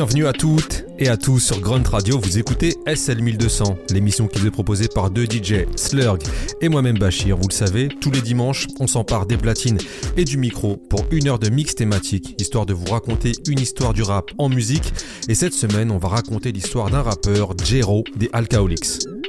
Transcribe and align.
Bienvenue 0.00 0.26
à 0.26 0.32
toutes 0.32 0.86
et 0.98 1.08
à 1.08 1.18
tous 1.18 1.40
sur 1.40 1.60
Grunt 1.60 1.86
Radio, 1.86 2.18
vous 2.18 2.38
écoutez 2.38 2.70
SL1200, 2.86 3.92
l'émission 3.92 4.28
qui 4.28 4.38
vous 4.38 4.46
est 4.46 4.50
proposée 4.50 4.88
par 4.88 5.10
deux 5.10 5.26
DJ, 5.26 5.66
Slurg 5.76 6.16
et 6.62 6.70
moi-même 6.70 6.96
Bachir. 6.96 7.36
Vous 7.36 7.48
le 7.48 7.52
savez, 7.52 7.88
tous 8.00 8.10
les 8.10 8.22
dimanches, 8.22 8.66
on 8.78 8.86
s'empare 8.86 9.26
des 9.26 9.36
platines 9.36 9.76
et 10.16 10.24
du 10.24 10.38
micro 10.38 10.78
pour 10.78 11.04
une 11.10 11.28
heure 11.28 11.38
de 11.38 11.50
mix 11.50 11.74
thématique, 11.74 12.34
histoire 12.40 12.64
de 12.64 12.72
vous 12.72 12.86
raconter 12.86 13.32
une 13.46 13.60
histoire 13.60 13.92
du 13.92 14.02
rap 14.02 14.30
en 14.38 14.48
musique. 14.48 14.90
Et 15.28 15.34
cette 15.34 15.52
semaine, 15.52 15.90
on 15.90 15.98
va 15.98 16.08
raconter 16.08 16.50
l'histoire 16.50 16.88
d'un 16.88 17.02
rappeur, 17.02 17.52
Jero 17.62 18.02
des 18.16 18.30
Alcoholics. 18.32 19.19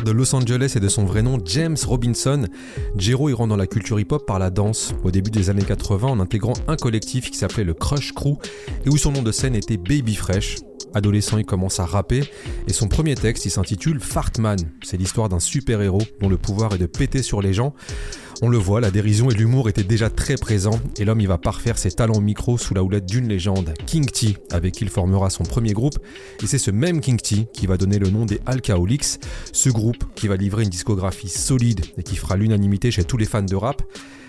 De 0.00 0.10
Los 0.10 0.34
Angeles 0.34 0.72
et 0.74 0.80
de 0.80 0.88
son 0.88 1.04
vrai 1.04 1.22
nom 1.22 1.38
James 1.44 1.76
Robinson, 1.86 2.46
Jero 2.96 3.28
y 3.28 3.34
dans 3.34 3.56
la 3.56 3.66
culture 3.66 4.00
hip-hop 4.00 4.26
par 4.26 4.38
la 4.38 4.48
danse 4.48 4.94
au 5.04 5.10
début 5.10 5.30
des 5.30 5.50
années 5.50 5.64
80 5.64 6.08
en 6.08 6.18
intégrant 6.18 6.54
un 6.66 6.76
collectif 6.76 7.30
qui 7.30 7.36
s'appelait 7.36 7.62
le 7.62 7.74
Crush 7.74 8.12
Crew 8.14 8.38
et 8.86 8.88
où 8.88 8.96
son 8.96 9.12
nom 9.12 9.22
de 9.22 9.30
scène 9.30 9.54
était 9.54 9.76
Baby 9.76 10.14
Fresh. 10.14 10.56
Adolescent, 10.94 11.38
il 11.38 11.44
commence 11.44 11.80
à 11.80 11.84
rapper 11.84 12.22
et 12.68 12.72
son 12.72 12.88
premier 12.88 13.14
texte, 13.14 13.46
il 13.46 13.50
s'intitule 13.50 14.00
Fartman. 14.00 14.58
C'est 14.82 14.96
l'histoire 14.96 15.28
d'un 15.28 15.40
super-héros 15.40 16.02
dont 16.20 16.28
le 16.28 16.36
pouvoir 16.36 16.74
est 16.74 16.78
de 16.78 16.86
péter 16.86 17.22
sur 17.22 17.42
les 17.42 17.52
gens. 17.52 17.74
On 18.44 18.48
le 18.48 18.58
voit, 18.58 18.80
la 18.80 18.90
dérision 18.90 19.30
et 19.30 19.34
l'humour 19.34 19.68
étaient 19.68 19.84
déjà 19.84 20.10
très 20.10 20.34
présents 20.34 20.80
et 20.98 21.04
l'homme 21.04 21.20
il 21.20 21.28
va 21.28 21.38
parfaire 21.38 21.78
ses 21.78 21.92
talents 21.92 22.20
micro 22.20 22.58
sous 22.58 22.74
la 22.74 22.82
houlette 22.82 23.06
d'une 23.06 23.28
légende, 23.28 23.72
King 23.86 24.06
T, 24.06 24.36
avec 24.50 24.74
qui 24.74 24.84
il 24.84 24.90
formera 24.90 25.30
son 25.30 25.44
premier 25.44 25.72
groupe. 25.72 25.98
Et 26.42 26.46
c'est 26.46 26.58
ce 26.58 26.72
même 26.72 27.00
King 27.00 27.18
T 27.18 27.46
qui 27.52 27.66
va 27.66 27.76
donner 27.76 28.00
le 28.00 28.10
nom 28.10 28.26
des 28.26 28.40
Alcoholics, 28.46 29.20
ce 29.52 29.70
groupe 29.70 30.04
qui 30.16 30.26
va 30.26 30.36
livrer 30.36 30.64
une 30.64 30.70
discographie 30.70 31.28
solide 31.28 31.84
et 31.96 32.02
qui 32.02 32.16
fera 32.16 32.36
l'unanimité 32.36 32.90
chez 32.90 33.04
tous 33.04 33.16
les 33.16 33.26
fans 33.26 33.42
de 33.42 33.54
rap. 33.54 33.82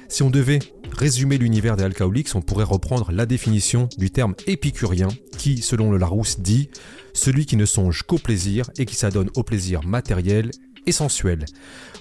Si 0.09 0.23
on 0.23 0.29
devait 0.29 0.59
résumer 0.91 1.37
l'univers 1.37 1.75
des 1.75 1.83
Alcoholics, 1.83 2.35
on 2.35 2.41
pourrait 2.41 2.63
reprendre 2.63 3.11
la 3.11 3.25
définition 3.25 3.89
du 3.97 4.11
terme 4.11 4.35
épicurien 4.47 5.07
qui, 5.37 5.61
selon 5.61 5.91
le 5.91 5.97
Larousse, 5.97 6.39
dit 6.39 6.69
celui 7.13 7.45
qui 7.45 7.57
ne 7.57 7.65
songe 7.65 8.03
qu'au 8.03 8.17
plaisir 8.17 8.69
et 8.77 8.85
qui 8.85 8.95
s'adonne 8.95 9.29
au 9.35 9.43
plaisir 9.43 9.83
matériel 9.83 10.51
et 10.85 10.91
sensuel. 10.91 11.45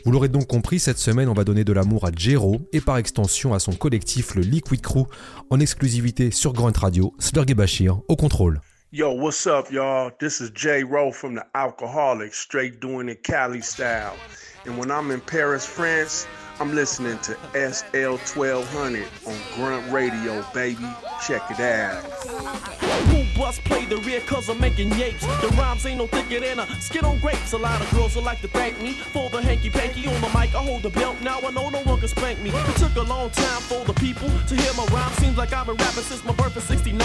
Vous 0.05 0.11
l'aurez 0.11 0.29
donc 0.29 0.49
compris, 0.49 0.81
cette 0.81 0.99
semaine, 0.99 1.29
on 1.29 1.35
va 1.35 1.45
donner 1.45 1.65
de 1.65 1.73
l'amour 1.73 2.05
à 2.05 2.11
Jero 2.15 2.61
et 2.73 2.81
par 2.81 2.97
extension 2.97 3.55
à 3.55 3.61
son 3.61 3.73
collectif, 3.73 4.35
le 4.35 4.43
Liquid 4.43 4.81
Crew, 4.81 5.07
en 5.51 5.61
exclusivité 5.61 6.31
sur 6.31 6.53
Grunt 6.53 6.77
Radio, 6.77 7.15
Slurg 7.19 7.55
Bachir, 7.55 8.01
au 8.09 8.17
contrôle. 8.17 8.61
Yo, 8.91 9.13
what's 9.13 9.47
up, 9.47 9.71
y'all? 9.71 10.11
This 10.19 10.41
is 10.41 10.51
J. 10.55 10.83
From 11.13 11.35
the 11.35 11.45
Alcoholics, 11.55 12.39
straight 12.39 12.79
doing 12.79 13.09
it 13.09 13.23
Cali 13.23 13.63
style. 13.63 14.17
And 14.67 14.77
when 14.77 14.91
I'm 14.91 15.11
in 15.11 15.21
Paris, 15.21 15.65
France, 15.65 16.27
I'm 16.61 16.75
listening 16.75 17.19
to 17.21 17.33
SL 17.73 18.17
1200 18.17 19.07
on 19.27 19.37
Grunt 19.55 19.93
Radio, 19.93 20.45
baby. 20.55 20.87
Check 21.27 21.43
it 21.51 21.61
out. 21.61 23.22
Who 23.43 23.49
bus 23.49 23.59
play 23.59 23.85
the 23.87 23.97
rear 23.97 24.21
cause 24.21 24.49
I'm 24.49 24.61
making 24.61 24.93
yapes. 24.93 25.27
The 25.43 25.49
rhymes 25.59 25.85
ain't 25.85 25.99
no 25.99 26.07
thicker 26.07 26.39
than 26.39 26.61
a 26.61 26.67
skin 26.81 27.05
on 27.05 27.19
grapes. 27.19 27.53
A 27.53 27.59
lot 27.59 27.81
of 27.81 27.91
girls 27.91 28.15
would 28.15 28.25
like 28.25 28.41
to 28.43 28.47
thank 28.47 28.81
me 28.81 28.93
for 28.93 29.31
the 29.31 29.43
hanky 29.43 29.69
panky 29.69 30.07
on 30.07 30.21
the 30.21 30.29
mic. 30.29 30.55
I 30.55 30.63
hold 30.63 30.83
the 30.83 30.91
belt, 30.91 31.21
now 31.23 31.41
I 31.41 31.51
know 31.51 31.69
no 31.69 31.81
one 31.83 31.99
can 31.99 32.07
spank 32.07 32.39
me. 32.41 32.51
It 32.51 32.77
took 32.77 32.95
a 32.95 33.03
long 33.03 33.31
time 33.31 33.61
for 33.63 33.85
the 33.85 33.95
people 33.95 34.29
to 34.47 34.55
hear 34.55 34.73
my 34.75 34.87
rhyme. 34.95 35.13
Seems 35.15 35.37
like 35.37 35.53
I've 35.53 35.67
been 35.67 35.75
rapping 35.75 36.05
since 36.05 36.25
my 36.25 36.33
birth 36.35 36.55
in 36.55 36.63
69. 36.63 37.01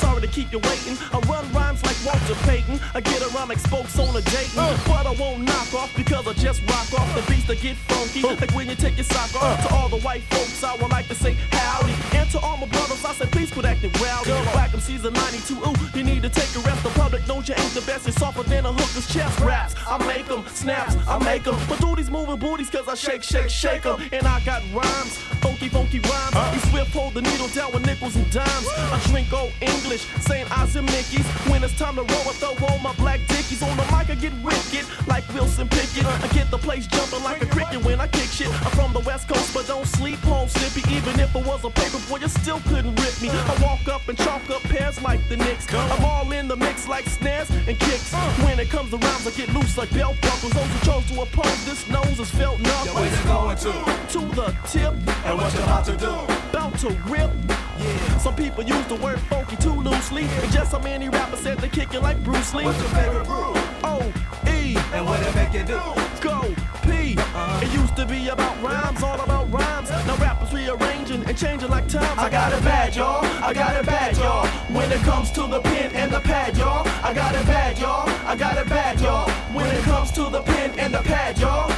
Sorry 0.00 0.22
to 0.22 0.28
keep 0.28 0.50
you 0.52 0.58
waiting. 0.60 0.96
I 1.12 1.18
run 1.28 1.44
rhymes 1.52 1.84
like 1.84 1.98
Walter 2.06 2.38
Payton. 2.48 2.80
I 2.94 3.02
get 3.02 3.20
around 3.20 3.48
like 3.50 3.58
spokes 3.58 3.98
on 3.98 4.16
a 4.16 4.22
Dayton. 4.22 4.56
But 4.88 5.04
I 5.04 5.12
won't 5.20 5.42
knock 5.42 5.74
off 5.74 5.94
because 5.96 6.26
I 6.26 6.32
just 6.32 6.62
rock 6.62 6.88
off 6.98 7.14
the 7.14 7.22
beats 7.30 7.46
that 7.48 7.60
get 7.60 7.76
funky. 7.76 8.22
Like 8.22 8.54
when 8.54 8.70
you 8.70 8.74
take 8.74 8.96
your 8.96 9.04
sock 9.04 9.34
off. 9.36 9.68
To 9.68 9.74
all 9.74 9.90
the 9.90 10.00
white 10.00 10.22
folks, 10.32 10.64
I 10.64 10.76
would 10.76 10.90
like 10.90 11.08
to 11.08 11.14
say 11.14 11.36
howdy. 11.52 11.94
And 12.16 12.30
to 12.30 12.38
all 12.38 12.56
my 12.56 12.68
brothers, 12.68 13.04
I 13.04 13.12
say 13.12 13.26
please 13.26 13.50
quit 13.50 13.66
acting 13.66 13.92
rowdy. 14.00 14.32
'em 14.74 14.80
season 14.80 15.12
92. 15.12 15.73
You 15.94 16.02
need 16.04 16.22
to 16.22 16.28
take 16.28 16.54
a 16.56 16.60
rest. 16.60 16.82
The 16.82 16.90
public 16.90 17.26
knows 17.28 17.48
you 17.48 17.54
ain't 17.56 17.74
the 17.74 17.82
best. 17.82 18.06
It's 18.08 18.16
softer 18.18 18.42
than 18.44 18.66
a 18.66 18.72
hooker's 18.72 19.06
chest 19.12 19.40
raps. 19.40 19.74
I 19.86 19.98
make 20.06 20.30
'em 20.30 20.44
snaps, 20.48 20.96
I 21.08 21.18
make 21.18 21.46
'em. 21.46 21.56
But 21.68 21.80
do 21.80 21.94
these 21.96 22.10
moving 22.10 22.36
booties 22.36 22.70
cause 22.70 22.88
I 22.88 22.94
shake, 22.94 23.22
shake, 23.22 23.50
shake 23.50 23.74
shake 23.74 23.86
'em. 23.86 24.00
And 24.12 24.26
I 24.26 24.40
got 24.44 24.62
rhymes, 24.72 25.18
oh, 25.44 25.53
funky, 25.54 25.68
funky 25.68 26.00
rhymes. 26.00 26.54
You 26.54 26.70
swift 26.70 26.92
hold 26.92 27.14
the 27.14 27.22
needle 27.22 27.48
down 27.48 27.72
with 27.72 27.86
nickels 27.86 28.16
and 28.16 28.28
dimes. 28.30 28.68
I 28.76 29.00
drink 29.06 29.32
old 29.32 29.52
English, 29.60 30.06
saying 30.26 30.46
Oz 30.50 30.76
and 30.76 30.86
Mickey's. 30.86 31.26
When 31.50 31.62
it's 31.62 31.76
time 31.78 31.94
to 31.96 32.02
roll, 32.02 32.26
I 32.26 32.34
throw 32.40 32.54
all 32.66 32.78
my 32.78 32.92
black 32.94 33.20
dickies. 33.28 33.62
On 33.62 33.76
the 33.76 33.84
mic, 33.84 34.10
I 34.10 34.16
get 34.16 34.32
wicked 34.42 34.86
like 35.06 35.24
Wilson 35.32 35.68
Pickett. 35.68 36.06
I 36.06 36.28
get 36.28 36.50
the 36.50 36.58
place 36.58 36.86
jumping 36.86 37.22
like 37.22 37.42
a 37.42 37.46
cricket 37.46 37.84
when 37.84 38.00
I 38.00 38.08
kick 38.08 38.30
shit. 38.30 38.48
I'm 38.48 38.72
from 38.72 38.92
the 38.92 39.00
West 39.00 39.28
Coast, 39.28 39.54
but 39.54 39.66
don't 39.66 39.86
sleep 39.86 40.18
home, 40.20 40.48
Slippy. 40.48 40.82
Even 40.92 41.18
if 41.20 41.34
it 41.34 41.46
was 41.46 41.64
a 41.64 41.70
paper 41.70 41.98
boy, 42.08 42.18
you 42.18 42.28
still 42.28 42.60
couldn't 42.68 42.96
rip 42.96 43.20
me. 43.22 43.30
I 43.30 43.54
walk 43.62 43.86
up 43.88 44.08
and 44.08 44.18
chalk 44.18 44.48
up 44.50 44.62
pairs 44.62 45.00
like 45.02 45.20
the 45.28 45.36
Knicks. 45.36 45.72
I'm 45.72 46.04
all 46.04 46.30
in 46.32 46.48
the 46.48 46.56
mix 46.56 46.88
like 46.88 47.06
snares 47.06 47.50
and 47.50 47.78
kicks. 47.78 48.12
When 48.44 48.58
it 48.58 48.70
comes 48.70 48.90
to 48.90 48.96
rhymes, 48.96 49.26
I 49.26 49.30
get 49.30 49.52
loose 49.54 49.78
like 49.78 49.90
belt 49.92 50.16
buckles. 50.20 50.52
Those 50.52 50.70
who 50.72 50.86
chose 50.86 51.06
to 51.10 51.20
oppose 51.22 51.64
this 51.64 51.88
nose 51.88 52.18
is 52.18 52.30
felt 52.30 52.58
knuckles. 52.60 52.86
Yo, 52.86 52.94
where 52.94 53.10
you 53.10 53.24
going 53.24 53.56
to? 53.56 53.72
To 54.14 54.20
the 54.34 54.54
tip, 54.68 54.94
And 55.24 55.43
what 55.44 55.52
you 55.52 55.60
about 55.60 55.84
to 55.84 55.96
do? 55.98 56.34
bout 56.52 56.78
to 56.78 56.88
rip. 57.06 57.30
Yeah. 57.78 58.18
Some 58.18 58.34
people 58.34 58.64
use 58.64 58.86
the 58.86 58.94
word 58.94 59.20
funky 59.28 59.56
too 59.56 59.74
loosely. 59.74 60.22
And 60.24 60.50
just 60.50 60.70
so 60.70 60.78
many 60.78 61.10
rappers 61.10 61.40
said 61.40 61.58
they 61.58 61.68
kick 61.68 61.92
it 61.92 62.00
like 62.00 62.22
Bruce 62.24 62.54
Lee. 62.54 62.64
What's 62.64 62.78
your 62.78 62.88
favorite 62.88 63.26
brew? 63.26 63.52
O 63.84 64.00
E 64.48 64.74
And 64.94 65.04
what 65.04 65.20
it 65.20 65.34
make 65.34 65.52
you 65.52 65.64
do? 65.64 65.82
go 66.22 66.40
P. 66.82 67.16
Uh-huh. 67.18 67.60
It 67.62 67.70
used 67.74 67.94
to 67.96 68.06
be 68.06 68.28
about 68.28 68.56
rhymes, 68.62 69.02
all 69.02 69.20
about 69.20 69.52
rhymes. 69.52 69.90
Now 69.90 70.16
rappers 70.16 70.50
rearranging 70.50 71.22
and 71.28 71.36
changing 71.36 71.68
like 71.68 71.88
times. 71.88 72.18
I 72.18 72.30
got 72.30 72.50
it 72.54 72.64
bad, 72.64 72.96
y'all. 72.96 73.22
I 73.44 73.52
got 73.52 73.76
it 73.76 73.84
bad, 73.84 74.16
y'all. 74.16 74.46
When 74.74 74.90
it 74.90 75.02
comes 75.02 75.30
to 75.32 75.42
the 75.46 75.60
pen 75.60 75.92
and 75.92 76.10
the 76.10 76.20
pad, 76.20 76.56
y'all. 76.56 76.88
I 77.02 77.12
got 77.12 77.34
it 77.34 77.46
bad, 77.46 77.78
y'all. 77.78 78.08
I 78.26 78.34
got 78.34 78.56
it 78.56 78.68
bad, 78.70 78.98
y'all. 78.98 79.28
When 79.52 79.66
it 79.66 79.82
comes 79.82 80.10
to 80.12 80.22
the 80.30 80.40
pen 80.40 80.78
and 80.78 80.94
the 80.94 81.02
pad, 81.02 81.38
y'all. 81.38 81.68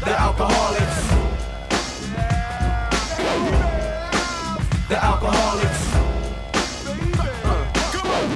The 0.00 0.20
alcoholics. 0.20 0.93
The 4.94 5.04
alcoholics. 5.04 5.90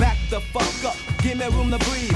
Back 0.00 0.18
the 0.28 0.40
fuck 0.40 0.90
up, 0.90 0.96
give 1.22 1.38
me 1.38 1.46
room 1.46 1.70
to 1.70 1.78
breathe. 1.78 2.07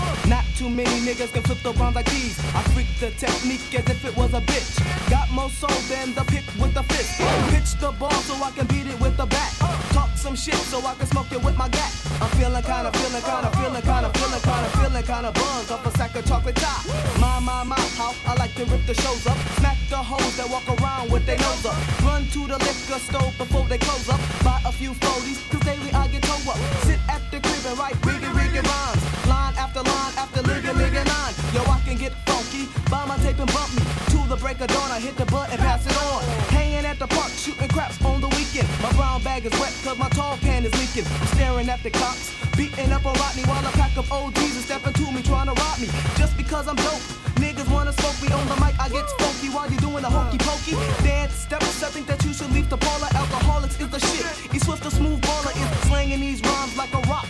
Too 0.62 0.70
many 0.70 1.00
niggas 1.02 1.32
can 1.32 1.42
flip 1.42 1.58
the 1.64 1.72
rhymes 1.72 1.96
like 1.96 2.06
these. 2.06 2.38
I 2.54 2.62
freak 2.70 2.86
the 3.00 3.10
technique 3.18 3.74
as 3.74 3.84
if 3.90 4.04
it 4.04 4.16
was 4.16 4.32
a 4.32 4.40
bitch. 4.42 4.78
Got 5.10 5.28
more 5.32 5.50
soul 5.50 5.74
than 5.90 6.14
the 6.14 6.22
pick 6.30 6.46
with 6.54 6.72
the 6.72 6.84
fist. 6.84 7.18
Pitch 7.50 7.74
the 7.82 7.90
ball 7.98 8.14
so 8.22 8.34
I 8.38 8.52
can 8.52 8.66
beat 8.70 8.86
it 8.86 8.94
with 9.00 9.16
the 9.16 9.26
bat. 9.26 9.50
Talk 9.90 10.10
some 10.14 10.36
shit 10.36 10.54
so 10.70 10.78
I 10.86 10.94
can 10.94 11.06
smoke 11.08 11.32
it 11.32 11.42
with 11.42 11.56
my 11.58 11.68
gat. 11.68 11.90
I'm 12.22 12.30
feeling 12.38 12.62
kinda, 12.62 12.94
feeling 12.94 13.24
kinda, 13.26 13.50
feeling 13.58 13.82
kinda, 13.82 14.08
feeling 14.14 14.42
kinda, 14.46 14.68
feeling 14.78 15.02
kinda 15.02 15.32
buzzed 15.34 15.72
off 15.72 15.84
a 15.84 15.90
sack 15.98 16.14
of 16.14 16.24
chocolate 16.26 16.54
top. 16.54 16.86
My, 17.18 17.40
my, 17.40 17.64
my, 17.64 17.82
how 17.98 18.14
I 18.24 18.34
like 18.38 18.54
to 18.54 18.64
rip 18.66 18.86
the 18.86 18.94
shows 18.94 19.26
up. 19.26 19.38
Smack 19.58 19.78
the 19.90 19.98
hoes 19.98 20.36
that 20.36 20.48
walk 20.48 20.68
around 20.78 21.10
with 21.10 21.26
their 21.26 21.38
nose 21.38 21.66
up. 21.66 21.74
Run 22.06 22.22
to 22.34 22.46
the 22.46 22.58
liquor 22.62 23.02
store 23.02 23.32
before 23.36 23.66
they 23.66 23.78
close 23.78 24.08
up. 24.08 24.20
Buy 24.44 24.62
a 24.64 24.70
few 24.70 24.94
40s, 24.94 25.42
cause 25.50 25.64
daily 25.66 25.90
I 25.90 26.06
get 26.06 26.22
toe 26.22 26.52
up. 26.52 26.58
Sit 26.86 27.00
at 27.08 27.22
the 27.32 27.40
crib 27.40 27.66
and 27.66 27.78
write 27.80 27.98
riggy, 28.06 28.30
riggy 28.52 28.62
rhymes. 28.68 29.26
Line 29.26 29.54
after 29.56 29.82
line 29.82 30.12
after 30.16 30.42
ligga, 30.42 30.72
ligga 30.72 31.04
line. 31.08 31.34
Yo, 31.54 31.62
I 31.70 31.80
can 31.84 31.96
get 31.96 32.12
funky, 32.26 32.68
buy 32.90 33.04
my 33.06 33.16
tape 33.18 33.38
and 33.38 33.50
bump 33.52 33.72
me. 33.74 33.82
To 34.12 34.28
the 34.28 34.36
break 34.36 34.60
of 34.60 34.68
dawn, 34.68 34.90
I 34.90 35.00
hit 35.00 35.16
the 35.16 35.26
button, 35.26 35.58
pass 35.58 35.86
it 35.86 35.96
on. 35.96 36.22
Hanging 36.52 36.84
at 36.84 36.98
the 36.98 37.06
park, 37.06 37.30
shooting 37.32 37.68
craps 37.68 38.02
on 38.04 38.20
the 38.20 38.28
weekend. 38.28 38.68
My 38.82 38.92
brown 38.92 39.22
bag 39.22 39.46
is 39.46 39.52
wet, 39.60 39.72
cause 39.84 39.98
my 39.98 40.08
tall 40.10 40.36
can 40.38 40.64
is 40.64 40.74
leaking. 40.80 41.10
I'm 41.20 41.26
staring 41.28 41.68
at 41.68 41.82
the 41.82 41.90
cops, 41.90 42.34
beating 42.56 42.92
up 42.92 43.06
on 43.06 43.14
Rodney 43.14 43.42
while 43.44 43.64
a 43.64 43.72
pack 43.72 43.96
of 43.96 44.10
OGs 44.10 44.56
are 44.58 44.66
stepping 44.68 44.92
to 44.94 45.12
me, 45.12 45.22
trying 45.22 45.48
to 45.48 45.54
rob 45.54 45.78
me. 45.78 45.88
Just 46.16 46.36
because 46.36 46.68
I'm 46.68 46.76
dope. 46.76 47.02
Niggas 47.42 47.68
wanna 47.72 47.92
smoke 47.92 48.18
me 48.22 48.28
on 48.32 48.46
the 48.48 48.56
mic, 48.62 48.78
I 48.78 48.88
get 48.88 49.08
funky 49.18 49.48
while 49.48 49.68
you're 49.68 49.80
doing 49.80 50.02
the 50.02 50.10
hokey 50.10 50.38
pokey. 50.38 50.76
Dance 51.02 51.34
steps, 51.34 51.82
I 51.82 51.88
think 51.88 52.06
that 52.06 52.22
you 52.24 52.32
should 52.32 52.52
leave 52.52 52.68
the 52.68 52.76
parlor. 52.76 53.08
Alkaholiks 53.18 53.80
is 53.80 53.88
the 53.88 53.98
shit. 53.98 54.54
E 54.54 54.58
Swift, 54.58 54.84
the 54.84 54.90
smooth 54.90 55.20
baller, 55.22 55.52
is 55.56 55.88
slanging 55.88 56.20
these 56.20 56.40
rhymes 56.42 56.76
like 56.76 56.92
a 56.94 57.00
rock. 57.10 57.26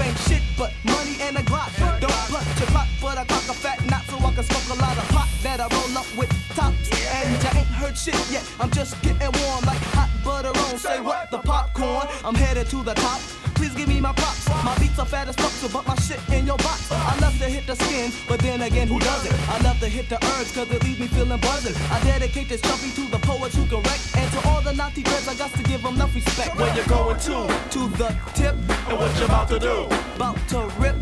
Ain't 0.00 0.18
shit, 0.18 0.42
but 0.58 0.72
money 0.84 1.16
and 1.20 1.36
a 1.36 1.42
Glock. 1.42 1.70
Don't 2.00 2.10
punch 2.10 2.58
your 2.58 2.68
clock, 2.68 2.88
but 3.00 3.16
I 3.16 3.24
cock 3.24 3.48
a 3.48 3.54
fat 3.54 3.84
knot 3.86 4.02
so 4.08 4.16
I 4.18 4.32
can 4.32 4.42
smoke 4.42 4.76
a 4.76 4.80
lot 4.80 4.98
of 4.98 5.08
pot 5.08 5.28
that 5.42 5.60
I 5.60 5.68
roll 5.68 5.98
up 5.98 6.06
with 6.16 6.30
tops. 6.54 6.90
And 7.14 7.42
ya 7.42 7.50
ain't 7.54 7.68
heard 7.68 7.96
shit 7.96 8.18
yet, 8.30 8.44
I'm 8.58 8.70
just 8.70 9.00
getting 9.02 9.30
warm 9.42 9.64
like 9.64 9.78
hot 9.94 10.10
butter 10.24 10.48
on. 10.48 10.78
Say 10.78 11.00
what? 11.00 11.30
The 11.30 11.38
popcorn. 11.38 12.08
I'm 12.24 12.34
headed 12.34 12.68
to 12.70 12.82
the 12.82 12.94
top. 12.94 13.20
Please 13.54 13.74
give 13.74 13.88
me 13.88 14.00
my 14.00 14.12
props. 14.12 14.48
My 14.64 14.76
beats 14.78 14.98
are 14.98 15.06
fat 15.06 15.28
as 15.28 15.36
fuck, 15.36 15.50
so 15.50 15.68
put 15.68 15.86
my 15.86 15.94
shit 15.96 16.20
in 16.32 16.46
your 16.46 16.56
box. 16.58 16.90
I 16.90 17.16
love 17.20 17.36
to 17.38 17.44
hit 17.48 17.66
the 17.66 17.76
skin, 17.76 18.12
but 18.28 18.40
then 18.40 18.62
again, 18.62 18.88
who 18.88 18.98
doesn't? 18.98 19.48
I 19.48 19.58
love 19.62 19.78
to 19.80 19.88
hit 19.88 20.08
the 20.08 20.16
herbs, 20.16 20.52
cause 20.54 20.70
it 20.70 20.82
leaves 20.84 20.98
me 21.00 21.06
feeling 21.08 21.40
buzzing. 21.40 21.74
I 21.90 22.02
dedicate 22.04 22.48
this 22.48 22.60
jumping 22.60 22.92
to 22.92 23.10
the 23.10 23.18
poets 23.26 23.54
who 23.56 23.64
can 23.66 23.82
wreck. 23.82 24.00
And 24.16 24.30
to 24.32 24.48
all 24.48 24.60
the 24.62 24.72
naughty 24.72 25.02
dreads, 25.02 25.28
I 25.28 25.34
got 25.34 25.52
to 25.52 25.62
give 25.62 25.82
them 25.82 25.94
enough 25.94 26.14
respect. 26.14 26.56
Where 26.56 26.74
you 26.76 26.84
going 26.86 27.18
to? 27.20 27.36
To 27.70 27.88
the 27.96 28.08
tip, 28.34 28.54
And 28.88 28.98
what 28.98 29.18
you 29.18 29.24
about 29.24 29.48
to 29.48 29.58
do? 29.58 29.88
about 30.16 30.36
to 30.48 30.60
rip. 30.78 30.96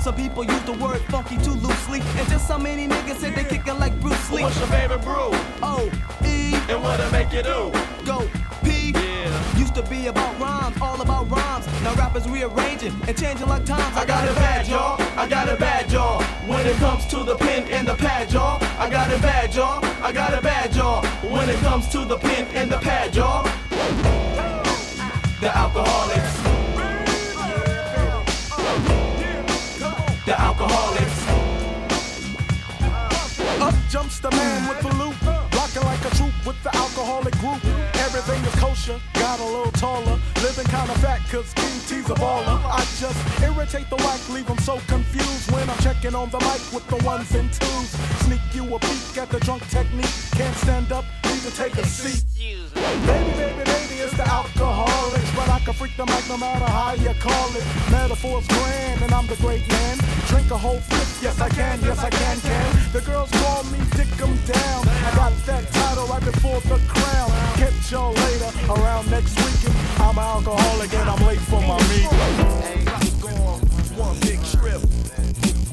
Some 0.00 0.14
people 0.16 0.44
use 0.44 0.62
the 0.62 0.72
word 0.72 1.00
funky 1.10 1.36
too 1.38 1.52
loosely, 1.52 2.00
and 2.00 2.28
just 2.28 2.48
so 2.48 2.58
many 2.58 2.88
niggas 2.88 3.16
say 3.16 3.30
they 3.30 3.44
kickin' 3.44 3.78
like 3.78 3.98
Bruce 4.00 4.30
Lee. 4.30 4.42
What's 4.42 4.58
your 4.58 4.68
favorite 4.68 5.02
brew? 5.02 5.30
O 5.62 5.90
E 6.24 6.54
And 6.70 6.82
what 6.82 6.98
it 7.00 7.12
make 7.12 7.30
you 7.32 7.42
do? 7.42 7.70
go. 8.06 8.28
Used 9.70 9.84
to 9.84 9.88
be 9.88 10.08
about 10.08 10.36
rhymes, 10.40 10.76
all 10.80 11.00
about 11.00 11.30
rhymes. 11.30 11.64
Now 11.84 11.94
rappers 11.94 12.28
rearranging 12.28 12.92
and 13.06 13.16
changing 13.16 13.46
like 13.46 13.64
times. 13.64 13.96
I 13.96 14.04
got 14.04 14.28
it 14.28 14.34
bad, 14.34 14.66
y'all. 14.66 15.00
I 15.16 15.28
got 15.28 15.48
it 15.48 15.60
bad, 15.60 15.92
y'all. 15.92 16.20
When 16.48 16.66
it 16.66 16.74
comes 16.78 17.06
to 17.06 17.22
the 17.22 17.36
pen 17.36 17.68
and 17.68 17.86
the 17.86 17.94
pad, 17.94 18.32
y'all. 18.32 18.58
I 18.80 18.90
got 18.90 19.12
it 19.12 19.22
bad, 19.22 19.54
y'all. 19.54 19.84
I 20.02 20.10
got 20.10 20.32
it 20.34 20.42
bad, 20.42 20.74
y'all. 20.74 21.04
When 21.30 21.48
it 21.48 21.60
comes 21.60 21.86
to 21.90 22.04
the 22.04 22.18
pen 22.18 22.48
and 22.52 22.72
the 22.72 22.78
pad, 22.78 23.14
y'all. 23.14 23.44
The 25.40 25.56
alcoholics. 25.56 26.34
The 30.26 30.40
alcoholics. 30.40 31.26
Up 33.62 33.74
jumps 33.88 34.18
the 34.18 34.30
man 34.32 34.68
with 34.68 34.80
the 34.80 34.96
loop, 34.96 35.14
the 36.62 36.76
alcoholic 36.76 37.34
group. 37.38 37.64
Everything 38.06 38.42
is 38.44 38.54
kosher, 38.56 39.00
got 39.14 39.40
a 39.40 39.44
little 39.44 39.72
taller, 39.72 40.18
living 40.42 40.66
kinda 40.66 40.94
fat 41.00 41.20
cause 41.30 41.52
King 41.54 41.80
Tee's 41.88 42.10
a 42.10 42.14
baller. 42.14 42.60
I 42.64 42.80
just 42.98 43.18
irritate 43.42 43.88
the 43.88 43.96
whack, 43.96 44.20
leave 44.28 44.46
them 44.46 44.58
so 44.58 44.78
confused 44.86 45.50
when 45.52 45.68
I'm 45.70 45.78
checking 45.78 46.14
on 46.14 46.28
the 46.30 46.38
mic 46.40 46.60
with 46.72 46.86
the 46.88 46.96
ones 47.04 47.34
and 47.34 47.52
twos. 47.52 47.88
Sneak 48.24 48.42
you 48.52 48.64
a 48.74 48.78
peek 48.78 49.18
at 49.18 49.30
the 49.30 49.40
drunk 49.40 49.66
technique, 49.68 50.14
can't 50.32 50.56
stand 50.56 50.92
up, 50.92 51.04
to 51.42 51.50
take 51.56 51.74
a 51.76 51.86
seat. 51.86 52.22
Baby, 52.36 53.30
baby, 53.36 53.64
baby, 53.64 53.94
it's 54.04 54.14
the 54.16 54.26
alcoholics, 54.28 55.30
but 55.34 55.48
I 55.48 55.58
can 55.60 55.72
freak 55.72 55.96
the 55.96 56.04
mic 56.04 56.28
no 56.28 56.36
matter 56.36 56.66
how 56.66 56.92
you 56.92 57.14
call 57.18 57.48
it. 57.56 57.64
Metaphors 57.90 58.46
grand, 58.46 59.02
and 59.02 59.12
I'm 59.12 59.26
the 59.26 59.36
great 59.36 59.66
man. 59.68 59.96
Drink 60.28 60.50
a 60.50 60.58
whole 60.58 60.80
fifth, 60.80 61.22
yes 61.22 61.40
I 61.40 61.48
can, 61.48 61.80
yes 61.80 61.98
I 61.98 62.10
can, 62.10 62.40
can. 62.40 62.92
The 62.92 63.00
girls 63.00 63.30
call 63.30 63.64
me 63.64 63.78
Dick 63.96 64.12
'em 64.20 64.36
down. 64.44 64.88
I 64.88 65.10
got 65.16 65.32
that 65.46 65.64
title 65.72 66.06
right 66.06 66.24
before 66.24 66.60
the 66.60 66.78
crown. 66.88 67.30
Catch 67.56 67.90
y'all 67.90 68.12
later 68.12 68.50
around 68.68 69.10
next 69.10 69.34
weekend. 69.40 69.76
I'm 69.98 70.18
an 70.18 70.24
alcoholic 70.24 70.92
and 70.92 71.08
I'm 71.08 71.26
late 71.26 71.40
for 71.48 71.62
my 71.62 71.78
meeting. 71.88 72.10
One 73.96 74.18
big 74.20 74.40
trip. 74.44 74.80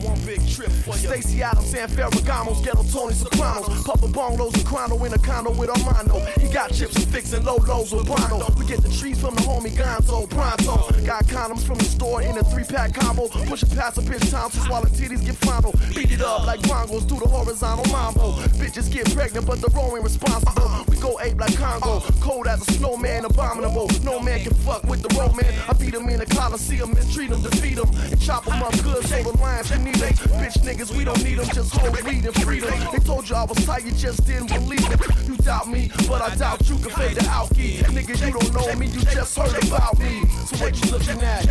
One 0.08 0.26
big 0.26 0.48
trip 0.48 0.72
for 0.72 0.96
you. 0.96 1.10
Stacy 1.10 1.44
Adams 1.44 1.74
and 1.74 1.92
Ferragamos, 1.92 2.64
Ghetto 2.64 2.84
Tony 2.84 3.14
Sopranos. 3.14 3.84
Papa 3.84 4.08
Bongos 4.08 4.54
and 4.54 4.66
Chrono 4.66 5.04
in 5.04 5.14
a 5.14 5.18
condo 5.18 5.52
with 5.52 5.70
Armando. 5.70 6.20
He 6.40 6.48
got 6.48 6.72
chips 6.72 6.96
and 6.96 7.08
fixing 7.08 7.44
low 7.44 7.58
lows 7.58 7.92
with 7.92 8.08
Bono. 8.08 8.48
We 8.58 8.66
get 8.66 8.82
the 8.82 8.90
trees 8.90 9.20
from 9.20 9.36
the 9.36 9.42
homie 9.42 9.76
Gonzo 9.76 10.30
Pronto. 10.30 11.06
Got 11.06 11.26
condoms 11.26 11.66
from 11.66 11.78
the 11.78 11.86
store 11.86 12.22
in 12.22 12.38
a 12.38 12.44
three 12.44 12.64
pack 12.64 12.94
combo. 12.94 13.28
Pushing 13.28 13.70
past 13.70 13.98
a 13.98 14.02
bitch 14.02 14.32
Thompson 14.32 14.70
while 14.70 14.82
the 14.82 14.90
titties 14.90 15.26
get 15.26 15.36
fondled. 15.36 15.78
Beat 15.94 16.12
it 16.12 16.22
up 16.22 16.46
like 16.46 16.62
bongos 16.62 17.08
do 17.08 17.20
the 17.20 17.28
horizontal 17.28 17.86
mambo. 17.92 18.32
Bitches 18.56 18.92
get 18.92 19.14
pregnant, 19.14 19.46
but 19.46 19.60
the 19.60 19.68
row 19.70 19.96
ain't 19.96 20.04
responsible. 20.04 20.86
We 20.88 20.98
go 20.98 21.20
ape 21.22 21.38
like 21.38 21.56
Congo. 21.58 22.00
Cold 22.22 22.48
as 22.48 22.66
a 22.68 22.72
snowman, 22.74 23.26
abominable. 23.26 23.90
No 24.04 24.20
man 24.22 24.40
can 24.40 24.54
fuck 24.64 24.84
with 24.86 25.02
the 25.02 25.14
romance. 25.20 25.54
I 25.68 25.74
beat 25.74 25.94
him 25.94 26.08
in 26.08 26.20
the 26.20 26.26
Coliseum, 26.26 26.94
mistreat 26.94 27.30
him, 27.30 27.42
defeat 27.42 27.78
him, 27.78 27.90
and 28.12 28.22
chop 28.22 28.46
him 28.46 28.64
up 28.64 28.72
good 28.84 29.04
so 29.06 29.22
the 29.24 29.38
lions 29.38 29.70
can 29.70 29.88
eat 29.88 29.97
him. 30.02 30.30
Bitch 30.40 30.58
niggas, 30.64 30.96
we 30.96 31.04
don't 31.04 31.24
need 31.24 31.40
them, 31.40 31.48
just 31.54 31.74
hold 31.74 32.02
weed 32.04 32.26
and 32.26 32.36
freedom. 32.44 32.70
They 32.92 33.00
told 33.00 33.30
you 33.30 33.36
I 33.36 33.44
was 33.44 33.66
tight, 33.66 33.86
you 33.86 33.92
just 33.92 34.26
didn't 34.26 34.48
believe 34.48 34.90
it. 34.92 35.00
You 35.28 35.36
doubt 35.38 35.68
me, 35.68 35.92
but 36.08 36.22
I 36.22 36.36
doubt 36.36 36.68
you 36.70 36.78
can 36.78 36.92
fade 36.92 37.16
the 37.16 37.22
alky. 37.22 37.78
Nigga, 37.96 38.16
you 38.26 38.32
don't 38.32 38.54
know 38.54 38.76
me, 38.76 38.88
you 38.88 39.02
just 39.02 39.38
heard 39.38 39.64
about 39.66 39.98
me. 40.00 40.26
So 40.46 40.58
what 40.58 40.76
you 40.84 40.92
looking 40.92 41.22
at? 41.22 41.46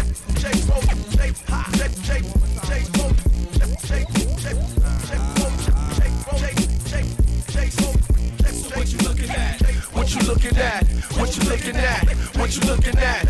What 8.76 8.92
you 8.92 8.98
looking 8.98 9.30
at? 9.30 9.62
What 9.94 10.14
you 10.14 10.20
looking 10.28 10.56
at? 10.56 10.86
What 11.16 11.36
you 11.36 11.42
looking 11.48 11.76
at? 11.76 12.08
What 12.36 12.56
you 12.56 12.62
looking 12.68 12.98
at? 12.98 13.26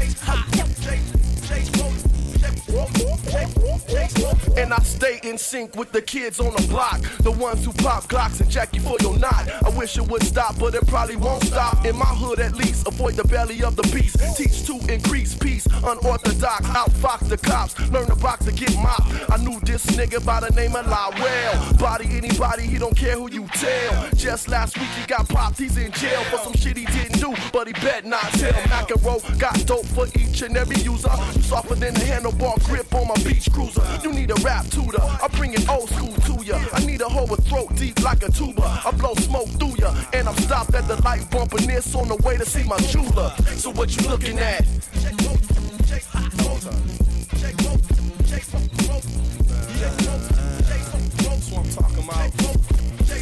And 4.57 4.73
I 4.73 4.79
stay 4.83 5.21
in 5.23 5.39
sync 5.39 5.77
with 5.77 5.93
the 5.93 6.03
kids 6.03 6.41
on 6.41 6.53
the 6.55 6.67
block, 6.69 7.01
the 7.21 7.31
ones 7.31 7.65
who 7.65 7.73
pop 7.73 8.05
Glocks 8.05 8.41
and 8.41 8.51
Jackie 8.51 8.79
for 8.79 8.97
your 9.01 9.17
knot. 9.19 9.49
I 9.65 9.69
wish 9.71 9.97
it 9.97 10.07
would 10.09 10.23
stop, 10.25 10.59
but 10.59 10.75
it 10.75 10.87
probably 10.87 11.17
won't 11.17 11.45
stop. 11.45 11.85
In 11.85 11.97
my 11.97 12.05
hood, 12.07 12.41
at 12.41 12.55
least, 12.55 12.87
avoid 12.87 13.15
the 13.15 13.25
belly 13.25 13.63
of 13.63 13.77
the 13.77 13.83
beast. 13.95 14.17
Teach 14.37 14.67
to 14.67 14.75
increase 14.93 15.35
peace, 15.35 15.67
unorthodox, 15.67 16.67
outfox 16.69 17.29
the 17.29 17.37
cops. 17.37 17.79
Learn 17.91 18.09
the 18.09 18.17
box 18.17 18.45
to 18.47 18.53
get 18.53 18.75
mopped. 18.77 19.31
I 19.31 19.37
knew 19.37 19.61
this 19.61 19.87
nigga 19.87 20.25
by 20.25 20.41
the 20.41 20.51
name 20.51 20.75
of 20.75 20.87
Lyle. 20.87 21.77
Body 21.79 22.09
anybody, 22.11 22.65
he 22.65 22.79
don't 22.79 22.97
care 22.97 23.15
who 23.15 23.31
you 23.31 23.47
tell. 23.55 24.09
Just 24.15 24.49
last 24.49 24.79
week 24.79 24.89
he 24.99 25.07
got 25.07 25.29
popped, 25.29 25.59
he's 25.59 25.77
in 25.77 25.93
jail 25.93 26.23
for 26.25 26.39
some 26.39 26.55
shit 26.55 26.77
he 26.77 26.87
didn't 26.87 27.21
do, 27.21 27.35
but 27.53 27.67
he 27.67 27.73
bet 27.75 28.05
not 28.05 28.23
tell. 28.33 28.53
Mac 28.69 28.91
and 28.91 29.03
roll 29.05 29.21
got 29.39 29.55
dope 29.67 29.87
for 29.87 30.07
each 30.19 30.43
and 30.43 30.57
every 30.57 30.77
user. 30.77 31.11
You 31.35 31.43
softer 31.43 31.75
than 31.75 31.95
the 31.95 32.01
handlebar 32.01 32.57
grip 32.67 32.93
on 32.95 33.07
my 33.09 33.15
beach 33.23 33.51
cruiser. 33.53 33.83
You 34.03 34.13
need 34.13 34.31
a 34.31 34.35
rap 34.43 34.67
tutor, 34.67 35.01
I 35.01 35.29
bring 35.33 35.55
it 35.55 35.69
old 35.69 35.89
school 35.89 36.13
to 36.13 36.45
ya. 36.45 36.59
I 36.73 36.85
need 36.85 37.01
a 37.01 37.09
hoe 37.09 37.27
with 37.27 37.47
throat 37.49 37.75
deep 37.77 38.03
like 38.03 38.23
a 38.23 38.31
tuba. 38.31 38.83
I 38.85 38.91
blow 38.91 39.15
smoke 39.15 39.49
through 39.59 39.77
ya, 39.79 39.95
and 40.13 40.29
I'm 40.29 40.37
stopped 40.39 40.75
at 40.75 40.87
the 40.89 41.01
light 41.03 41.31
bumping 41.31 41.67
this 41.67 41.95
on 41.95 42.09
the 42.09 42.17
way 42.17 42.37
to 42.37 42.45
see 42.45 42.65
my 42.65 42.79
jeweler. 42.79 43.31
So 43.57 43.71
what 43.71 43.97
you 43.97 44.09
looking 44.09 44.39
at? 44.39 44.65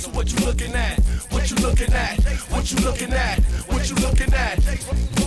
So 0.05 0.11
what 0.11 0.33
you 0.33 0.45
looking 0.45 0.75
at? 0.75 0.99
What 1.31 1.51
you 1.51 1.57
looking 1.57 1.93
at? 1.93 2.21
What 2.51 2.71
you 2.71 2.79
looking 2.79 3.13
at? 3.13 3.41
What 3.69 3.91
you 3.91 3.97
looking 3.97 4.35
at? 4.35 5.24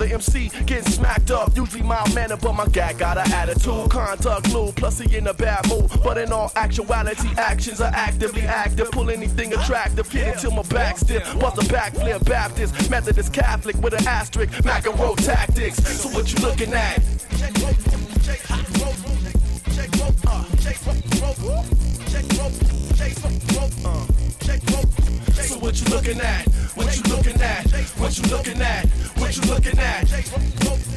Another 0.00 0.14
MC 0.14 0.48
getting 0.64 0.90
smacked 0.90 1.30
up. 1.30 1.54
Usually 1.54 1.82
mild 1.82 2.14
mannered, 2.14 2.40
but 2.40 2.54
my 2.54 2.66
guy 2.68 2.94
got 2.94 3.18
an 3.18 3.30
attitude. 3.34 3.90
Contact 3.90 4.50
lube, 4.50 4.74
plus 4.74 4.98
he 4.98 5.14
in 5.14 5.26
a 5.26 5.34
bad 5.34 5.68
mood. 5.68 5.90
But 6.02 6.16
in 6.16 6.32
all 6.32 6.50
actuality, 6.56 7.28
actions 7.36 7.82
are 7.82 7.92
actively 7.94 8.40
active. 8.40 8.90
Pull 8.92 9.10
anything 9.10 9.52
attractive, 9.52 10.08
get 10.10 10.36
until 10.36 10.52
my 10.52 10.62
back 10.62 10.96
stiff. 10.96 11.22
Bust 11.38 11.58
a 11.58 11.66
backflip, 11.70 12.24
Baptist, 12.24 12.90
Methodist, 12.90 13.34
Catholic 13.34 13.76
with 13.76 13.92
an 13.92 14.08
asterisk. 14.08 14.64
Mac 14.64 14.86
and 14.86 14.98
roll 14.98 15.16
tactics. 15.16 15.76
So 16.00 16.08
what 16.08 16.32
you 16.32 16.38
looking 16.48 16.72
at? 16.72 17.02
So 25.42 25.58
what 25.58 25.78
you 25.78 25.86
looking 25.94 26.20
at? 26.20 26.46
What 26.74 26.96
you 26.96 27.02
looking 27.14 27.42
at? 27.42 27.66
What 27.98 28.16
you 28.16 28.24
looking 28.30 28.62
at? 28.62 28.86
What 29.30 29.36
you 29.36 29.54
looking 29.54 29.78
at? 29.78 30.89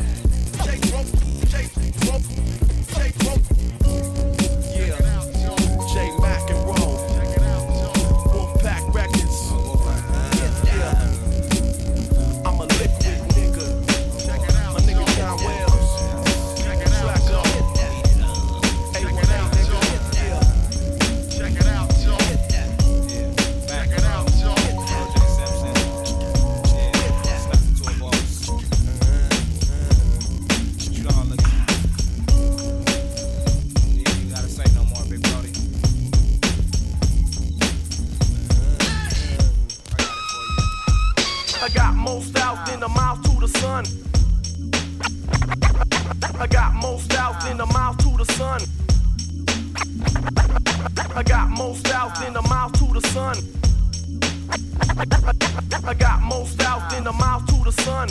Most 56.44 56.62
out 56.64 56.94
in 56.98 57.06
the 57.06 57.14
mouth 57.14 57.46
to 57.46 57.64
the 57.64 57.72
sun. 57.72 58.10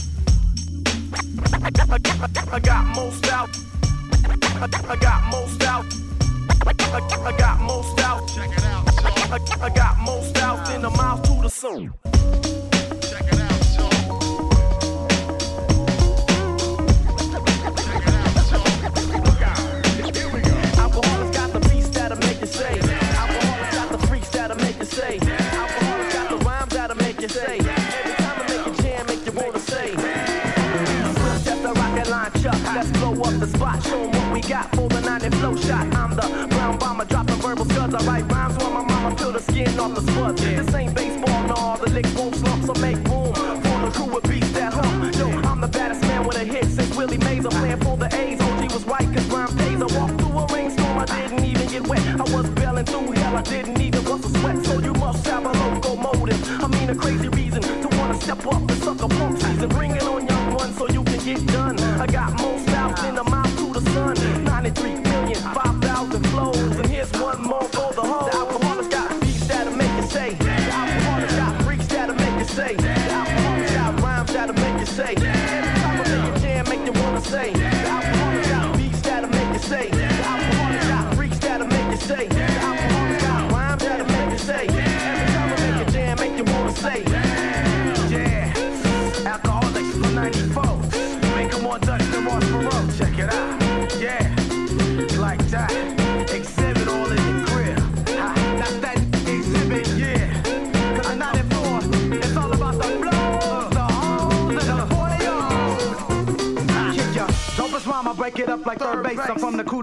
I 2.51 2.59
got 2.61 2.87
most 2.97 3.31
out. 3.31 3.51
I 4.91 4.97
got 4.97 5.23
most 5.31 5.63
out. 5.65 5.85
I 6.67 7.37
got 7.37 7.61
most 7.61 8.01
out. 8.01 8.27
Check 8.29 8.51
it 8.57 8.65
out. 8.65 9.61
I 9.61 9.69
got 9.69 9.99
most 9.99 10.39
out 10.39 10.75
in 10.75 10.81
the 10.81 10.89
mouth 10.89 11.23
to 11.25 11.43
the 11.43 11.51
sun. 11.51 11.93
90 35.23 35.39
flow 35.39 35.57
shot. 35.57 35.87
I'm 35.95 36.17
the 36.17 36.47
brown 36.51 36.79
bomber, 36.79 37.05
dropping 37.05 37.37
verbal 37.37 37.65
scuds. 37.67 37.95
I 37.95 38.05
write 38.05 38.33
rhymes 38.33 38.57
while 38.57 38.73
my 38.73 38.83
mama 38.83 39.15
peel 39.15 39.33
the 39.33 39.41
skin 39.41 39.79
off 39.79 39.95
the 39.95 40.01
spuds. 40.01 40.43
This 40.43 40.75
ain't 40.75 40.95
baseball, 40.95 41.43
no, 41.47 41.77
the 41.85 41.91
licks 41.91 42.13
won't 42.15 42.35
slump, 42.35 42.65
so 42.65 42.75
make 42.81 42.99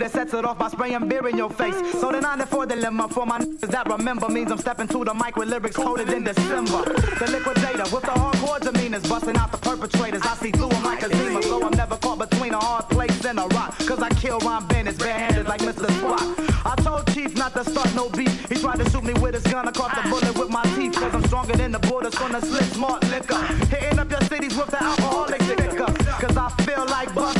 Sets 0.10 0.34
it 0.34 0.44
off 0.44 0.58
by 0.58 0.70
spraying 0.70 1.08
beer 1.08 1.28
in 1.28 1.38
your 1.38 1.52
face. 1.52 1.76
So 1.92 2.12
the 2.12 2.20
94 2.20 2.66
dilemma 2.66 3.08
for 3.10 3.28
my 3.28 3.40
niggas 3.40 3.70
that 3.70 3.88
remember 3.88 4.28
means 4.28 4.52
I'm 4.52 4.58
stepping 4.58 4.88
to 4.88 5.06
the 5.06 5.14
mic 5.14 5.36
with 5.36 5.50
lyrics 5.50 5.76
coded 5.76 6.10
in 6.10 6.24
December. 6.24 6.84
The 7.20 7.28
liquidator 7.32 7.84
with 7.94 8.04
the 8.04 8.16
hardcore 8.18 8.60
demeanors 8.60 9.08
busting 9.08 9.38
out 9.38 9.52
the 9.52 9.60
perpetrators. 9.60 10.24
I 10.24 10.36
see 10.36 10.52
through 10.52 10.70
them 10.70 10.84
like 10.84 11.04
a 11.04 11.16
zima, 11.16 11.44
so 11.44 11.64
I'm 11.64 11.72
never 11.78 11.96
caught 11.98 12.18
between 12.20 12.54
a 12.54 12.60
hard 12.60 12.90
place 12.90 13.24
and 13.24 13.40
a 13.40 13.46
rock. 13.48 13.78
Cause 13.86 14.02
I 14.02 14.10
kill 14.10 14.40
Ron 14.40 14.68
Bennett 14.68 14.98
barehanded 14.98 15.48
like 15.48 15.62
Mr. 15.62 15.86
Spock. 16.00 16.26
I 16.66 16.76
told 16.82 17.06
Chief 17.14 17.38
not 17.38 17.54
to 17.54 17.64
start 17.64 17.94
no 17.96 18.10
beef. 18.10 18.50
He 18.50 18.56
tried 18.56 18.80
to 18.80 18.90
shoot 18.90 19.04
me 19.04 19.14
with 19.22 19.36
his 19.36 19.44
gun. 19.44 19.68
I 19.68 19.72
caught 19.72 19.96
the 19.96 20.10
bullet 20.10 20.38
with 20.38 20.50
my 20.50 20.64
teeth. 20.76 20.94
Cause 20.96 21.14
I'm 21.14 21.24
stronger 21.26 21.56
than 21.56 21.72
the 21.72 21.80
borders 21.80 22.16
from 22.16 22.32
the 22.32 22.42
slit 22.42 22.66
smart 22.74 23.04
liquor. 23.12 23.42
Hitting 23.68 24.00
up 24.00 24.10
your 24.10 24.22
cities 24.22 24.58
with 24.58 24.72
the 24.72 24.84
alcoholic 24.84 25.42
liquor. 25.48 25.94
Cause 26.20 26.36
I 26.36 26.50
feel 26.64 26.86
like 26.88 27.14
busted 27.14 27.39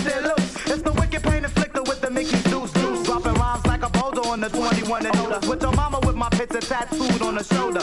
on 4.92 5.04
the 5.04 5.10
21 5.10 5.34
and. 5.34 5.46
With 5.46 5.62
your 5.62 5.72
mama 5.74 6.00
with 6.06 6.16
my 6.16 6.30
picture 6.30 6.60
tattooed 6.60 7.22
on 7.22 7.36
the 7.36 7.44
shoulder. 7.44 7.82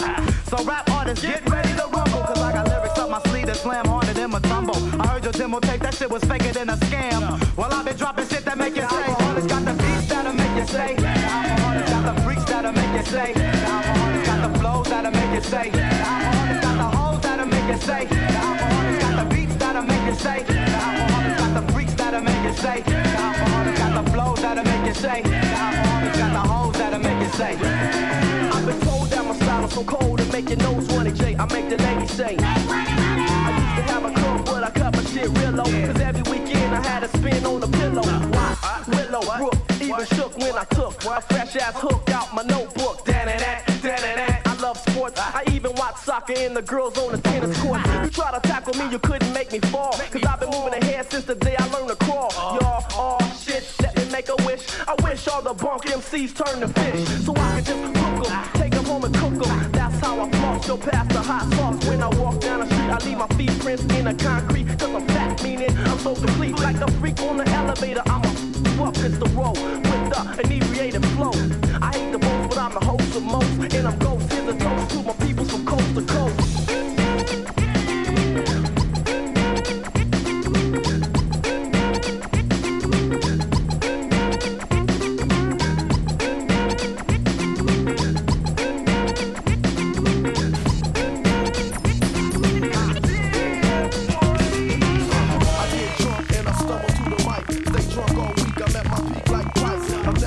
So 0.50 0.62
rap 0.64 0.88
artists, 0.90 1.24
get 1.24 1.48
ready 1.48 1.72
to 1.74 1.86
rumble. 1.88 2.22
Cause 2.22 2.40
I 2.40 2.52
got 2.52 2.68
lyrics 2.68 2.98
up 2.98 3.10
my 3.10 3.20
sleeve 3.30 3.46
that 3.46 3.56
slam 3.56 3.86
harder 3.86 4.12
than 4.12 4.30
my 4.30 4.40
tumble. 4.40 4.76
I 5.00 5.06
heard 5.08 5.24
your 5.24 5.32
demo 5.32 5.60
tape, 5.60 5.80
that 5.82 5.94
shit 5.94 6.10
was 6.10 6.22
faker 6.24 6.52
than 6.52 6.70
a 6.70 6.76
scam. 6.76 7.56
Well, 7.56 7.72
I've 7.72 7.84
been 7.84 7.96
dropping 7.96 8.28
shit 8.28 8.44
that 8.44 8.58
make 8.58 8.76
you 8.76 8.82
say. 8.82 8.88
Alkaholiks 8.88 9.48
got 9.48 9.64
the 9.64 9.74
beats 9.82 10.08
that'll 10.08 10.32
make 10.32 10.56
you 10.56 10.66
say. 10.66 10.96
Alkaholiks 10.96 11.90
got 11.90 12.14
the 12.14 12.22
freaks 12.22 12.44
that'll 12.44 12.72
make 12.72 12.92
you 12.98 13.04
say. 13.04 13.32
Alkaholiks 13.34 14.26
got 14.26 14.52
the 14.52 14.58
flows 14.58 14.88
that'll 14.88 15.10
make 15.12 15.34
you 15.34 15.42
say. 15.42 15.70
Alkaholiks 15.70 16.62
got 16.62 16.76
the 16.76 16.96
hoes 16.96 17.20
that'll 17.22 17.46
make 17.46 17.68
you 17.72 17.78
say. 17.78 18.06
Alkaholiks 18.06 19.00
got 19.00 19.14
the 19.22 19.34
beats 19.34 19.56
that'll 19.56 19.82
make 19.82 20.06
you 20.06 20.14
say. 20.14 20.38
Alkaholiks 20.44 21.38
got 21.38 21.52
the 21.54 21.72
freaks 21.72 21.94
that'll 21.94 22.20
make 22.20 22.42
you 22.44 22.54
say. 22.54 22.82
Alkaholiks 22.82 23.78
got 23.78 24.04
the 24.04 24.10
flows 24.10 24.40
that'll 24.42 24.64
make 24.64 24.86
you 24.86 24.94
say. 24.94 25.55
So 29.76 29.84
cold 29.84 30.18
and 30.20 30.32
make 30.32 30.48
your 30.48 30.56
nose 30.58 30.90
run 30.94 31.14
J. 31.14 31.36
I 31.36 31.44
make 31.52 31.68
the 31.68 31.76
ladies 31.76 32.10
say. 32.10 32.34
I 32.40 33.50
used 33.60 33.76
to 33.76 33.92
have 33.92 34.04
a 34.06 34.10
club, 34.10 34.46
but 34.46 34.64
I 34.64 34.70
cut 34.70 34.96
my 34.96 35.02
shit 35.04 35.28
real 35.38 35.50
low. 35.50 35.64
Cause 35.64 36.00
every 36.00 36.22
weekend 36.32 36.74
I 36.74 36.80
had 36.82 37.02
a 37.02 37.08
spin 37.08 37.44
on 37.44 37.60
the 37.60 37.68
pillow. 37.68 38.02
Why? 38.02 38.56
Willow, 38.88 39.20
Brook, 39.36 39.56
even 39.82 40.06
shook 40.16 40.38
when 40.38 40.56
I 40.56 40.64
took 40.64 40.94
a 41.04 41.20
fresh 41.20 41.56
ass 41.56 41.74
hook 41.76 42.08
out 42.08 42.32
my 42.34 42.42
notebook. 42.42 43.04
Dan 43.04 43.28
and 43.28 43.40
that, 43.40 43.66
dan 43.82 44.02
and 44.02 44.18
that. 44.20 44.46
I 44.46 44.54
love 44.62 44.78
sports. 44.78 45.20
I 45.20 45.44
even 45.52 45.74
watch 45.74 45.96
soccer 45.96 46.32
and 46.38 46.56
the 46.56 46.62
girls 46.62 46.96
on 46.96 47.12
the 47.12 47.18
tennis 47.18 47.60
court. 47.60 47.80
You 48.02 48.08
try 48.08 48.32
to 48.32 48.40
tackle 48.48 48.72
me, 48.80 48.90
you 48.90 48.98
couldn't 48.98 49.32
make 49.34 49.52
me 49.52 49.58
fall. 49.58 49.92
Cause 50.10 50.24
I've 50.24 50.40
been 50.40 50.52
moving 50.52 50.72
ahead 50.82 51.10
since 51.10 51.26
the 51.26 51.34
day 51.34 51.54
I 51.58 51.66
learned 51.68 51.90
to 51.90 51.96
crawl. 51.96 52.32
Y'all, 52.32 52.82
all 52.94 53.20
shit, 53.44 53.62
let 53.82 53.94
me 53.98 54.10
make 54.10 54.30
a 54.30 54.36
wish. 54.46 54.62
I 54.88 54.94
wish 55.02 55.28
all 55.28 55.42
the 55.42 55.52
bunk 55.52 55.82
MCs 55.82 56.32
turned 56.34 56.62
to 56.62 56.68
fish. 56.80 57.06
So 57.26 57.34
I 57.36 57.56
could 57.56 57.66
just 57.66 57.95
how 60.56 60.74
I 60.74 60.78
floss, 60.78 60.90
past 60.90 61.08
the 61.10 61.20
hot 61.20 61.52
sauce. 61.54 61.84
When 61.86 62.02
I 62.02 62.08
walk 62.20 62.40
down 62.40 62.60
the 62.60 62.66
street, 62.66 62.90
I 62.90 62.98
leave 63.04 63.18
my 63.18 63.26
feet 63.36 63.58
prints 63.60 63.82
in 63.82 64.04
the 64.04 64.14
concrete. 64.14 64.66
Cause 64.78 64.94
I'm 64.94 65.06
fat, 65.08 65.42
meaning 65.42 65.76
I'm 65.78 65.98
so 65.98 66.14
complete. 66.14 66.58
Like 66.58 66.76
a 66.76 66.90
freak 66.92 67.20
on 67.22 67.38
the 67.38 67.48
elevator, 67.48 68.02
I'm 68.06 68.22
a 68.22 68.82
up 68.82 68.96
it's 68.98 69.18
the 69.18 69.28
road 69.34 69.56
with 69.58 69.82
the 69.82 70.40
inebriated 70.44 70.62
flow. 70.62 70.65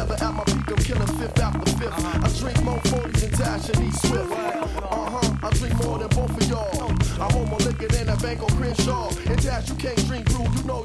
Never 0.09 0.23
at 0.23 0.33
my 0.33 0.43
peak, 0.43 0.71
I'm 0.71 0.77
killing 0.77 1.07
fifth 1.19 1.39
after 1.39 1.71
fifth. 1.77 1.93
I 1.93 2.39
drink 2.39 2.63
more 2.63 2.79
40s 2.79 3.21
than 3.21 3.31
Tash 3.31 3.69
and 3.69 3.87
E 3.87 3.91
Swift. 3.91 4.31
Uh 4.31 4.65
huh, 4.89 5.35
I 5.43 5.49
drink 5.51 5.83
more 5.83 5.99
than 5.99 6.07
both 6.09 6.35
of 6.35 6.49
y'all. 6.49 6.91
I 7.21 7.31
hold 7.31 7.47
more 7.49 7.59
liquor 7.59 7.87
than 7.87 8.09
a 8.09 8.17
bank 8.17 8.41
on 8.41 8.49
Crenshaw. 8.57 9.09
And 9.27 9.39
Tash, 9.39 9.69
you 9.69 9.75
can't 9.75 10.07
drink 10.07 10.25
brew, 10.25 10.45
you 10.55 10.63
know 10.63 10.83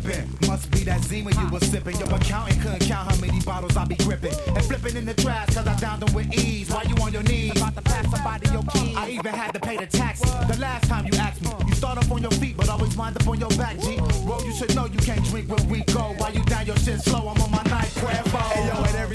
Nigga, 0.00 0.16
you 0.16 0.22
trippin'. 0.22 0.48
Must 0.48 0.70
be 0.70 0.78
that 0.84 1.02
Zima 1.04 1.30
you 1.30 1.48
was 1.50 1.62
sippin'. 1.62 1.98
Your 1.98 2.14
accountant 2.14 2.60
couldn't 2.60 2.80
count 2.80 3.10
how 3.10 3.20
many 3.20 3.40
bottles 3.40 3.76
I 3.76 3.84
be 3.84 3.96
gripping. 3.96 4.34
And 4.48 4.64
flipping 4.64 4.96
in 4.96 5.04
the 5.04 5.14
trash, 5.14 5.54
cause 5.54 5.66
I 5.66 5.76
downed 5.76 6.02
them 6.02 6.14
with 6.14 6.32
ease. 6.34 6.70
Why 6.70 6.82
you 6.82 6.94
on 7.02 7.12
your 7.12 7.22
knees? 7.22 7.56
About 7.56 7.76
to 7.76 7.82
pass 7.82 8.10
somebody 8.10 8.50
your 8.50 8.62
keys. 8.64 8.96
I 8.96 9.10
even 9.10 9.34
had 9.34 9.52
to 9.54 9.60
pay 9.60 9.76
the 9.76 9.86
tax. 9.86 10.20
The 10.20 10.58
last 10.58 10.88
time 10.88 11.06
you 11.06 11.16
asked 11.18 11.42
me, 11.42 11.50
you 11.66 11.74
start 11.74 11.98
up 11.98 12.10
on 12.10 12.22
your 12.22 12.32
feet, 12.32 12.56
but 12.56 12.68
always 12.68 12.96
wind 12.96 13.16
up 13.16 13.26
on 13.28 13.38
your 13.38 13.50
back, 13.50 13.78
G. 13.80 13.96
Bro, 14.24 14.40
you 14.44 14.54
should 14.54 14.74
know 14.74 14.86
you 14.86 14.98
can't 14.98 15.24
drink 15.26 15.48
when 15.48 15.68
we 15.68 15.82
go. 15.84 16.14
While 16.18 16.32
you 16.32 16.44
down 16.44 16.66
your 16.66 16.76
shit 16.76 17.00
slow, 17.00 17.28
I'm 17.28 17.40
on 17.40 17.50
my 17.50 17.62
night 17.64 17.90
every 18.10 18.59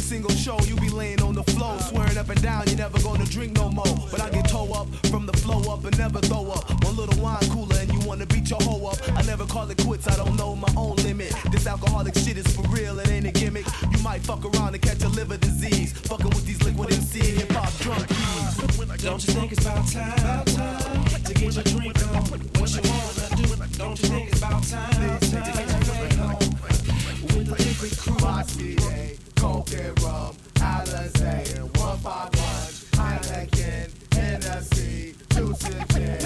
single 0.06 0.30
show 0.30 0.60
you 0.66 0.76
be 0.76 0.90
laying 0.90 1.20
on 1.24 1.34
the 1.34 1.44
floor, 1.56 1.80
swearing 1.80 2.16
up 2.16 2.30
and 2.30 2.40
down, 2.44 2.62
you 2.68 2.76
never 2.76 3.00
gonna 3.02 3.26
drink 3.26 3.54
no 3.58 3.72
more. 3.72 3.98
But 4.12 4.22
I 4.22 4.30
get 4.30 4.48
toe 4.48 4.72
up 4.72 4.88
from 5.08 5.26
the 5.26 5.34
flow 5.34 5.74
up 5.74 5.84
and 5.84 5.98
never 5.98 6.20
throw 6.20 6.46
up. 6.52 6.70
One 6.84 6.96
little 6.96 7.20
wine 7.24 7.42
cooler 7.50 7.76
and 7.80 7.92
you 7.92 8.00
wanna 8.08 8.28
beat 8.28 8.48
your 8.52 8.62
hoe 8.62 8.86
up. 8.86 9.00
I 9.18 9.24
never 9.24 9.46
call 9.48 9.68
it 9.72 9.78
quits, 9.84 10.08
I 10.08 10.16
don't 10.16 10.38
know 10.38 10.56
my 10.56 10.72
own 10.78 10.98
limit. 10.98 11.34
This 11.52 11.66
alcoholic 11.66 12.14
shit 12.14 12.38
is 12.38 12.46
for 12.56 12.62
real, 12.70 13.00
it 13.00 13.10
ain't 13.10 13.26
a 13.26 13.32
gimmick. 13.32 13.66
You 13.92 14.00
might 14.04 14.22
fuck 14.22 14.46
around 14.46 14.76
and 14.76 14.82
catch 14.82 15.02
a 15.02 15.10
liver 15.10 15.38
disease. 15.38 15.92
Fucking 15.94 16.30
with 16.30 16.46
these 16.46 16.62
liquid 16.62 16.94
MC 16.94 17.20
hip 17.38 17.52
hop 17.52 17.74
drunk 17.80 18.08
Don't 19.02 19.28
you 19.28 19.34
think 19.34 19.54
it's 19.54 19.66
about 19.66 19.88
time, 19.88 20.46
time 20.46 21.06
to 21.26 21.34
get 21.34 21.56
your 21.56 21.64
drink 21.64 21.98
on? 22.14 22.24
What 22.62 22.70
you 22.78 22.82
wanna 22.94 23.28
do? 23.42 23.78
Don't 23.80 24.00
you 24.04 24.10
think 24.10 24.30
it's 24.30 24.38
about 24.38 24.64
time 24.64 25.20
to 25.20 25.36
get 25.36 25.58
your 25.58 25.96
drink 25.98 26.20
on? 26.20 26.38
With 27.34 27.48
the 27.48 27.56
Likwit 27.58 27.98
Crew. 27.98 29.15
And 29.46 30.02
rum, 30.02 30.36
Alizé, 30.56 31.62
151, 31.78 32.90
Heineken, 32.98 33.92
Hennessy, 34.12 35.14
Juices, 35.36 35.76
gin, 35.94 36.20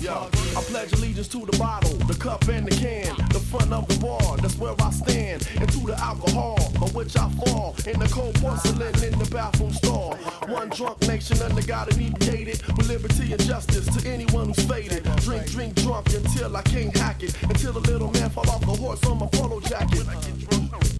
Yo, 0.00 0.28
I 0.56 0.62
pledge 0.62 0.92
allegiance 0.92 1.26
to 1.28 1.44
the 1.44 1.58
bottle, 1.58 1.96
the 2.06 2.14
cup 2.14 2.46
and 2.46 2.68
the 2.68 2.76
can, 2.76 3.12
front 3.50 3.72
of 3.72 3.86
the 3.88 3.98
bar, 3.98 4.36
that's 4.36 4.56
where 4.58 4.74
I 4.80 4.90
stand, 4.90 5.48
and 5.58 5.68
to 5.72 5.78
the 5.80 5.98
alcohol, 5.98 6.56
by 6.78 6.86
which 6.94 7.16
I 7.16 7.28
fall, 7.30 7.74
in 7.84 7.98
the 7.98 8.08
cold 8.08 8.34
porcelain 8.36 8.94
in 9.02 9.18
the 9.18 9.28
bathroom 9.30 9.72
stall. 9.72 10.14
One 10.46 10.68
drunk 10.68 11.00
nation 11.02 11.42
under 11.42 11.62
God 11.62 11.92
inebriated, 11.92 12.62
with 12.76 12.88
liberty 12.88 13.32
and 13.32 13.42
justice 13.42 13.86
to 13.96 14.08
anyone 14.08 14.48
who's 14.48 14.64
faded. 14.66 15.02
Drink, 15.26 15.46
drink, 15.50 15.74
drunk 15.74 16.06
until 16.14 16.56
I 16.56 16.62
can't 16.62 16.96
hack 16.96 17.24
it, 17.24 17.34
until 17.42 17.72
the 17.72 17.80
little 17.80 18.10
man 18.12 18.30
fall 18.30 18.48
off 18.48 18.60
the 18.60 18.76
horse 18.82 19.04
on 19.06 19.18
my 19.18 19.26
polo 19.26 19.58
jacket. 19.60 20.06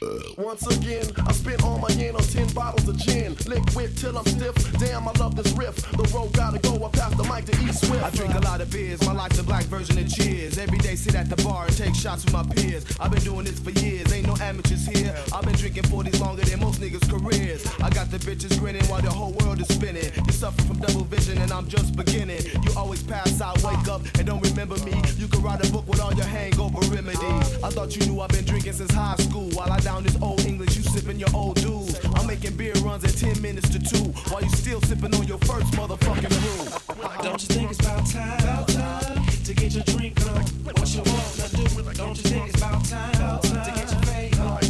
Uh, 0.02 0.19
once 0.38 0.66
again, 0.66 1.04
I 1.26 1.33
spent 1.33 1.62
all 1.62 1.78
my 1.78 1.88
yen 1.90 2.16
on 2.16 2.23
10 2.23 2.54
bottles 2.54 2.88
of 2.88 2.97
gin. 2.97 3.37
Liquid 3.47 3.97
till 3.99 4.16
I'm 4.16 4.25
stiff. 4.25 4.57
Damn, 4.78 5.07
I 5.07 5.12
love 5.12 5.37
this 5.37 5.52
riff. 5.52 5.76
The 5.92 6.11
road 6.14 6.33
gotta 6.33 6.59
go. 6.59 6.83
I 6.83 6.88
pass 6.88 7.14
the 7.14 7.25
mic 7.25 7.45
to 7.45 7.52
E 7.62 7.73
Swift. 7.73 8.02
I 8.02 8.11
drink 8.11 8.35
a 8.35 8.40
lot 8.40 8.62
of 8.62 8.71
beers, 8.71 9.04
my 9.04 9.12
life's 9.12 9.38
a 9.38 9.42
black 9.42 9.64
version 9.64 9.99
of 9.99 10.09
cheers. 10.09 10.57
Every 10.57 10.78
day 10.78 10.97
sit 10.97 11.14
at 11.14 11.28
the 11.28 11.37
bar 11.42 11.66
and 11.66 11.76
take 11.76 11.95
shots 11.95 12.25
with 12.25 12.33
my 12.33 12.39
peers. 12.44 12.85
I've 12.99 13.11
been 13.11 13.23
doing 13.23 13.44
this 13.44 13.59
for 13.59 13.70
years, 13.70 14.12
ain't 14.12 14.26
no 14.26 14.37
amateurs 14.40 14.87
here. 14.87 15.14
I've 15.32 15.44
been 15.44 15.54
drinking 15.54 15.85
40s 15.85 16.20
longer 16.20 16.42
than 16.42 16.61
most 16.61 16.80
niggas' 16.80 17.09
careers. 17.09 17.66
I 17.80 17.90
got 17.90 18.11
the 18.11 18.18
bitches 18.18 18.59
grinning 18.59 18.85
while 18.87 19.02
the 19.02 19.11
whole 19.11 19.32
world 19.40 19.61
is 19.61 19.68
spinning. 19.68 20.11
You 20.26 20.32
suffer 20.32 20.62
from 20.62 20.78
double 20.78 21.04
vision 21.04 21.38
and 21.38 21.52
I'm 21.52 21.68
just 21.68 21.97
beginning. 21.97 22.42
You 22.62 22.73
always 22.76 23.02
pass 23.02 23.40
out, 23.40 23.62
wake 23.62 23.88
up 23.88 24.02
and 24.18 24.26
don't 24.26 24.42
remember 24.42 24.76
me. 24.85 24.94
You 25.16 25.28
can 25.28 25.42
write 25.42 25.66
a 25.66 25.73
book 25.73 25.87
with 25.87 26.00
all 26.00 26.14
your 26.14 26.26
hangover 26.26 26.80
remedies. 26.94 27.62
I 27.62 27.70
thought 27.70 27.97
you 27.97 28.04
knew 28.06 28.20
I've 28.20 28.30
been 28.30 28.44
drinking 28.44 28.75
since 28.75 28.92
high 28.92 29.16
school. 29.16 29.49
While 29.50 29.73
I 29.73 29.80
down 29.80 30.02
this 30.02 30.16
old 30.23 30.40
English, 30.47 30.76
you 30.76 30.82
sipping 30.82 31.18
your 31.18 31.35
old 31.35 31.56
dudes. 31.56 31.99
I'm 32.14 32.26
making 32.26 32.56
beer 32.56 32.75
runs 32.85 33.04
at 33.04 33.16
10 33.16 33.40
minutes 33.40 33.68
to 33.70 33.78
2 33.78 33.97
while 34.30 34.42
you 34.42 34.50
still 34.50 34.80
sipping 34.82 35.14
on 35.14 35.26
your 35.26 35.38
first 35.38 35.73
motherfucking 35.73 36.30
brew. 36.40 37.23
Don't 37.23 37.40
you 37.42 37.49
think 37.54 37.70
it's 37.70 37.80
about 37.80 38.06
time, 38.06 38.66
time 38.66 39.30
to 39.54 39.57
get 39.57 39.75
your 39.75 39.85
drink 39.85 40.21
on? 40.28 40.42
What 40.62 40.95
you 40.95 41.02
wanna 41.07 41.49
do? 41.50 41.92
Don't 41.95 42.16
you 42.16 42.23
think 42.23 42.49
it's 42.49 42.59
about 42.59 42.85
time, 42.85 43.14
uh, 43.21 43.38
to 43.38 43.73
get 43.75 43.90
your 43.90 44.02
fade 44.02 44.38
on? 44.38 44.61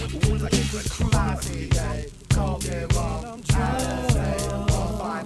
With 0.00 0.40
the 0.40 0.46
Likwit 0.46 0.90
Crew. 0.90 1.10
RCA, 1.10 2.06
Coke 2.30 2.64
and 2.70 2.94
rum, 2.94 3.42
Alizé, 3.42 4.38
151, 4.70 5.24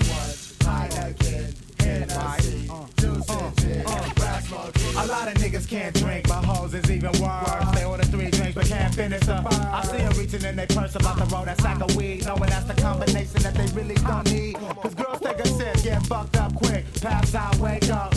Heineken, 0.65 1.45
Hennessy, 1.79 2.71
Juices, 2.97 3.55
gin, 3.57 3.85
Glass 4.15 4.51
Monkey. 4.51 4.81
A 4.97 5.07
lot 5.07 5.29
of 5.29 5.35
niggas 5.35 5.69
can't 5.69 5.95
drink, 5.95 6.27
but 6.29 6.43
hoes 6.45 6.73
is 6.73 6.91
even 6.91 7.13
worse. 7.21 7.71
They 7.75 7.85
order 7.85 8.05
three 8.05 8.31
drinks 8.31 8.55
but 8.55 8.67
can't 8.67 8.95
finish 8.95 9.21
the 9.21 9.35
I 9.35 9.85
see 9.85 9.99
them 9.99 10.13
reaching 10.17 10.43
in 10.43 10.57
their 10.57 10.67
purse 10.69 10.95
about 10.95 11.19
to 11.19 11.25
roll 11.35 11.45
that 11.45 11.61
sack 11.61 11.83
of 11.83 11.95
weed, 11.97 12.25
knowing 12.25 12.49
that's 12.49 12.65
the 12.65 12.81
combination 12.81 13.43
that 13.43 13.55
they 13.55 13.67
really 13.79 13.97
don't 13.97 14.33
need. 14.33 14.55
Cause 14.55 14.95
girls 14.95 15.21
take 15.21 15.39
a 15.41 15.47
sip, 15.47 15.83
get 15.83 16.03
fucked 16.07 16.37
up 16.39 16.55
quick, 16.55 16.85
pass 17.03 17.35
out, 17.35 17.57
wake 17.57 17.91
up. 17.91 18.15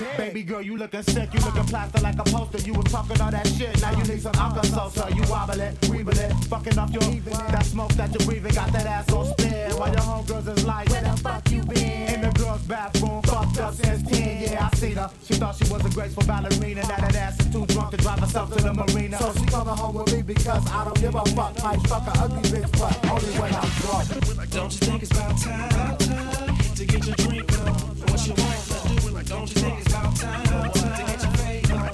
It's. 0.00 0.16
Baby 0.16 0.42
girl, 0.42 0.62
you 0.62 0.76
looking 0.76 1.02
sick, 1.02 1.32
you 1.32 1.40
looking 1.40 1.64
plaster 1.64 2.00
like 2.00 2.18
a 2.18 2.24
poster. 2.24 2.58
You 2.58 2.74
was 2.74 2.84
talking 2.86 3.20
all 3.20 3.30
that 3.30 3.46
shit, 3.46 3.80
now 3.80 3.92
you 3.92 4.04
need 4.04 4.22
some 4.22 4.34
alcohol, 4.34 4.90
so 4.90 5.08
you 5.08 5.22
wobble 5.28 5.60
it, 5.60 5.74
weeble 5.82 6.18
it, 6.18 6.32
fucking 6.46 6.78
off 6.78 6.90
your 6.90 7.02
that 7.02 7.64
smoke 7.64 7.92
that 7.92 8.10
you're 8.12 8.26
breathing, 8.26 8.54
got 8.54 8.72
that 8.72 8.86
ass 8.86 9.12
on 9.12 9.26
spin. 9.26 9.70
While 9.76 9.92
your 9.92 10.00
homegirls 10.00 10.56
is 10.56 10.64
like, 10.64 10.88
where 10.90 11.02
the 11.02 11.16
fuck 11.18 11.50
you 11.50 11.62
been? 11.62 12.14
In 12.14 12.20
the 12.22 12.30
girls' 12.30 12.62
bathroom, 12.62 13.22
fucked 13.22 13.58
up 13.58 13.74
since 13.74 14.02
10, 14.10 14.42
yeah, 14.42 14.68
I 14.72 14.76
seen 14.76 14.96
her. 14.96 15.10
She 15.24 15.34
thought 15.34 15.54
she 15.56 15.72
was 15.72 15.84
a 15.84 15.90
graceful 15.90 16.24
ballerina, 16.24 16.82
now 16.82 16.96
that 16.96 17.14
ass 17.14 17.40
is 17.40 17.52
too 17.52 17.66
drunk 17.66 17.90
to 17.92 17.96
drive 17.98 18.18
herself 18.18 18.56
to 18.56 18.62
the 18.62 18.74
marina. 18.74 19.18
So 19.18 19.32
she 19.34 19.46
coming 19.46 19.76
home 19.76 19.94
with 19.94 20.12
me 20.12 20.22
because 20.22 20.70
I 20.70 20.84
don't 20.84 21.00
give 21.00 21.14
a 21.14 21.24
fuck. 21.26 21.62
Might 21.62 21.80
fuck 21.86 22.06
a 22.08 22.18
ugly 22.18 22.42
bitch, 22.50 22.70
but 22.78 23.10
only 23.10 23.38
when 23.38 23.54
I'm 23.54 23.68
drunk. 23.80 24.50
Don't 24.50 24.72
you 24.72 24.78
think 24.78 25.02
it's 25.02 25.12
about 25.12 25.38
time, 25.38 25.98
time 25.98 26.63
to 26.74 26.84
get 26.86 27.06
your 27.06 27.14
drink 27.14 27.52
on? 27.60 27.66
What 27.66 28.26
you 28.26 28.34
wanna 28.34 29.22
do? 29.22 29.28
Don't 29.28 29.48
you 29.48 29.60
think 29.62 29.78
it's 29.78 29.88
about 29.88 30.16
time 30.16 30.42
to 30.44 30.88
get 31.06 31.22
your 31.22 31.30
fade 31.38 31.70
on? 31.70 31.90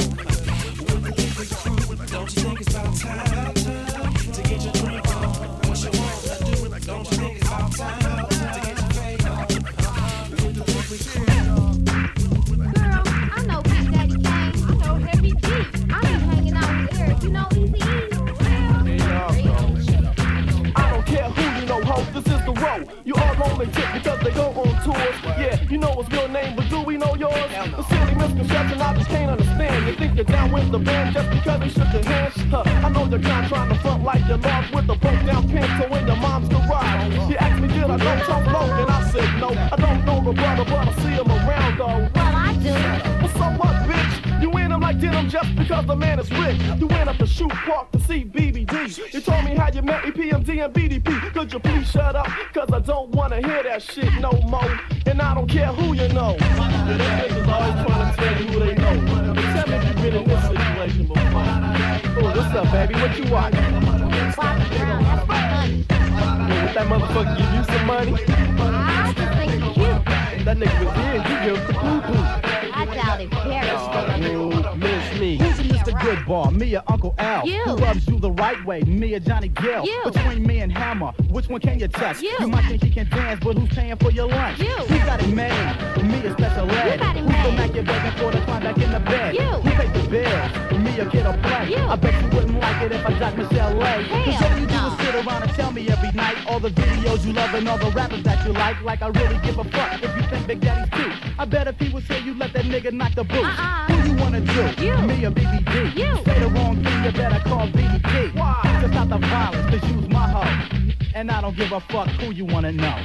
With 0.89 1.03
the 1.05 1.11
Likwit 1.21 1.51
Crew. 1.61 1.77
Don't 2.07 2.31
you 2.35 2.43
think 2.43 2.61
it's 2.61 2.71
about 2.75 2.97
time, 2.97 3.55
time 3.55 4.15
to 4.33 4.43
get 4.43 4.63
your 4.63 4.73
drink 4.73 5.07
on? 5.17 5.23
What 5.69 5.79
you 5.85 5.91
wanna 6.01 6.39
do? 6.45 6.87
Don't 6.87 7.11
you 7.11 7.17
think 7.19 7.37
it's 7.37 7.47
about 7.47 7.73
time 7.77 8.27
to 8.29 8.61
get 8.65 8.77
your 8.79 8.91
fade 8.97 9.27
on? 9.27 9.47
With 10.31 10.55
the 10.57 10.65
Likwit 10.73 11.03
Crew. 11.11 11.29
Girl, 12.73 13.03
I 13.07 13.45
know 13.47 13.61
Big 13.63 13.87
Daddy 13.93 14.17
Kane. 14.17 14.55
I 14.65 14.73
know 14.81 14.95
Heavy 14.97 15.33
D. 15.33 15.47
I 15.91 16.01
be 16.01 16.07
hanging 16.25 16.57
out 16.57 16.73
with 16.81 17.01
Eric. 17.01 17.23
You 17.23 17.31
know 17.31 17.49
Easy 17.53 18.10
This 22.21 22.35
is 22.39 22.45
the 22.45 22.53
row. 22.53 22.85
You 23.05 23.15
all 23.15 23.43
on 23.45 23.59
the 23.59 23.65
tip 23.65 23.89
because 23.95 24.21
they 24.21 24.31
go 24.33 24.53
on 24.53 24.69
tours. 24.85 25.17
Yeah, 25.41 25.57
you 25.71 25.79
know 25.79 26.03
his 26.03 26.13
real 26.13 26.29
name, 26.29 26.55
but 26.55 26.69
do 26.69 26.83
we 26.83 26.99
know 26.99 27.15
yours? 27.15 27.33
The 27.33 27.83
silly 27.85 28.15
misconception 28.15 28.79
I 28.79 28.95
just 28.95 29.09
can't 29.09 29.31
understand. 29.31 29.87
You 29.87 29.95
think 29.95 30.17
you're 30.17 30.25
down 30.25 30.53
with 30.53 30.71
the 30.71 30.79
band 30.79 31.15
just 31.15 31.31
because 31.31 31.61
they 31.61 31.69
shook 31.71 31.93
your 31.95 32.05
hands? 32.05 32.35
Huh, 32.51 32.63
I 32.67 32.91
know 32.91 33.07
you're 33.07 33.21
kind 33.21 33.49
trying 33.49 33.71
to 33.71 33.75
front 33.77 34.05
like 34.05 34.21
you're 34.29 34.37
lost 34.37 34.75
with 34.75 34.91
a 34.91 34.97
broke 34.97 35.25
down 35.25 35.49
pencil 35.49 35.97
in 35.97 36.07
your 36.07 36.17
mom's 36.17 36.49
garage. 36.51 37.29
She 37.29 37.37
asked 37.39 37.63
me, 37.63 37.69
did 37.69 37.85
I 37.85 37.97
know 37.97 38.25
Tom 38.25 38.43
and 38.49 38.91
I 38.91 39.11
said 39.11 39.41
no. 39.41 39.49
I 39.49 39.77
don't 39.77 40.05
know 40.05 40.21
the 40.23 40.33
brother, 40.33 40.65
but 40.65 40.89
I 40.89 40.93
see 41.01 41.17
him 41.17 41.31
around 41.31 41.79
though. 41.79 42.11
Well, 42.15 42.37
I 42.37 42.53
do. 42.61 42.73
Well, 43.21 43.33
so 43.33 43.47
what, 43.57 43.75
bitch? 43.89 44.43
You 44.43 44.51
him 44.81 44.87
like 44.87 45.01
denim 45.01 45.29
just 45.29 45.55
because 45.57 45.87
the 45.87 45.97
man 45.97 46.19
is 46.19 46.31
rich. 46.31 46.57
You 46.79 46.87
went 46.87 47.09
up 47.09 47.17
to 47.19 47.27
shoot 47.27 47.51
park 47.51 47.91
to 47.93 48.01
see 48.01 48.25
BBD. 48.25 49.13
You 49.13 49.21
told 49.21 49.45
me 49.45 49.55
how 49.55 49.71
you 49.71 49.83
met 49.83 50.03
EPMD 50.05 50.65
and 50.65 50.75
BDP. 50.75 51.33
Could 51.33 51.53
you 51.53 51.61
please 51.61 51.91
shut 51.91 52.17
up? 52.17 52.27
Cause 52.55 52.71
I 52.73 52.81
don't 52.81 53.11
wanna 53.11 53.37
hear 53.37 53.63
that 53.63 53.83
shit 53.83 54.13
no 54.21 54.33
more. 54.49 54.81
And 55.07 55.21
I 55.21 55.35
don't 55.35 55.49
care 55.49 55.67
who 55.67 55.95
you 55.95 56.09
know. 56.09 56.37
Them 56.39 56.99
niggas 56.99 57.49
always 57.49 57.87
trying 57.87 58.11
to 58.11 58.17
tell 58.17 58.43
you 58.43 58.49
who 58.49 58.61
they 58.61 58.75
know. 58.75 59.35
But 59.35 59.43
tell 59.55 59.69
me 59.69 59.75
if 59.77 59.85
you've 59.85 59.97
been 59.97 60.15
in 60.17 60.29
this 60.29 60.45
situation 60.47 61.07
before. 61.07 61.23
Oh, 61.23 62.33
what's 62.37 62.55
up, 62.55 62.73
baby? 62.73 62.95
What 62.95 63.19
you 63.19 63.31
watching? 63.31 63.73
Bobby 64.37 64.77
Brown, 64.77 65.03
that's 65.03 65.27
funny. 65.27 65.85
Yeah, 65.91 66.65
with 66.65 66.75
that 66.75 66.87
motherfucker 66.87 67.37
give 67.37 67.53
you 67.55 67.65
some 67.65 67.87
money? 67.87 68.15
I 68.59 69.13
just 69.17 69.33
think 69.37 69.77
you're. 69.77 70.01
That 70.45 70.57
nigga 70.57 70.85
was 70.85 70.97
in, 70.97 71.21
you 71.31 71.55
give 71.55 71.67
the 71.67 71.75
poo-poo. 71.75 72.60
Paris. 73.29 74.27
You 74.27 74.49
miss 74.77 75.21
me. 75.21 75.37
Who's 75.37 75.59
Mr. 75.67 75.93
Goodbar? 76.01 76.55
Me 76.55 76.77
or 76.77 76.83
Uncle 76.89 77.15
Al? 77.19 77.47
You. 77.47 77.63
Who 77.65 77.77
loves 77.77 78.07
you 78.07 78.19
the 78.19 78.31
right 78.31 78.63
way? 78.65 78.83
Me 78.83 79.15
or 79.15 79.21
Johnny 79.21 79.49
Gill? 79.49 79.85
You. 79.85 80.03
Between 80.05 80.47
me 80.47 80.61
and 80.61 80.73
Hammer, 80.73 81.13
which 81.31 81.49
one 81.49 81.61
can 81.61 81.79
you 81.79 81.89
touch? 81.89 82.23
You. 82.23 82.37
might 82.49 82.67
think 82.67 82.83
he 82.83 82.91
can 82.91 83.09
dance, 83.11 83.41
but 83.43 83.57
who's 83.57 83.69
paying 83.71 83.97
for 83.97 84.11
your 84.11 84.29
lunch? 84.29 84.59
You. 84.61 84.67
Who 84.67 84.99
got 85.07 85.23
it 85.23 85.29
made? 85.29 85.53
Me 86.03 86.27
or 86.27 86.33
Special 86.33 86.71
Ed? 86.71 86.93
You 86.93 86.99
got 86.99 87.17
it 87.17 87.23
Who's 87.23 87.43
the. 87.43 87.53
Mac 87.53 87.75
you're 87.75 87.85
begging 87.85 88.19
for 88.19 88.33
to 88.33 88.45
climb 88.45 88.63
back 88.63 88.79
in 88.79 88.91
the 88.91 89.01
bed? 89.01 89.35
You. 89.35 89.41
Who 89.43 89.71
pays 89.71 89.93
the 90.03 90.09
bills? 90.09 90.81
Me 90.85 91.01
or 91.01 91.11
Kid 91.11 91.27
'n 91.27 91.43
Play? 91.43 91.71
You. 91.71 91.77
I 91.77 91.97
bet 91.97 92.23
you 92.23 92.29
wouldn't 92.37 92.60
like 92.61 92.83
it 92.83 92.93
if 92.93 93.07
I 93.07 93.19
dropped 93.19 93.37
Michelle 93.39 93.83
A. 93.83 94.05
Cause 94.05 94.43
all 94.43 94.59
you 94.59 94.67
do 94.67 94.75
is 94.75 94.97
sit 94.99 95.15
around 95.15 95.43
and 95.43 95.53
tell 95.53 95.73
me 95.73 95.89
every 95.89 96.13
night 96.13 96.37
all 96.47 96.61
the 96.61 96.71
videos 96.71 97.25
you 97.25 97.33
love 97.33 97.55
and 97.55 97.69
all 97.69 97.79
the 97.79 97.91
rappers 97.91 98.23
that 98.25 98.47
you 98.47 98.53
like. 98.53 98.81
Like 98.83 99.03
I 99.03 99.09
really 99.09 99.39
give 99.45 99.59
a 99.59 99.65
fuck 99.65 100.03
if 100.03 100.15
you 100.17 100.23
think 100.29 100.47
Big 100.47 100.61
Daddy's 100.61 100.91
cute. 100.91 101.13
I 101.39 101.45
bet 101.45 101.67
if 101.67 101.79
he 101.79 101.89
was 101.89 102.05
here, 102.05 102.19
you 102.19 102.35
let 102.35 102.53
that 102.53 102.65
nigga 102.65 102.93
knock 102.93 103.15
the 103.15 103.25
boot. 103.25 103.45
Uh-uh. 103.45 103.87
Who 103.93 104.11
you 104.11 104.17
wanna 104.21 104.41
do? 104.41 104.85
You. 104.85 104.97
Me 104.99 105.25
or 105.25 105.31
BBD? 105.31 105.97
You. 105.97 106.25
Say 106.25 106.41
the 106.41 106.49
wrong 106.49 106.83
thing, 106.85 107.05
you 107.05 107.13
better 107.13 107.41
call 107.49 107.67
BDP. 107.69 108.35
Why? 108.35 108.79
Just 108.81 108.95
not 108.95 109.09
the 109.09 109.19
violence, 109.19 109.71
cause 109.71 109.91
you's 109.91 110.09
my 110.09 110.29
hoe. 110.31 110.87
And 111.15 111.31
I 111.31 111.41
don't 111.41 111.57
give 111.57 111.73
a 111.73 111.81
fuck 111.81 112.09
who 112.09 112.33
you 112.33 112.45
wanna 112.45 112.73
know. 112.73 112.97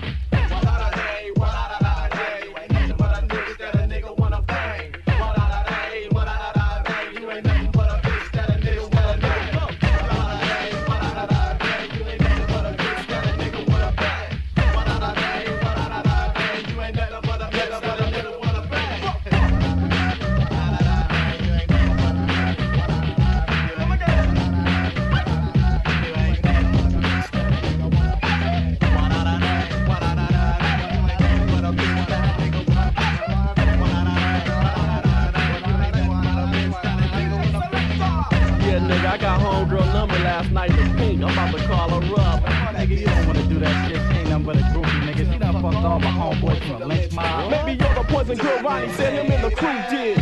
Last 39.55 40.51
night 40.51 40.69
the 40.71 40.93
pink. 40.97 41.23
I'm 41.23 41.31
about 41.31 41.57
to 41.57 41.65
call 41.65 41.89
her 41.89 42.21
up. 42.21 42.43
Nigga, 42.75 42.99
you 42.99 43.05
don't 43.05 43.27
wanna 43.27 43.43
do 43.47 43.59
that 43.59 43.87
shit. 43.87 43.95
She 43.95 44.19
ain't 44.19 44.29
nothing 44.29 44.45
but 44.45 44.57
a 44.57 44.59
groupie, 44.59 45.01
nigga. 45.07 45.31
She 45.31 45.39
done 45.39 45.61
fucked 45.61 45.75
all 45.77 45.99
my 45.99 46.11
homeboys 46.11 46.59
from 46.67 46.89
Lench 46.89 47.13
Mob. 47.13 47.51
Maybe 47.51 47.83
you're 47.83 47.95
the 47.95 48.03
poison 48.03 48.37
girl 48.37 48.61
Ronnie 48.61 48.91
said 48.93 49.13
him 49.13 49.31
and 49.31 49.43
the 49.43 49.55
crew 49.55 49.79
did. 49.89 50.17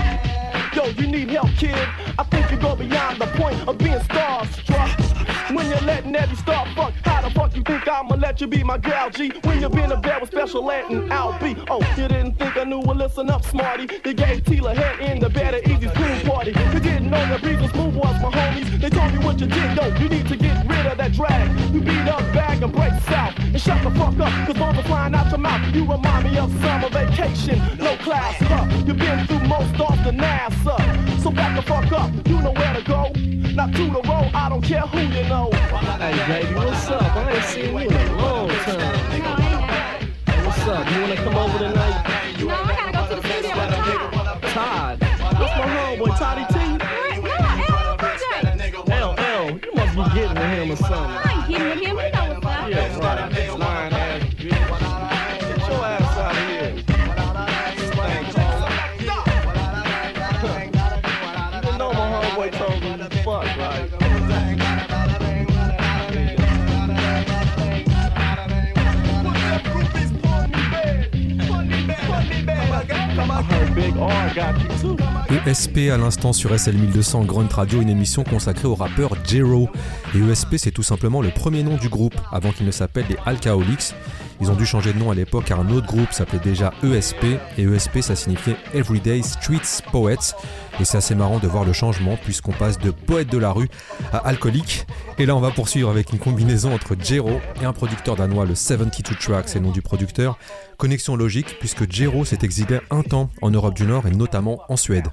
Yo, 0.76 0.86
you 1.02 1.08
need 1.08 1.30
help, 1.30 1.50
kid. 1.58 1.76
I 2.18 2.24
think 2.24 2.52
you 2.52 2.58
go 2.58 2.76
beyond 2.76 3.20
the 3.20 3.28
point 3.28 3.68
of 3.68 3.78
being 3.80 4.00
starstruck. 4.00 5.03
When 5.54 5.70
you're 5.70 5.82
letting 5.82 6.16
every 6.16 6.36
start 6.36 6.68
fuck, 6.76 6.94
how 7.06 7.22
the 7.22 7.30
fuck 7.30 7.56
you 7.56 7.62
think 7.62 7.88
I'ma 7.88 8.16
let 8.16 8.42
you 8.42 8.48
be 8.48 8.64
my 8.64 8.78
gal 8.78 9.10
G? 9.12 9.32
When 9.44 9.62
you 9.62 9.70
been 9.70 9.92
in 9.92 10.02
bed 10.02 10.22
with 10.22 10.32
special 10.32 10.70
ed 10.72 10.90
and 10.90 11.10
LB. 11.12 11.68
Oh, 11.70 11.80
you 11.96 12.08
didn't 12.08 12.40
think 12.40 12.58
I 12.58 12.64
knew? 12.64 12.80
Well, 12.80 12.96
listen 12.96 13.30
up, 13.30 13.46
smarty. 13.46 13.84
You 14.04 14.14
gave 14.14 14.44
Tila 14.44 14.76
head 14.76 15.00
in 15.00 15.20
the 15.20 15.30
bed 15.30 15.54
at 15.54 15.64
Eazy's 15.64 15.92
pool 15.92 16.32
party. 16.34 16.52
You 16.52 16.80
didn't 16.80 17.10
know 17.10 17.26
the 17.32 17.40
Breezes 17.40 17.70
Smooth 17.72 17.96
was 17.96 18.22
my 18.22 18.32
homies. 18.32 18.82
They 18.82 18.90
told 18.90 19.14
me 19.14 19.20
what 19.26 19.40
you 19.40 19.48
did, 19.48 19.78
yo. 19.78 19.96
You 19.96 20.10
need 20.10 20.28
to 20.28 20.36
get 20.36 20.68
rid 20.68 20.86
of 20.88 20.98
that 20.98 21.12
drag. 21.12 21.74
You 21.74 21.82
beat 21.82 22.08
up 22.08 22.22
bag 22.34 22.43
shut 23.64 23.82
the 23.82 23.92
fuck 23.92 24.20
up, 24.20 24.32
cause 24.46 24.58
bones 24.58 24.78
are 24.78 24.84
flying 24.84 25.16
out 25.16 25.30
your 25.30 25.38
mouth. 25.38 25.74
You 25.74 25.82
remind 25.90 26.30
me 26.30 26.38
of 26.38 26.52
summer 26.62 26.90
vacation, 26.90 27.60
no 27.78 27.96
class, 27.98 28.36
huh? 28.40 28.68
You 28.86 28.94
been 28.94 29.26
through 29.26 29.48
most 29.48 29.80
off 29.80 29.98
the 30.04 30.12
NASA. 30.12 30.76
So 31.22 31.32
back 31.32 31.56
the 31.56 31.62
fuck 31.62 31.90
up, 31.94 32.12
you 32.28 32.42
know 32.42 32.52
where 32.52 32.74
to 32.74 32.84
go. 32.84 33.12
Not 33.56 33.74
to 33.76 33.84
the 33.86 34.02
road, 34.04 34.32
I 34.34 34.50
don't 34.50 34.62
care 34.62 34.82
who 34.82 35.00
you 35.00 35.24
know. 35.30 35.50
Hey, 35.54 36.18
baby, 36.28 36.54
what's 36.56 36.90
up? 36.90 37.16
I 37.16 37.32
ain't 37.32 37.46
seen 37.46 37.72
you 37.72 37.80
in 37.80 37.94
a 37.94 38.18
long 38.18 38.50
time. 38.50 38.96
Hey, 40.26 40.46
what's 40.46 40.60
up? 40.68 40.92
You 40.92 41.02
wanna 41.02 41.16
come 41.16 41.36
over 41.36 41.60
tonight? 41.60 42.40
No, 42.40 42.50
I 42.50 42.76
gotta 42.76 42.92
go 42.92 43.16
to 43.16 43.22
the 43.22 43.28
studio 43.28 43.56
with 43.56 44.52
Todd. 44.52 44.52
Todd. 44.52 45.00
That's 45.00 45.56
my 45.58 45.68
homeboy, 45.72 46.18
Toddy 46.18 46.46
Tee. 46.54 46.78
No, 47.24 47.40
L, 48.92 48.92
L, 48.92 49.16
L, 49.18 49.52
you 49.52 49.72
must 49.74 49.96
be 49.96 50.20
getting 50.20 50.36
to 50.36 50.48
him 50.48 50.72
or 50.72 50.76
something. 50.76 50.98
I 51.00 51.48
ain't 51.48 51.48
kidding 51.48 51.96
with 51.96 52.04
him. 52.04 52.13
ESP 75.48 75.90
à 75.92 75.98
l'instant 75.98 76.34
sur 76.34 76.54
SL1200 76.54 77.26
Grunt 77.26 77.48
Radio, 77.52 77.82
une 77.82 77.90
émission 77.90 78.24
consacrée 78.24 78.68
au 78.68 78.76
rappeur 78.76 79.16
Jero. 79.26 79.70
Et 80.16 80.20
ESP 80.20 80.58
c'est 80.58 80.72
tout 80.72 80.84
simplement 80.84 81.22
le 81.22 81.30
premier 81.30 81.64
nom 81.64 81.78
du 81.78 81.90
groupe 81.90 82.16
avant 82.32 82.52
qu'il 82.52 82.66
ne 82.66 82.72
s'appelle 82.72 83.06
les 83.10 83.18
Alcoholics. 83.26 83.94
Ils 84.42 84.52
ont 84.52 84.56
dû 84.56 84.66
changer 84.66 84.94
de 84.94 85.00
nom 85.00 85.12
à 85.12 85.16
l'époque 85.16 85.46
car 85.46 85.60
un 85.60 85.70
autre 85.70 85.88
groupe 85.88 86.12
s'appelait 86.12 86.40
déjà 86.40 86.74
ESP 86.84 87.24
et 87.58 87.64
ESP 87.64 88.02
ça 88.02 88.16
signifiait 88.16 88.58
Everyday 88.74 89.22
Streets 89.22 89.82
Poets. 89.92 90.36
Et 90.80 90.86
c'est 90.86 90.98
assez 90.98 91.16
marrant 91.16 91.40
de 91.40 91.48
voir 91.48 91.66
le 91.66 91.74
changement 91.74 92.18
puisqu'on 92.24 92.52
passe 92.52 92.80
de 92.80 92.92
poète 92.92 93.30
de 93.30 93.38
la 93.38 93.52
rue 93.52 93.70
à 94.12 94.18
alcoolique. 94.18 94.86
Et 95.18 95.26
là 95.26 95.36
on 95.36 95.40
va 95.40 95.52
poursuivre 95.52 95.90
avec 95.90 96.12
une 96.12 96.20
combinaison 96.20 96.74
entre 96.74 96.96
Jero 97.00 97.40
et 97.62 97.66
un 97.66 97.74
producteur 97.74 98.16
danois, 98.16 98.46
le 98.46 98.56
72 98.56 99.18
Tracks, 99.20 99.50
c'est 99.50 99.60
le 99.60 99.66
nom 99.66 99.72
du 99.72 99.82
producteur. 99.82 100.38
Connexion 100.78 101.16
logique 101.16 101.58
puisque 101.60 101.90
Jero 101.92 102.26
s'est 102.26 102.40
exilé 102.42 102.80
un 102.90 103.04
temps 103.04 103.30
en 103.42 103.52
Europe 103.52 103.76
du 103.76 103.84
Nord 103.84 104.08
et 104.08 104.12
notamment 104.12 104.62
en 104.70 104.76
Suède. 104.76 105.08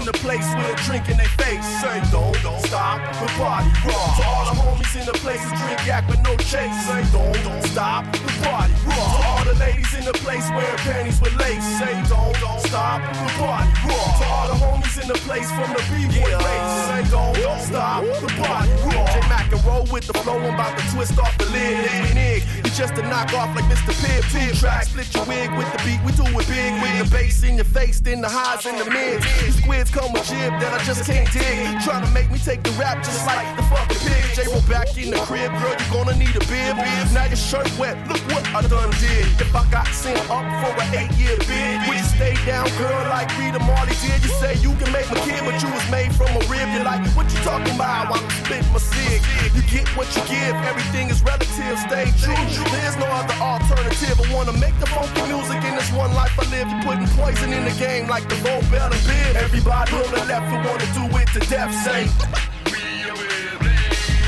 In 0.00 0.06
the 0.06 0.12
place 0.24 0.48
with 0.56 0.72
a 0.72 0.76
drink 0.84 1.08
in 1.08 1.16
their 1.16 1.28
face. 1.36 1.66
Say 1.80 2.00
don't, 2.10 2.34
don't 2.42 2.60
stop, 2.64 2.98
the 3.20 3.26
party 3.36 3.68
rock. 3.84 4.16
To 4.16 4.24
all 4.24 4.44
the 4.48 4.56
homies 4.56 4.98
in 4.98 5.04
the 5.04 5.12
places 5.20 5.52
drink 5.60 5.86
yak 5.86 6.08
with 6.08 6.22
no 6.22 6.34
chase. 6.36 6.74
Say 6.88 7.04
don't, 7.12 7.36
don't 7.44 7.62
stop, 7.64 8.04
the 8.12 8.32
party 8.42 8.72
rock. 8.88 8.96
To 8.96 9.26
all 9.28 9.44
the 9.44 9.54
ladies 9.60 9.92
in 9.94 10.04
the 10.04 10.16
place 10.24 10.48
wearing 10.50 10.80
panties 10.88 11.20
with 11.20 11.36
lace. 11.36 11.64
Say 11.78 11.92
don't 12.08 12.29
stop, 12.70 13.02
the 13.02 13.30
party 13.34 13.70
rock. 13.90 14.18
To 14.18 14.24
all 14.30 14.46
the 14.46 14.56
homies 14.62 15.02
in 15.02 15.08
the 15.08 15.18
place 15.26 15.50
from 15.50 15.68
the 15.74 15.82
b-boy 15.90 16.30
race. 16.30 16.70
Say 16.86 17.02
don't, 17.10 17.60
stop, 17.60 18.04
the 18.04 18.30
party 18.38 18.70
rock. 18.86 19.10
J 19.10 19.20
Mac 19.28 19.52
and 19.52 19.64
roll 19.64 19.86
with 19.90 20.06
the 20.06 20.14
flow, 20.22 20.38
I'm 20.38 20.54
about 20.54 20.78
to 20.78 20.84
twist 20.94 21.18
off 21.18 21.36
the 21.38 21.46
lid. 21.46 21.84
Every 21.90 22.14
nig, 22.14 22.42
you 22.64 22.70
just 22.70 22.94
a 22.94 23.02
knock 23.02 23.34
off 23.34 23.54
like 23.56 23.66
Mr. 23.66 23.92
Pibb. 23.98 24.22
Two 24.30 24.54
track, 24.54 24.84
split 24.86 25.12
your 25.14 25.24
wig 25.26 25.50
with 25.58 25.70
the 25.72 25.78
beat, 25.82 26.00
we 26.06 26.12
do 26.12 26.24
it 26.38 26.46
big. 26.46 26.72
With 26.80 26.94
the 27.02 27.08
bass 27.10 27.42
in 27.42 27.56
your 27.56 27.64
face, 27.64 28.00
then 28.00 28.20
the 28.20 28.28
highs 28.28 28.64
and 28.66 28.78
the 28.78 28.88
mids. 28.88 29.26
These 29.42 29.62
squids 29.62 29.90
come 29.90 30.12
with 30.12 30.24
jib 30.30 30.52
that 30.62 30.72
I 30.72 30.82
just 30.84 31.04
can't 31.04 31.30
dig. 31.32 31.82
Trying 31.82 32.04
to 32.06 32.10
make 32.14 32.30
me 32.30 32.38
take 32.38 32.62
the 32.62 32.70
rap 32.78 33.02
just 33.02 33.26
like 33.26 33.50
the 33.56 33.64
fucking 33.66 33.98
pig. 34.06 34.24
J 34.34 34.46
roll 34.46 34.62
back 34.70 34.96
in 34.96 35.10
the 35.10 35.18
crib, 35.26 35.50
girl, 35.58 35.74
you 35.74 35.88
gonna 35.90 36.16
need 36.16 36.34
a 36.36 36.44
bib. 36.46 36.78
Now 37.10 37.26
your 37.26 37.36
shirt 37.36 37.66
wet, 37.78 37.98
look 38.06 38.22
what 38.30 38.46
I 38.54 38.62
done 38.62 38.94
did. 39.02 39.26
If 39.42 39.54
I 39.54 39.66
got 39.70 39.88
sent 39.88 40.22
up 40.30 40.46
for 40.62 40.72
an 40.78 40.94
eight 40.94 41.12
year 41.18 41.36
bid, 41.50 41.82
you 41.90 41.98
stay 42.04 42.34
down, 42.46 42.59
girl, 42.76 43.02
like 43.08 43.30
Rita 43.38 43.60
Marley 43.60 43.96
did? 44.04 44.20
You 44.20 44.32
say 44.42 44.54
you 44.60 44.74
can 44.76 44.90
make 44.92 45.08
my 45.08 45.16
kid, 45.24 45.40
but 45.44 45.56
you 45.62 45.70
was 45.72 45.86
made 45.90 46.12
from 46.14 46.28
a 46.36 46.42
rib. 46.50 46.68
You're 46.74 46.84
like, 46.84 47.00
what 47.16 47.30
you 47.32 47.38
talking 47.40 47.74
about 47.74 48.12
I'm 48.12 48.24
spitting 48.44 48.72
my 48.72 48.78
cig? 48.78 49.22
You 49.54 49.62
get 49.70 49.88
what 49.96 50.08
you 50.16 50.22
give, 50.28 50.54
everything 50.68 51.08
is 51.08 51.22
relative, 51.22 51.78
stay 51.78 52.10
true. 52.20 52.36
There's 52.74 52.96
no 52.98 53.06
other 53.06 53.34
alternative. 53.40 54.20
I 54.20 54.26
wanna 54.34 54.52
make 54.58 54.76
the 54.78 54.86
funky 54.86 55.22
music 55.30 55.62
in 55.64 55.74
this 55.76 55.90
one 55.92 56.12
life 56.14 56.34
I 56.38 56.44
live. 56.50 56.68
You're 56.68 56.82
putting 56.82 57.08
poison 57.16 57.52
in 57.52 57.64
the 57.64 57.74
game 57.78 58.08
like 58.08 58.28
the 58.28 58.36
Gold 58.44 58.68
Bell 58.70 58.92
and 58.92 59.04
Bib. 59.08 59.36
Everybody 59.36 59.92
on 59.96 60.10
the 60.10 60.24
left 60.26 60.46
who 60.50 60.58
wanna 60.66 60.88
do 60.92 61.04
it 61.16 61.28
to 61.34 61.40
death, 61.48 61.72
say. 61.86 62.08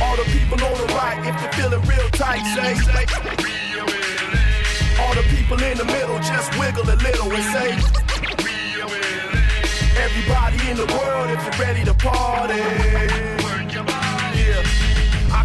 All 0.03 0.17
the 0.17 0.25
people 0.33 0.59
on 0.65 0.75
the 0.79 0.89
right, 0.95 1.19
if 1.27 1.37
you're 1.41 1.53
feeling 1.53 1.83
real 1.87 2.09
tight, 2.11 2.43
say. 2.57 2.75
All 5.01 5.15
the 5.15 5.23
people 5.35 5.63
in 5.63 5.77
the 5.79 5.85
middle, 5.85 6.19
just 6.19 6.49
wiggle 6.59 6.89
a 6.89 6.97
little 6.97 7.31
and 7.33 7.45
say. 7.53 8.12
Everybody 10.15 10.71
in 10.71 10.77
the 10.77 10.85
world, 10.95 11.31
if 11.31 11.43
you're 11.43 11.67
ready 11.67 11.85
to 11.85 11.95
party. 11.95 13.42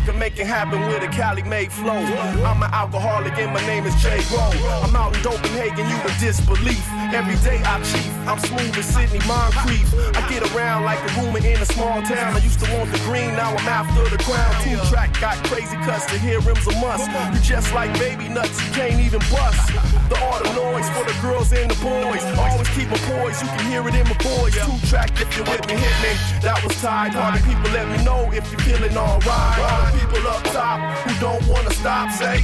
Can 0.08 0.20
make 0.20 0.40
it 0.40 0.48
happen 0.48 0.80
with 0.88 1.04
a 1.04 1.12
Cali 1.12 1.44
made 1.44 1.70
flow. 1.70 2.00
I'm 2.48 2.64
an 2.64 2.72
alcoholic 2.72 3.38
and 3.38 3.52
my 3.52 3.60
name 3.68 3.86
is 3.86 3.94
J-Ro. 4.00 4.56
I'm 4.80 4.96
out 4.96 5.14
in 5.14 5.22
Copenhagen, 5.22 5.84
you 5.84 6.00
in 6.00 6.16
disbelief. 6.16 6.80
Every 7.12 7.36
day 7.44 7.60
I 7.68 7.76
chief, 7.84 8.08
I'm 8.24 8.40
smooth 8.40 8.72
as 8.80 8.88
Sidney 8.88 9.20
Moncrief. 9.28 9.92
I 10.16 10.24
get 10.32 10.48
around 10.56 10.86
like 10.86 11.04
a 11.04 11.12
rumor 11.20 11.44
in 11.44 11.60
a 11.60 11.66
small 11.66 12.02
town. 12.08 12.36
I 12.36 12.40
used 12.40 12.64
to 12.64 12.72
want 12.72 12.88
the 12.94 13.00
green, 13.04 13.36
now 13.36 13.52
I'm 13.52 13.68
after 13.68 14.08
the 14.08 14.24
crown. 14.24 14.48
Two 14.64 14.80
track 14.88 15.12
got 15.20 15.36
crazy 15.52 15.76
cuts, 15.84 16.06
to 16.08 16.18
hear 16.18 16.40
rims 16.40 16.66
a 16.68 16.76
must. 16.80 17.12
You 17.12 17.42
just 17.44 17.74
like 17.76 17.92
baby 18.00 18.30
nuts, 18.30 18.56
you 18.64 18.72
can't 18.72 19.04
even 19.04 19.20
bust. 19.28 19.60
The 20.08 20.16
auto 20.24 20.48
noise 20.56 20.88
for 20.96 21.04
the 21.04 21.20
girls 21.20 21.52
and 21.52 21.70
the 21.70 21.76
boys. 21.84 22.24
Always 22.40 22.70
keep 22.72 22.88
my 22.88 22.98
poise, 23.12 23.44
you 23.44 23.50
can 23.60 23.66
hear 23.68 23.84
it 23.84 23.92
in 23.94 24.08
my 24.08 24.16
voice. 24.24 24.56
Two 24.56 24.88
track, 24.88 25.12
if 25.20 25.28
you're 25.36 25.44
with 25.52 25.68
me, 25.68 25.76
hit 25.76 25.98
me. 26.00 26.16
That 26.48 26.64
was 26.64 26.80
tied. 26.80 27.12
The 27.12 27.44
people 27.44 27.68
let 27.76 27.92
me 27.92 28.00
know 28.08 28.32
if 28.32 28.48
you're 28.56 28.64
feeling 28.64 28.96
alright. 28.96 29.97
People 30.00 30.28
up 30.28 30.44
top 30.46 30.80
who 31.04 31.20
don't 31.20 31.46
wanna 31.48 31.72
stop, 31.72 32.12
say. 32.12 32.44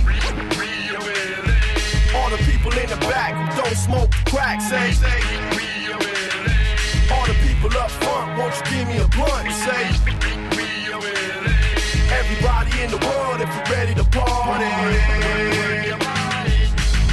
All 2.16 2.30
the 2.30 2.38
people 2.50 2.72
in 2.78 2.90
the 2.90 2.98
back 3.12 3.34
who 3.38 3.62
don't 3.62 3.78
smoke 3.78 4.12
crack, 4.26 4.62
say. 4.62 4.94
All 7.14 7.26
the 7.26 7.36
people 7.46 7.72
up 7.78 7.92
front, 7.92 8.38
won't 8.38 8.56
you 8.58 8.64
give 8.72 8.88
me 8.88 8.98
a 8.98 9.08
blunt, 9.08 9.52
say. 9.66 9.84
Everybody 12.20 12.74
in 12.84 12.90
the 12.92 13.02
world, 13.08 13.42
if 13.42 13.50
you're 13.56 13.78
ready 13.78 13.94
to 13.96 14.04
party. 14.06 14.74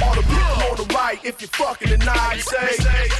All 0.03 0.15
the 0.15 0.23
people 0.23 0.57
on 0.69 0.75
the 0.77 0.87
right, 0.95 1.19
if 1.23 1.41
you're 1.41 1.49
fucking 1.49 1.89
tonight, 1.89 2.41
say. 2.41 3.11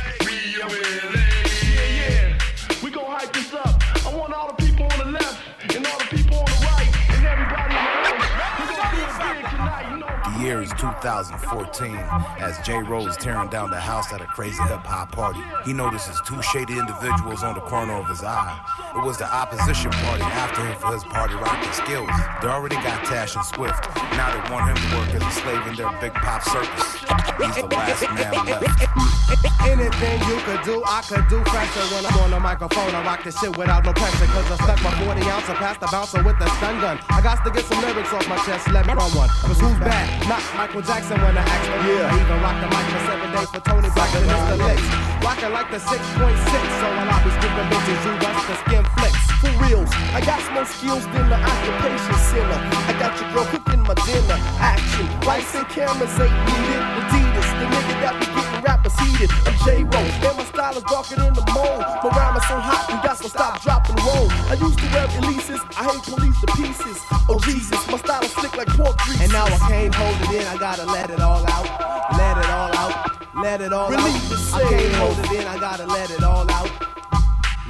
Year 10.51 10.61
is 10.61 10.71
2014 10.71 11.95
as 12.43 12.59
J-Ro's 12.67 13.15
tearing 13.15 13.49
down 13.49 13.71
the 13.71 13.79
house 13.79 14.11
at 14.11 14.19
a 14.19 14.25
crazy 14.25 14.61
hip 14.63 14.83
hop 14.83 15.09
party. 15.09 15.39
He 15.63 15.71
notices 15.71 16.19
two 16.27 16.41
shady 16.41 16.77
individuals 16.77 17.41
on 17.41 17.55
the 17.55 17.61
corner 17.61 17.93
of 17.93 18.09
his 18.09 18.21
eye. 18.21 18.59
It 18.93 19.05
was 19.05 19.17
the 19.17 19.33
opposition 19.33 19.91
party 19.91 20.23
after 20.23 20.65
him 20.65 20.75
for 20.77 20.91
his 20.91 21.05
party 21.05 21.35
rocking 21.35 21.71
skills. 21.71 22.11
They 22.41 22.49
already 22.49 22.75
got 22.75 23.05
Tash 23.05 23.37
and 23.37 23.45
Swift. 23.45 23.95
Now 24.19 24.27
they 24.35 24.51
want 24.51 24.67
him 24.67 24.89
to 24.89 24.97
work 24.97 25.15
as 25.15 25.23
a 25.23 25.31
slave 25.39 25.65
in 25.67 25.75
their 25.77 26.01
big 26.01 26.13
pop 26.15 26.43
circus. 26.43 27.00
He's 27.41 27.55
the 27.55 27.65
last 27.65 28.01
man 28.13 28.45
left. 28.45 29.21
Anything 29.65 30.17
you 30.29 30.37
could 30.45 30.61
do, 30.61 30.83
I 30.85 31.01
could 31.01 31.25
do 31.27 31.41
faster 31.49 31.81
when 31.95 32.05
I'm 32.05 32.17
on 32.19 32.29
the 32.29 32.39
microphone. 32.39 32.93
I 32.93 33.03
rock 33.03 33.23
this 33.23 33.39
shit 33.39 33.55
without 33.57 33.83
no 33.85 33.93
pressure, 33.93 34.25
cause 34.29 34.45
I 34.51 34.55
stuck 34.61 34.83
my 34.83 34.91
40 35.05 35.21
ounce 35.29 35.45
past 35.57 35.79
the 35.79 35.87
bouncer 35.87 36.21
with 36.21 36.37
a 36.41 36.49
stun 36.57 36.81
gun. 36.81 36.99
I 37.09 37.21
got 37.21 37.43
to 37.45 37.49
get 37.49 37.65
some 37.65 37.81
lyrics 37.81 38.13
off 38.13 38.27
my 38.27 38.37
chest, 38.45 38.69
let 38.69 38.85
me 38.85 38.93
run 38.93 39.09
one. 39.17 39.29
Cause 39.29 39.59
who's 39.59 39.79
bad? 39.79 40.27
Not 40.27 40.43
Michael 40.55 40.81
Jackson 40.81 41.19
when 41.21 41.37
I 41.37 41.41
ask 41.41 41.65
for 41.65 41.81
yeah. 41.89 42.09
I 42.09 42.21
even 42.21 42.37
rock 42.45 42.57
the 42.61 42.69
mic 42.69 42.85
for 42.93 43.01
seven 43.09 43.29
days 43.33 43.49
for 43.49 43.61
Tony 43.61 43.89
Black 43.95 44.13
and 44.13 44.25
Mr. 44.29 44.57
Licks. 44.61 45.20
Rockin' 45.21 45.53
like 45.53 45.69
the 45.69 45.77
6.6, 45.77 45.85
so 45.85 46.87
while 46.97 47.09
I 47.13 47.17
be 47.21 47.29
skipping 47.37 47.67
bitches, 47.69 48.01
you 48.05 48.13
rush 48.25 48.41
the 48.49 48.55
skin 48.65 48.83
flicks. 48.97 49.21
For 49.41 49.53
reals, 49.61 49.89
I 50.17 50.21
got 50.25 50.41
more 50.53 50.65
skills 50.65 51.05
than 51.13 51.29
the 51.29 51.37
occupation 51.37 52.17
center. 52.29 52.59
I 52.89 52.93
got 52.97 53.13
your 53.21 53.29
girl 53.33 53.45
cooking 53.53 53.81
my 53.85 53.93
dinner. 54.05 54.37
Action, 54.57 55.05
lights 55.25 55.53
and 55.53 55.67
cameras 55.69 56.13
ain't 56.17 56.33
needed. 56.33 56.81
Adidas, 56.97 57.49
the 57.53 57.65
nigga 57.69 57.95
that 58.01 58.13
be 58.17 58.25
getting 58.33 58.61
rappers 58.65 58.97
heated. 58.97 59.29
I'm 59.45 59.55
J-Ro, 59.61 60.01
and 60.01 60.37
my 60.37 60.45
style 60.49 60.77
is 60.77 60.85
darker 60.89 61.15
than 61.15 61.33
the 61.37 61.45
mold. 61.53 61.81
My 62.01 62.09
rhyme 62.17 62.37
is 62.37 62.45
so 62.49 62.57
hot, 62.57 62.89
you 62.89 62.97
got 63.05 63.17
to 63.21 63.29
stop, 63.29 63.61
drop, 63.61 63.89
and 63.89 63.99
roll. 64.01 64.25
I 64.49 64.57
used 64.57 64.79
to 64.81 64.87
wear 64.89 65.05
releases, 65.21 65.61
I 65.77 65.85
hate 65.85 66.01
police 66.01 66.37
to 66.41 66.47
pieces. 66.57 66.97
Oh 67.29 67.37
Jesus, 67.45 67.77
my 67.93 67.97
style 67.97 68.25
is 68.25 68.33
slick 68.33 68.57
like 68.57 68.73
pork 68.73 68.97
grease. 69.05 69.21
And 69.21 69.31
now 69.31 69.45
I 69.45 69.57
can't 69.69 69.93
hold 69.93 70.17
it 70.17 70.41
in, 70.41 70.45
I 70.49 70.57
gotta 70.57 70.85
let 70.85 71.09
it 71.09 71.21
all 71.21 71.45
out. 71.45 71.69
Let 72.17 72.37
it 72.41 72.49
all 72.49 72.73
out. 72.73 73.10
Let 73.33 73.61
it 73.61 73.71
all 73.71 73.89
Relieve 73.89 74.15
out. 74.15 74.29
the 74.29 74.51
I 74.53 74.69
can't 74.69 74.93
hold 74.95 75.19
it 75.19 75.31
in, 75.31 75.47
I 75.47 75.57
gotta 75.57 75.85
let 75.85 76.11
it 76.11 76.23
all 76.23 76.51
out. 76.51 76.69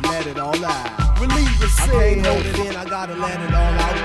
Let 0.04 0.26
it 0.26 0.40
all 0.40 0.66
out. 0.66 1.20
Relieve 1.20 1.60
the 1.60 1.70
I 1.80 1.88
can't 1.88 2.26
hold 2.26 2.46
it 2.46 2.60
in, 2.60 2.76
I 2.76 2.86
gotta 2.86 3.16
let 3.16 3.40
it 3.40 3.54
all 3.54 3.74
out. 3.86 3.96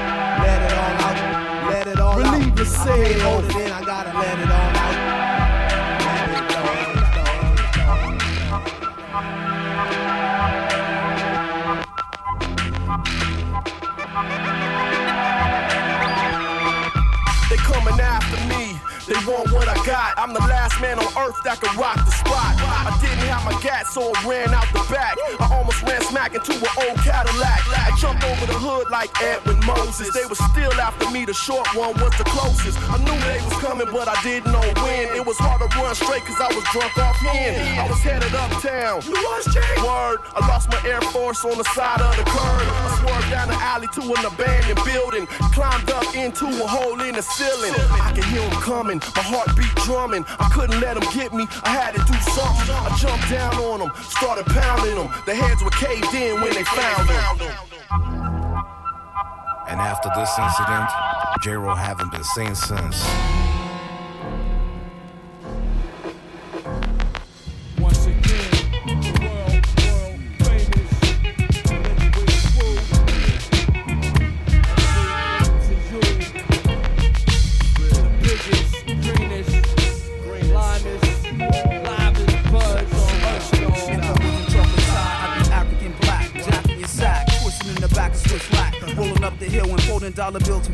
Let 0.45 0.63
it 0.63 0.73
all 0.77 0.97
out. 1.07 1.73
Let 1.73 1.87
it 1.87 2.01
all 2.01 2.19
Relieve 2.19 2.49
out. 2.51 2.57
the 2.57 2.79
I 2.79 2.87
can't 2.87 3.23
hold 3.23 3.45
it 3.45 3.57
in, 3.57 3.73
I 3.73 3.83
gotta 3.83 4.19
let 4.19 4.39
it 4.39 4.51
all 4.51 4.77
out. 4.77 4.86
Want 19.27 19.53
what 19.53 19.69
I 19.69 19.75
got. 19.85 20.15
I'm 20.17 20.33
the 20.33 20.41
last 20.41 20.81
man 20.81 20.99
on 20.99 21.11
earth 21.19 21.37
that 21.45 21.61
can 21.61 21.75
rock 21.77 21.99
the 22.07 22.15
spot. 22.15 22.55
I 22.63 22.95
didn't 23.03 23.27
have 23.27 23.45
my 23.45 23.59
gat, 23.61 23.87
so 23.87 24.15
I 24.15 24.17
ran 24.25 24.55
out 24.55 24.67
the 24.73 24.87
back. 24.89 25.19
I 25.41 25.47
almost 25.51 25.83
ran 25.83 26.01
smack 26.03 26.35
into 26.35 26.55
an 26.55 26.73
old 26.87 26.99
Cadillac. 27.03 27.61
I 27.75 27.91
jumped 27.99 28.25
over 28.25 28.47
the 28.47 28.55
hood 28.55 28.91
like 28.91 29.11
Edwin 29.21 29.59
Moses. 29.67 30.15
They 30.15 30.25
were 30.27 30.39
still 30.39 30.73
after 30.81 31.11
me. 31.11 31.25
The 31.25 31.35
short 31.35 31.67
one 31.75 31.95
was 31.99 32.15
the 32.17 32.25
closest. 32.25 32.79
I 32.87 32.99
knew 33.03 33.19
they 33.27 33.43
was 33.43 33.59
coming, 33.59 33.89
but 33.91 34.07
I 34.09 34.17
didn't 34.23 34.53
know 34.53 34.65
when. 34.83 35.11
It 35.17 35.25
was 35.27 35.37
hard 35.39 35.61
to 35.61 35.69
run 35.77 35.95
straight 35.95 36.23
cause 36.25 36.39
I 36.39 36.49
was 36.55 36.65
drunk 36.71 36.97
off 36.99 37.17
hen. 37.17 37.79
I 37.79 37.89
was 37.91 38.01
headed 38.01 38.35
uptown. 38.35 39.03
You 39.03 39.19
was 39.19 39.45
Jay? 39.51 39.75
Word. 39.83 40.23
I 40.39 40.47
lost 40.47 40.71
my 40.71 40.81
Air 40.87 41.03
Force 41.11 41.45
on 41.45 41.59
the 41.59 41.67
side 41.75 42.01
of 42.01 42.15
the 42.17 42.25
curb. 42.25 42.67
I 42.71 42.89
swerved 43.03 43.31
down 43.31 43.49
the 43.49 43.59
alley 43.59 43.89
to 43.99 44.03
an 44.03 44.25
abandoned 44.25 44.81
building. 44.85 45.27
Climbed 45.51 45.91
up 45.91 46.07
into 46.15 46.47
a 46.47 46.67
hole 46.67 47.01
in 47.01 47.15
the 47.15 47.23
ceiling. 47.23 47.75
I 47.99 48.13
could 48.15 48.25
hear 48.25 48.43
them 48.49 48.61
coming, 48.63 49.01
my 49.17 49.23
heartbeat 49.23 49.75
drumming. 49.87 50.25
I 50.29 50.49
couldn't 50.53 50.81
let 50.81 51.01
them 51.01 51.09
get 51.13 51.33
me, 51.33 51.47
I 51.65 51.71
had 51.71 51.95
to 51.95 52.03
do 52.05 52.17
something. 52.37 52.75
I 52.77 52.95
jumped 53.01 53.29
down 53.31 53.55
on 53.57 53.81
them, 53.81 53.91
started 53.97 54.47
pounding 54.47 54.97
them. 54.97 55.09
The 55.25 55.35
heads 55.35 55.65
were 55.65 55.71
caved 55.71 56.13
in 56.15 56.41
when 56.41 56.53
they 56.53 56.65
found 56.65 57.09
them. 57.09 57.25
And 59.69 59.81
after 59.81 60.11
this 60.15 60.31
incident, 60.39 60.89
J-Ro 61.43 61.75
haven't 61.75 62.13
been 62.13 62.25
seen 62.25 62.55
since. 62.55 63.46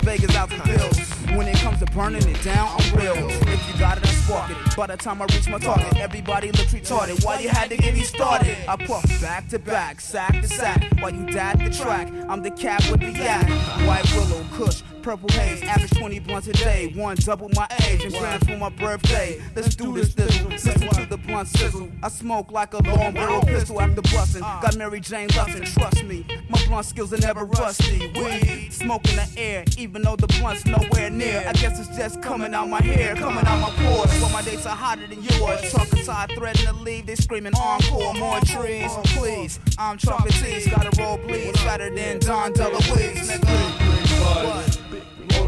Vegas 0.00 0.34
out 0.36 0.48
the. 0.50 1.36
When 1.36 1.48
it 1.48 1.56
comes 1.56 1.78
to 1.78 1.86
burning 1.86 2.28
it 2.28 2.42
down, 2.42 2.68
I'm 2.78 2.98
real. 2.98 3.14
If 3.16 3.72
you 3.72 3.78
got 3.78 3.98
it, 3.98 4.04
I 4.04 4.08
spark 4.08 4.50
it. 4.50 4.76
By 4.76 4.86
the 4.86 4.96
time 4.96 5.22
I 5.22 5.24
reach 5.26 5.48
my 5.48 5.58
target, 5.58 5.96
everybody 5.96 6.48
looks 6.48 6.74
retarded. 6.74 7.24
Why 7.24 7.40
you 7.40 7.48
had 7.48 7.70
to 7.70 7.76
get 7.76 7.94
me 7.94 8.02
started? 8.02 8.56
I 8.68 8.76
puff 8.76 9.04
back 9.20 9.48
to 9.48 9.58
back, 9.58 10.00
sack 10.00 10.32
to 10.32 10.48
sack, 10.48 10.84
while 11.00 11.14
you 11.14 11.26
dad 11.26 11.58
the 11.60 11.70
track. 11.70 12.12
I'm 12.28 12.42
the 12.42 12.50
cat 12.50 12.86
with 12.90 13.00
the 13.00 13.12
yak. 13.12 13.48
White 13.86 14.12
willow, 14.14 14.44
kush, 14.52 14.82
purple 15.02 15.28
haze, 15.30 15.62
average 15.62 15.90
20 15.90 16.20
blunts 16.20 16.46
a 16.46 16.52
day. 16.52 16.92
One 16.94 17.16
double 17.16 17.50
my 17.54 17.66
age 17.88 18.04
and 18.04 18.14
grams 18.14 18.44
for 18.44 18.56
my 18.56 18.68
birthday. 18.68 19.42
Let's 19.54 19.74
do 19.74 19.92
this 19.92 20.14
thizzle. 20.14 20.50
Listen 20.50 20.88
to 20.88 21.06
the 21.06 21.16
blunt 21.16 21.48
sizzle. 21.48 21.90
I 22.02 22.08
smoke 22.08 22.52
like 22.52 22.72
a 22.74 22.82
long 22.82 23.12
barrel 23.12 23.42
pistol 23.42 23.80
after 23.80 24.02
busting. 24.02 24.40
Got 24.40 24.76
Mary 24.76 25.00
Jane 25.00 25.28
Lustin', 25.28 25.64
trust 25.64 26.04
me. 26.04 26.24
My 26.48 26.64
blunt 26.66 26.86
skills 26.86 27.12
are 27.12 27.18
never 27.18 27.44
rusty. 27.44 28.12
Weed, 28.14 28.72
smoke 28.72 29.08
in 29.10 29.16
the 29.16 29.28
air, 29.36 29.64
even 29.76 30.02
though 30.02 30.16
the 30.16 30.28
blunt's 30.38 30.64
nowhere 30.64 31.10
near. 31.10 31.44
I 31.48 31.52
guess 31.54 31.80
it's 31.80 31.96
just 31.96 32.22
coming 32.22 32.54
out 32.54 32.68
my 32.68 32.80
hair, 32.82 33.16
coming 33.16 33.44
out 33.44 33.60
my 33.60 33.70
pores. 33.84 34.10
Well, 34.20 34.30
my 34.30 34.42
dates 34.42 34.66
are 34.66 34.76
hotter 34.76 35.06
than 35.08 35.22
yours. 35.22 35.72
Truck 35.72 35.92
aside, 35.92 36.30
threatening 36.36 36.66
to 36.66 36.80
leave. 36.80 37.06
They 37.06 37.16
screaming 37.16 37.54
encore, 37.56 38.14
more 38.14 38.40
trees. 38.40 38.92
Please, 39.16 39.58
I'm 39.78 39.98
chocolate 39.98 40.34
teas, 40.34 40.68
gotta 40.68 40.90
roll 41.02 41.18
please, 41.18 41.56
Fatter 41.62 41.94
than 41.94 42.20
Dom 42.20 42.52
DeLuise, 42.52 43.28
nigga. 43.28 43.92
What? 44.22 44.71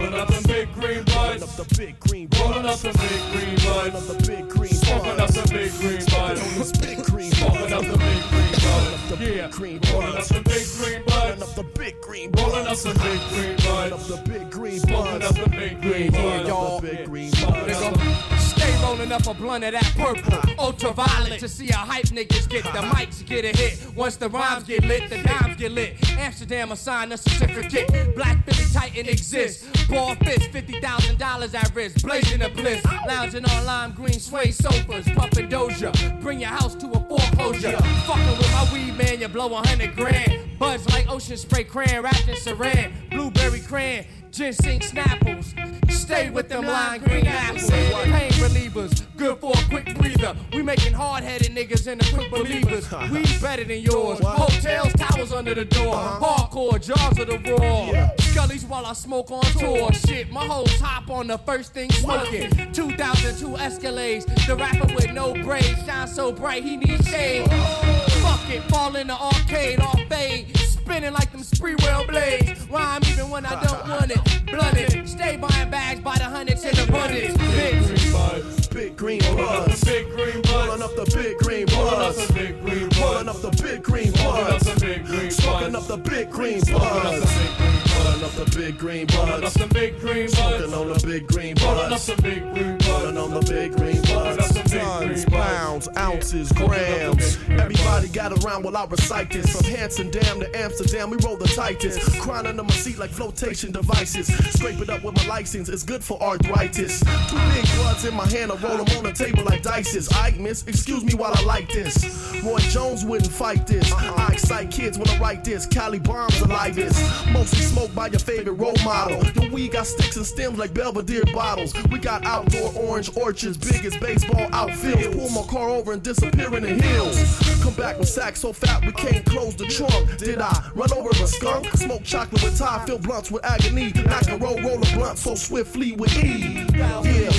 Rolling 0.05 0.21
up 0.21 0.29
them 0.29 0.43
big 0.45 0.75
green 0.75 1.03
buds. 1.05 1.43
Up 1.43 1.49
the 1.57 1.75
big 1.77 1.99
green 2.01 2.27
buds. 2.29 2.41
Rolling 2.43 2.67
up 2.67 2.79
them 2.79 2.93
big 2.93 3.33
green 3.33 3.55
Up 3.57 3.93
buds. 3.93 4.07
the 4.07 4.29
big 4.29 4.49
green 4.51 4.75
Smoking 4.75 5.21
up 5.21 5.31
them 5.31 5.49
big 5.49 5.73
green 5.79 6.05
buds. 6.05 6.73
Big 6.79 7.05
green 7.05 7.33
Smoking 7.33 7.73
up 7.73 7.83
them 7.83 7.99
big 7.99 8.23
green 8.29 8.53
buds. 8.53 9.09
the 9.09 9.17
Yeah. 9.21 9.47
big 9.47 9.51
green 9.53 9.81
Rolling 9.93 10.17
up 10.19 10.25
them 10.27 10.43
big 10.45 10.67
green 10.77 10.93
Rolling 10.93 11.05
buds. 11.07 11.43
up 11.43 11.55
the 11.55 11.63
big 11.63 12.01
green 12.03 12.33
Rolling 12.37 12.67
up 12.67 12.77
them 12.77 12.97
big 12.99 13.31
green 13.31 13.63
Rolling 13.63 13.93
up 13.93 13.99
buds. 13.99 14.09
the 14.09 14.17
big 14.31 14.51
green 14.51 14.81
Smoking 14.81 15.23
up 15.23 15.35
them 15.35 15.51
big 15.51 15.81
green 15.81 16.11
buds. 16.13 16.49
y'all. 16.49 16.81
The 16.81 16.87
big 16.89 17.07
green 17.07 17.33
Smoking 17.33 18.44
rolling 18.85 19.13
up 19.13 19.27
a 19.27 19.35
blunt 19.35 19.65
of 19.65 19.73
that 19.73 19.93
purple, 19.97 20.39
ultraviolet 20.59 21.41
to 21.41 21.49
see 21.49 21.67
how 21.67 21.85
hype 21.85 22.07
niggas 22.07 22.49
get 22.49 22.65
the 22.65 22.81
mics 22.93 23.25
get 23.25 23.45
a 23.45 23.57
hit. 23.57 23.95
Once 23.95 24.17
the 24.17 24.29
rhymes 24.29 24.65
get 24.65 24.85
lit, 24.85 25.09
the 25.09 25.23
dimes 25.23 25.57
get 25.57 25.73
lit. 25.73 25.97
Amsterdam 26.19 26.73
assign 26.73 27.13
a 27.13 27.17
certificate. 27.17 28.15
Black 28.15 28.45
Philly 28.45 28.69
Titan 28.73 29.09
exists. 29.09 29.67
Ball 29.89 30.15
fist, 30.17 30.51
fifty 30.51 30.81
thousand 30.81 31.19
dollars 31.19 31.55
at 31.55 31.75
risk. 31.75 32.03
Blazing 32.03 32.41
the 32.41 32.49
bliss, 32.51 32.85
lounging 33.07 33.45
on 33.45 33.65
lime 33.65 33.93
green 33.93 34.21
suede 34.21 34.55
sofas, 34.55 35.07
puffing 35.15 35.49
Doja. 35.49 36.21
Bring 36.21 36.41
your 36.41 36.51
house 36.51 36.75
to 36.77 36.87
a 36.89 37.01
foreclosure. 37.09 37.77
Fuckin' 38.07 38.39
with 38.39 38.53
my 38.53 38.73
weed 38.73 38.97
man, 38.97 39.21
you 39.21 39.29
blow 39.29 39.53
a 39.55 39.67
hundred 39.67 39.97
grand. 39.97 40.59
Buds 40.59 40.89
like 40.91 41.11
ocean 41.11 41.37
spray 41.37 41.65
crayon 41.65 42.03
wrapped 42.03 42.29
in 42.29 42.37
saran, 42.37 42.93
blueberry 43.11 43.61
crayon. 43.61 44.05
Ginseng 44.35 44.81
snapples, 44.81 45.55
stay 45.93 46.29
with 46.29 46.49
them 46.49 46.67
lime 46.67 47.01
green 47.05 47.25
apples. 47.25 47.71
Pain 47.71 48.33
relievers, 48.33 49.07
good 49.17 49.39
for 49.39 49.53
a 49.53 49.65
quick 49.69 49.97
breather. 49.97 50.35
We 50.53 50.61
making 50.61 50.93
hard-headed 50.93 51.53
niggas 51.53 51.85
the 51.85 52.13
quick 52.13 52.33
believers. 52.33 52.91
We 53.13 53.23
better 53.39 53.63
than 53.63 53.79
yours. 53.79 54.19
Hotels, 54.19 54.93
towers 54.95 55.31
under 55.31 55.55
the 55.55 55.65
door. 55.65 55.95
Uh-huh. 55.95 56.49
Hardcore 56.49 56.85
jaws 56.85 57.17
of 57.17 57.29
the 57.29 57.39
raw. 57.53 58.11
Scullies 58.19 58.67
while 58.69 58.87
I 58.87 58.95
smoke 58.95 59.31
on 59.31 59.45
tour. 59.57 59.93
Shit, 59.93 60.33
my 60.33 60.45
hoes 60.45 60.81
hop 60.81 61.09
on 61.11 61.29
the 61.29 61.39
first 61.39 61.73
thing 61.73 61.93
smoking. 61.93 62.51
2002 62.73 63.47
Escalades. 63.63 64.47
The 64.49 64.57
rapper 64.57 64.93
with 64.97 65.13
no 65.13 65.33
braids 65.45 65.87
shine 65.87 66.09
so 66.09 66.33
bright 66.33 66.65
he 66.65 66.77
needs 66.77 67.09
shade. 67.09 67.47
Oh. 67.49 68.07
Fuck 68.21 68.51
it, 68.51 68.65
fall 68.65 68.97
in 68.97 69.07
the 69.07 69.15
arcade, 69.15 69.79
all 69.79 69.97
fade. 70.09 70.59
Spinning 70.85 71.13
like 71.15 71.33
them 71.33 71.43
spree 71.43 71.75
rail 71.83 72.07
blades. 72.07 72.69
Rhyme 72.69 73.01
even 73.09 73.31
when 73.31 73.47
I 73.47 73.63
don't 73.65 73.89
want 73.89 74.11
it. 74.11 74.21
Blunt 74.47 74.77
it. 74.77 75.09
Stay 75.09 75.37
buying 75.39 75.71
bags 75.71 76.01
by 76.01 76.17
the 76.19 76.25
hundreds 76.25 76.63
in 76.65 76.79
abundance. 76.79 77.37
Bitch. 77.39 78.71
Big 78.75 78.97
green 78.97 79.21
Rolling 79.25 79.47
buzz. 79.47 79.85
big 79.85 80.11
green 80.11 80.43
buds. 80.43 80.53
Rolling 80.53 80.83
up 80.83 80.95
the 80.97 81.05
big 81.17 81.39
green 81.39 81.67
Rolling 81.73 81.89
up 81.93 81.99
buzz. 82.15 82.27
the 82.27 82.33
big 82.35 82.61
green 82.65 82.89
Rolling 83.01 83.27
buds. 83.27 83.45
up 83.45 83.57
the 83.57 83.63
big 83.63 83.83
green 83.83 84.13
Rolling 84.13 84.43
up 84.45 84.49
buzz. 84.51 84.75
the 84.75 84.81
big 84.85 85.05
green 85.07 85.31
Smoking 85.31 85.73
buds. 85.73 85.91
up 85.91 86.03
the 86.03 86.11
big 86.11 86.31
green 86.31 86.61
Smoking 86.61 87.05
up 87.05 87.13
the 87.25 87.31
big 87.39 87.51
green 87.81 87.87
Rolling 87.97 88.25
up 88.25 88.31
the 88.33 88.45
big 88.45 88.55
big 88.55 88.79
green 88.79 89.07
Rolling 89.17 89.41
buds. 89.41 89.53
some 89.55 89.69
big 89.71 90.01
green 90.01 90.29
Smoking 90.29 90.75
on 90.75 90.89
the 90.89 91.07
big 91.07 91.27
green 91.29 91.55
Rolling 91.63 91.81
up 91.81 91.91
buds. 91.91 92.03
some 92.03 92.17
big 92.17 92.43
green 92.53 92.77
buds. 92.79 92.89
Rolling 92.89 93.17
on 93.17 93.31
the 93.35 93.41
big 93.41 93.73
green 93.77 94.03
Rolling 94.13 94.37
buds. 94.37 94.54
Tons, 94.81 95.25
pounds, 95.27 95.89
ounces, 95.97 96.51
grams. 96.53 97.39
Everybody 97.49 98.09
got 98.09 98.33
around 98.45 98.65
while 98.65 98.77
I 98.77 98.85
recite 98.87 99.31
this. 99.31 99.55
From 99.55 99.65
Hansen 99.71 100.11
Dam 100.11 100.41
to 100.41 100.57
Amsterdam, 100.57 101.11
we 101.11 101.17
roll 101.25 101.37
the 101.37 101.47
tightest. 101.47 102.21
Crying 102.21 102.47
under 102.47 102.65
my 102.65 102.71
seat 102.71 102.99
like 102.99 103.11
flotation 103.11 103.71
devices. 103.71 104.27
Scrape 104.53 104.81
it 104.81 104.91
up 104.91 105.05
with 105.05 105.15
my 105.15 105.27
license, 105.27 105.69
it's 105.69 105.85
good 105.85 106.03
for 106.03 106.21
arthritis. 106.21 107.01
Two 107.29 107.37
big 107.55 107.65
bloods 107.77 108.05
in 108.05 108.15
my 108.15 108.27
hand, 108.27 108.51
I 108.51 108.57
roll 108.57 108.85
them 108.85 108.97
on 108.99 109.05
the 109.05 109.13
table 109.13 109.45
like 109.45 109.63
dices. 109.63 110.09
I 110.13 110.33
miss, 110.33 110.65
excuse 110.67 111.05
me 111.05 111.15
while 111.15 111.33
I 111.35 111.43
like 111.43 111.69
this. 111.69 112.05
Roy 112.43 112.59
Jones 112.59 113.05
wouldn't 113.05 113.31
fight 113.31 113.67
this. 113.67 113.93
I 113.93 114.31
excite 114.33 114.71
kids 114.73 114.99
when 114.99 115.09
I 115.09 115.19
write 115.19 115.45
this. 115.45 115.67
Cali 115.67 116.01
bombs 116.01 116.43
are 116.43 116.49
like 116.49 116.75
this. 116.75 116.99
Mostly 117.33 117.61
smoked 117.61 117.95
by 117.95 118.09
your 118.09 118.19
favorite 118.19 118.55
role 118.55 118.77
model. 118.85 119.23
Your 119.41 119.53
weed 119.53 119.73
got 119.73 119.87
sticks 119.87 120.17
and 120.17 120.27
stems 120.27 120.59
like 120.59 120.75
Belvedere 120.75 121.25
bottles. 121.33 121.75
We 121.93 121.99
got 121.99 122.25
outdoor 122.25 122.73
orange 122.75 123.17
orchards, 123.17 123.57
big 123.57 123.85
as 123.85 123.97
baseball 123.99 124.49
outfields. 124.69 125.13
Pull 125.13 125.31
my 125.31 125.47
car 125.49 125.71
over 125.71 125.93
and 125.93 126.03
disappear 126.03 126.55
in 126.57 126.63
the 126.63 126.75
hills. 126.75 127.63
Come 127.63 127.75
back 127.75 127.99
with 127.99 128.09
sacks 128.09 128.41
so 128.41 128.53
fat 128.53 128.83
we 128.85 128.93
can't 128.93 129.25
close 129.27 129.57
the 129.57 129.67
trunk. 129.67 130.19
Did 130.19 130.41
I 130.41 130.71
run 130.75 130.93
over 130.93 131.11
a 131.11 131.27
skunk? 131.27 131.67
Smoke 131.75 132.03
chocolate 132.05 132.43
with 132.43 132.59
tie, 132.59 132.85
fill 132.87 132.99
blunts 132.99 133.31
with 133.31 133.45
agony. 133.45 133.93
Mac 134.05 134.29
and 134.29 134.43
roll, 134.43 134.61
roll 134.61 134.83
a 134.83 134.95
blunt 134.95 135.19
so 135.19 135.35
swiftly 135.35 135.93
with 135.93 136.15
E. 136.23 136.67
Yeah, 136.75 137.33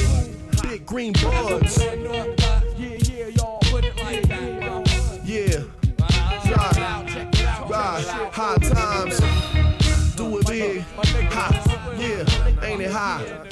big 0.63 0.85
green 0.85 1.13
buds. 1.13 1.77
Yeah, 5.25 5.63
right, 6.49 6.77
right, 7.69 8.29
high 8.31 8.57
times. 8.57 9.19
Do 10.15 10.37
it 10.37 10.47
big, 10.47 10.81
hot, 11.31 11.53
yeah, 11.99 12.65
ain't 12.65 12.81
it 12.81 12.91
high? 12.91 13.44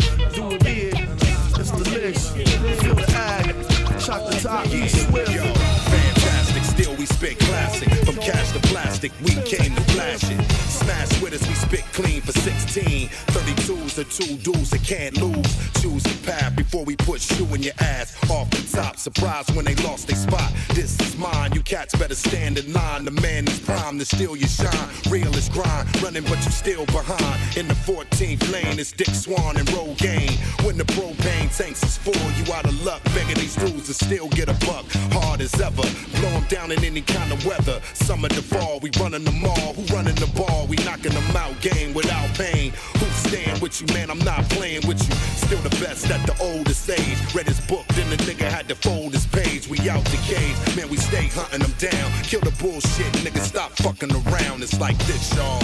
Top, 4.44 4.68
swift. 4.68 5.32
Yo, 5.32 5.44
fantastic, 5.54 6.64
still 6.64 6.96
we 6.98 7.06
spit 7.06 7.40
classic. 7.40 7.90
From 8.06 8.18
cash 8.18 8.52
to 8.52 8.60
plastic, 8.68 9.12
we 9.24 9.36
came 9.44 9.74
to 9.74 9.82
flash 9.94 10.24
it. 10.24 10.42
Smash 10.68 11.22
with 11.22 11.34
us, 11.34 11.48
we 11.48 11.54
spit 11.54 11.86
clean 11.94 12.22
for 12.22 12.34
16. 12.34 13.08
32s 13.08 13.98
are 14.00 14.04
two 14.04 14.36
dudes 14.38 14.70
that 14.72 14.84
can't 14.84 15.18
lose. 15.18 15.48
Choose 15.82 16.04
the 16.04 16.18
path 16.26 16.56
before 16.56 16.84
we 16.84 16.96
put 16.98 17.22
shoe 17.22 17.48
in 17.56 17.64
your 17.64 17.74
ass. 17.80 18.18
Off 18.30 18.50
the 18.50 18.62
top, 18.74 18.98
surprised 18.98 19.56
when 19.56 19.66
they 19.66 19.76
lost 19.76 20.08
their 20.08 20.18
spot. 20.18 20.52
This 20.70 21.00
is 21.00 21.16
mine, 21.18 21.54
you 21.54 21.62
cats 21.62 21.96
better 21.96 22.16
stand 22.16 22.58
in 22.58 22.74
line. 22.74 23.06
The 23.06 23.12
man 23.12 23.48
is 23.48 23.60
prime 23.60 24.00
to 24.00 24.06
steal 24.06 24.36
your 24.36 24.48
shine. 24.48 24.90
Real 25.10 25.34
is 25.36 25.48
grind, 25.50 25.86
running 26.02 26.24
but 26.24 26.44
you 26.44 26.52
still 26.52 26.86
behind. 26.88 27.58
In 27.58 27.68
the 27.68 27.76
14th 27.76 28.52
lane, 28.52 28.80
it's 28.80 28.92
Dick 28.92 29.10
Swan 29.10 29.58
and 29.58 29.68
Rogaine. 29.70 30.36
When 30.66 30.78
the 30.78 30.86
propane 30.86 31.56
tanks 31.56 31.84
is 31.84 31.98
full, 31.98 32.28
you 32.38 32.52
out 32.54 32.66
of 32.66 32.76
luck. 32.84 33.04
Begging 33.16 33.36
these 33.36 33.56
dudes 33.56 33.88
to 33.88 33.94
still 33.94 34.28
get 34.30 34.50
a 34.50 34.58
buck. 34.66 34.86
Hard 35.14 35.42
as 35.42 35.54
ever, 35.62 35.86
blow 36.18 36.30
'em 36.30 36.46
down 36.50 36.72
in 36.72 36.84
any 36.84 37.02
kind 37.02 37.32
of 37.32 37.46
weather. 37.46 37.80
Summer 37.94 38.30
to 38.30 38.42
fall, 38.42 38.80
we 38.82 38.90
running 39.00 39.24
the 39.24 39.32
mall. 39.32 39.74
Who 39.76 39.84
running 39.96 40.16
the 40.16 40.32
ball? 40.34 40.66
We 40.68 40.78
knocking 40.78 41.14
them 41.14 41.36
out, 41.36 41.60
game 41.62 41.94
without 41.94 42.30
pain. 42.36 42.74
Who 43.00 43.06
stand 43.30 43.62
with 43.62 43.80
you, 43.80 43.88
man? 43.94 44.10
I'm 44.10 44.24
not 44.26 44.50
playing 44.50 44.88
with 44.88 45.00
you. 45.08 45.16
Still 45.38 45.62
the 45.62 45.76
best 45.84 46.10
at 46.10 46.26
the 46.26 46.36
oldest 46.42 46.90
age. 46.90 47.18
Read 47.36 47.48
his 47.48 47.60
book, 47.62 47.86
then 47.90 48.10
the 48.10 48.18
nigga 48.18 48.50
had 48.50 48.62
to 48.67 48.76
fold 48.76 49.13
his 49.13 49.26
page. 49.28 49.67
We 49.67 49.89
out 49.89 50.04
the 50.06 50.17
cage, 50.17 50.76
man. 50.76 50.89
We 50.89 50.97
stay 50.97 51.28
hunting 51.28 51.62
them 51.62 51.73
down. 51.78 52.12
Kill 52.23 52.41
the 52.41 52.52
bullshit, 52.62 53.12
nigga. 53.23 53.39
Stop 53.39 53.71
fucking 53.73 54.12
around. 54.12 54.63
It's 54.63 54.80
like 54.80 54.97
this, 55.06 55.34
y'all. 55.36 55.60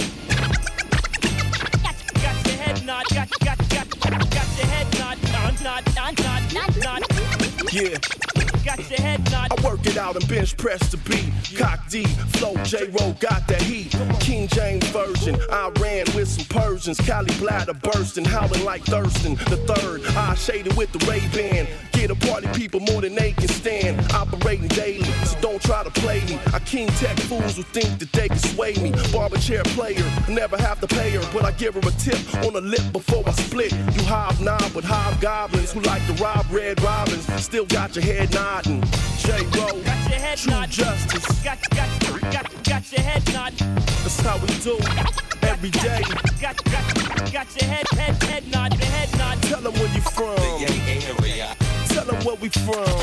Got 2.22 2.46
your 2.46 2.56
head 2.56 2.84
nod, 2.84 3.04
got, 3.08 3.30
got, 3.40 3.58
got, 3.68 3.88
got 3.98 4.48
your 4.58 4.66
head 4.66 4.86
nod, 4.98 5.18
nod, 5.32 5.62
nod, 5.62 5.84
nod, 5.94 6.54
nod, 6.54 6.76
nod. 6.84 7.72
Yeah. 7.72 8.39
Got 8.64 8.90
your 8.90 9.00
head 9.00 9.30
nod. 9.30 9.48
I 9.50 9.66
work 9.66 9.86
it 9.86 9.96
out 9.96 10.16
and 10.16 10.28
bench 10.28 10.56
press 10.56 10.90
the 10.90 10.98
beat. 10.98 11.58
Cock 11.58 11.80
D, 11.88 12.04
flow 12.04 12.54
J 12.62 12.88
Ro 12.88 13.16
got 13.18 13.46
that 13.48 13.62
heat. 13.62 13.94
King 14.20 14.48
James 14.48 14.86
version. 14.88 15.36
I 15.50 15.70
ran 15.80 16.04
with 16.14 16.28
some 16.28 16.44
Persians. 16.46 17.00
Cali 17.00 17.34
bladder 17.38 17.74
bursting, 17.74 18.24
howling 18.24 18.64
like 18.64 18.82
Thurston. 18.82 19.34
The 19.48 19.56
third, 19.66 20.04
I 20.16 20.34
shaded 20.34 20.76
with 20.76 20.92
the 20.92 21.04
Ray 21.06 21.22
Ban. 21.32 21.66
Get 21.92 22.10
a 22.10 22.14
party 22.14 22.48
people 22.48 22.80
more 22.80 23.00
than 23.00 23.14
they 23.14 23.32
can 23.32 23.48
stand. 23.48 24.00
Operating 24.12 24.68
daily, 24.68 25.10
so 25.24 25.38
don't 25.40 25.62
try 25.62 25.82
to 25.82 25.90
play 25.90 26.20
me. 26.26 26.38
I 26.52 26.58
king 26.60 26.88
tech 27.00 27.18
fools 27.20 27.56
who 27.56 27.62
think 27.62 27.98
that 27.98 28.12
they 28.12 28.28
can 28.28 28.38
sway 28.38 28.74
me. 28.74 28.92
Barber 29.12 29.38
chair 29.38 29.62
player, 29.64 30.04
never 30.28 30.56
have 30.58 30.80
to 30.80 30.86
pay 30.86 31.10
her, 31.10 31.22
but 31.32 31.44
I 31.44 31.52
give 31.52 31.74
her 31.74 31.80
a 31.80 31.92
tip 31.92 32.18
on 32.44 32.52
the 32.52 32.60
lip 32.60 32.92
before 32.92 33.22
I 33.26 33.32
split. 33.32 33.72
You 33.72 34.02
hobnob 34.04 34.74
with 34.74 34.84
hobgoblins 34.84 35.72
who 35.72 35.80
like 35.80 36.06
to 36.06 36.12
rob 36.22 36.46
red 36.50 36.80
robins. 36.82 37.26
Still 37.42 37.66
got 37.66 37.96
your 37.96 38.04
head 38.04 38.32
nodding. 38.50 38.82
J 39.18 39.46
Ro, 39.54 39.66
Got 39.82 40.10
your 40.10 40.20
head 40.26 40.38
true 40.38 40.52
nod. 40.52 40.70
justice. 40.70 41.26
Got, 41.44 41.58
got, 41.70 41.88
got, 42.32 42.64
got 42.64 42.92
your 42.92 43.00
head 43.00 43.22
nod. 43.32 43.52
That's 44.02 44.20
how 44.20 44.38
we 44.38 44.48
do 44.58 44.76
every 45.42 45.70
day. 45.70 46.02
Got, 46.40 46.56
got, 46.64 46.84
got 47.32 47.48
your 47.56 47.68
head, 47.70 47.86
head, 47.92 48.22
head 48.24 48.44
nod, 48.50 48.70
your 48.78 48.90
head 48.96 49.10
nod. 49.18 49.40
Tell 49.42 49.60
them 49.60 49.74
where 49.74 49.92
you 49.94 50.00
from. 50.00 50.36
Tell 51.94 52.04
them 52.04 52.24
where 52.24 52.36
we 52.36 52.48
from. 52.48 52.98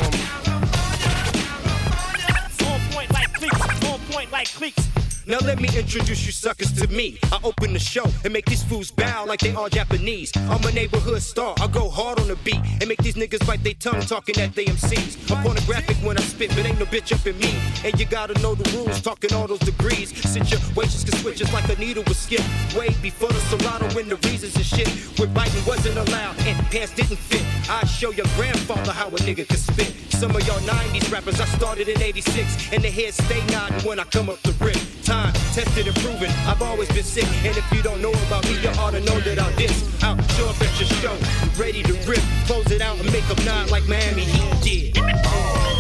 On 2.72 2.80
point 2.92 3.14
like 3.14 3.34
cleats, 3.34 3.86
on 3.92 4.00
point 4.12 4.32
like 4.32 4.48
cleats. 4.48 4.97
Now 5.28 5.40
let 5.40 5.60
me 5.60 5.68
introduce 5.76 6.26
you 6.26 6.32
suckers 6.32 6.72
to 6.80 6.88
me. 6.88 7.20
I 7.34 7.40
open 7.44 7.74
the 7.74 7.80
show 7.80 8.06
and 8.24 8.32
make 8.32 8.46
these 8.46 8.64
fools 8.64 8.92
bow 8.92 9.26
like 9.26 9.42
they 9.42 9.54
all 9.54 9.68
Japanese. 9.68 10.32
I'm 10.38 10.64
a 10.64 10.72
neighborhood 10.72 11.22
star. 11.22 11.54
I 11.60 11.68
go 11.68 11.90
hard 11.90 12.22
on 12.22 12.30
the 12.30 12.38
beat 12.46 12.62
and 12.80 12.88
make 12.88 13.00
these 13.00 13.16
niggas 13.16 13.46
bite 13.46 13.62
their 13.62 13.74
tongue 13.74 14.00
talking 14.00 14.36
that 14.36 14.56
they 14.56 14.64
MCs. 14.64 15.30
I'm 15.30 15.44
pornographic 15.44 15.98
when 15.98 16.18
I 16.18 16.22
spit, 16.22 16.52
but 16.56 16.66
ain't 16.66 16.80
no 16.80 16.86
bitch 16.86 17.12
up 17.12 17.28
in 17.28 17.38
me. 17.40 17.54
And 17.84 18.00
you 18.00 18.06
gotta 18.06 18.40
know 18.42 18.56
the 18.56 18.72
rules, 18.78 19.02
talking 19.02 19.34
all 19.34 19.48
those 19.48 19.60
degrees. 19.60 20.16
Situations 20.30 21.04
can 21.04 21.20
switch 21.20 21.40
just 21.40 21.52
like 21.52 21.68
a 21.68 21.78
needle 21.78 22.04
would 22.08 22.16
skip. 22.16 22.40
Way 22.74 22.96
before 23.02 23.28
the 23.28 23.42
Serato 23.52 23.94
when 23.98 24.08
the 24.08 24.16
reasons 24.30 24.56
and 24.56 24.66
shit. 24.66 24.88
Where 25.20 25.28
biting 25.28 25.66
wasn't 25.66 25.98
allowed 25.98 26.40
and 26.48 26.58
pants 26.68 26.94
didn't 26.94 27.20
fit. 27.20 27.44
I 27.70 27.86
show 27.86 28.12
your 28.12 28.28
grandfather 28.38 28.94
how 28.94 29.10
a 29.10 29.20
nigga 29.28 29.46
can 29.46 29.58
spit. 29.58 29.94
Some 30.08 30.34
of 30.34 30.48
y'all 30.48 30.62
90s 30.62 31.12
rappers, 31.12 31.42
I 31.42 31.46
started 31.48 31.90
in 31.90 32.02
86. 32.02 32.72
And 32.72 32.82
the 32.82 32.90
heads 32.90 33.22
stay 33.22 33.46
nodding 33.48 33.86
when 33.86 34.00
I 34.00 34.06
come 34.06 34.30
up 34.30 34.42
the 34.44 34.54
rip. 34.64 34.78
Time 35.08 35.32
tested 35.54 35.88
and 35.88 35.96
proven, 36.04 36.30
I've 36.46 36.62
always 36.62 36.90
been 36.90 37.02
sick. 37.02 37.24
And 37.46 37.56
if 37.56 37.64
you 37.72 37.82
don't 37.82 38.02
know 38.02 38.12
about 38.28 38.44
me, 38.44 38.60
you 38.60 38.68
ought 38.72 38.92
to 38.92 39.00
know 39.00 39.18
that 39.22 39.40
I'll 39.40 39.56
diss. 39.56 39.88
I'll 40.04 40.22
show 40.36 40.50
up 40.50 40.60
at 40.60 40.80
your 40.82 40.90
show, 41.00 41.16
ready 41.58 41.82
to 41.84 41.94
rip. 42.04 42.20
Close 42.46 42.70
it 42.72 42.82
out 42.82 43.00
and 43.00 43.10
make 43.14 43.26
them 43.30 43.40
nod 43.46 43.72
like 43.72 43.88
Miami 43.88 44.24
Heat 44.24 44.92
did. 44.92 44.98
Uh, 44.98 45.78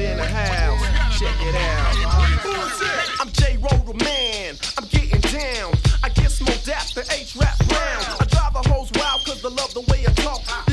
in 0.00 0.16
the 0.16 0.24
house. 0.26 1.20
Check 1.20 1.36
it 1.42 1.54
out. 1.54 3.20
I'm 3.20 3.30
J. 3.30 3.58
Man. 4.02 4.56
I'm 4.76 4.86
getting 4.86 5.20
down. 5.20 5.72
I 6.02 6.08
get 6.08 6.32
smoked 6.32 6.68
after 6.68 7.02
H. 7.12 7.36
Rap 7.36 7.56
Brown. 7.68 8.02
I 8.18 8.26
drive 8.26 8.54
the 8.54 8.68
hoes 8.68 8.90
wild 8.96 9.24
cause 9.24 9.44
I 9.44 9.50
love 9.50 9.72
the 9.72 9.82
way 9.82 10.04
I 10.04 10.12
talk. 10.14 10.71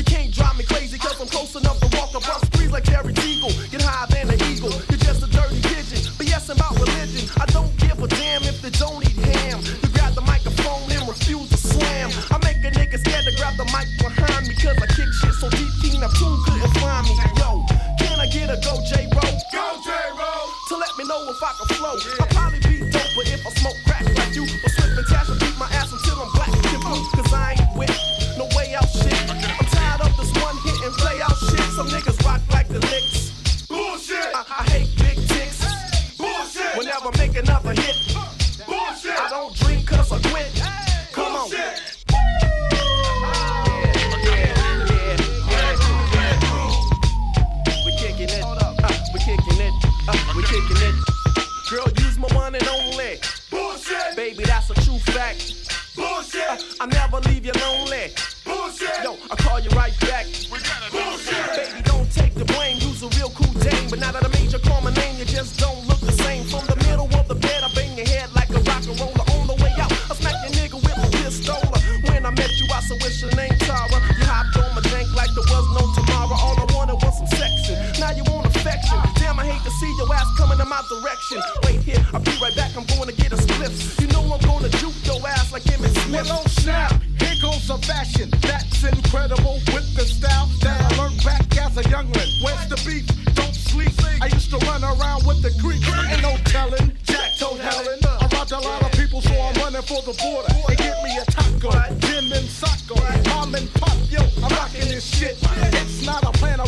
Wait 81.64 81.80
here. 81.82 81.98
I'll 82.14 82.20
be 82.20 82.30
right 82.40 82.54
back. 82.54 82.76
I'm 82.76 82.86
going 82.86 83.08
to 83.08 83.14
get 83.14 83.32
a 83.32 83.36
split. 83.36 83.72
You 84.00 84.06
know 84.08 84.22
I'm 84.32 84.40
gonna 84.46 84.68
juke 84.68 84.94
your 85.04 85.18
ass 85.26 85.52
like 85.52 85.64
Emmitt 85.64 85.90
Smith. 86.06 86.26
Well, 86.28 86.42
oh 86.44 86.48
snap, 86.48 86.92
here 87.18 87.34
goes 87.42 87.68
a 87.70 87.78
fashion 87.78 88.30
that's 88.40 88.84
incredible 88.84 89.58
with 89.74 89.94
the 89.96 90.06
style 90.06 90.46
that 90.62 90.80
I 90.80 90.96
learned 90.96 91.22
back 91.24 91.44
as 91.58 91.76
a 91.76 91.88
youngling. 91.90 92.30
Where's 92.42 92.68
the 92.68 92.78
beef? 92.86 93.06
Don't 93.34 93.54
sleep. 93.54 93.90
I 94.22 94.26
used 94.26 94.50
to 94.50 94.58
run 94.66 94.84
around 94.84 95.26
with 95.26 95.42
the 95.42 95.50
creep. 95.60 95.82
Ain't 96.06 96.22
no 96.22 96.36
telling. 96.44 96.92
Jack 97.02 97.36
told 97.38 97.58
Helen. 97.58 97.98
I 98.06 98.28
robbed 98.32 98.52
a 98.52 98.60
lot 98.60 98.82
of 98.82 98.92
people, 98.92 99.20
so 99.20 99.34
I'm 99.34 99.54
running 99.58 99.82
for 99.82 100.02
the 100.02 100.14
border. 100.22 100.54
And 100.68 100.78
get 100.78 101.02
me 101.02 101.18
a 101.18 101.24
taco, 101.26 101.70
gym 102.06 102.30
and 102.30 102.46
soccer. 102.46 102.94
Mom 103.30 103.54
and 103.56 103.66
pop, 103.74 103.98
yo, 104.08 104.22
I'm 104.44 104.54
rocking 104.54 104.86
this 104.86 105.04
shit. 105.04 105.36
It's 105.74 106.06
not 106.06 106.22
a 106.22 106.30
plan, 106.38 106.59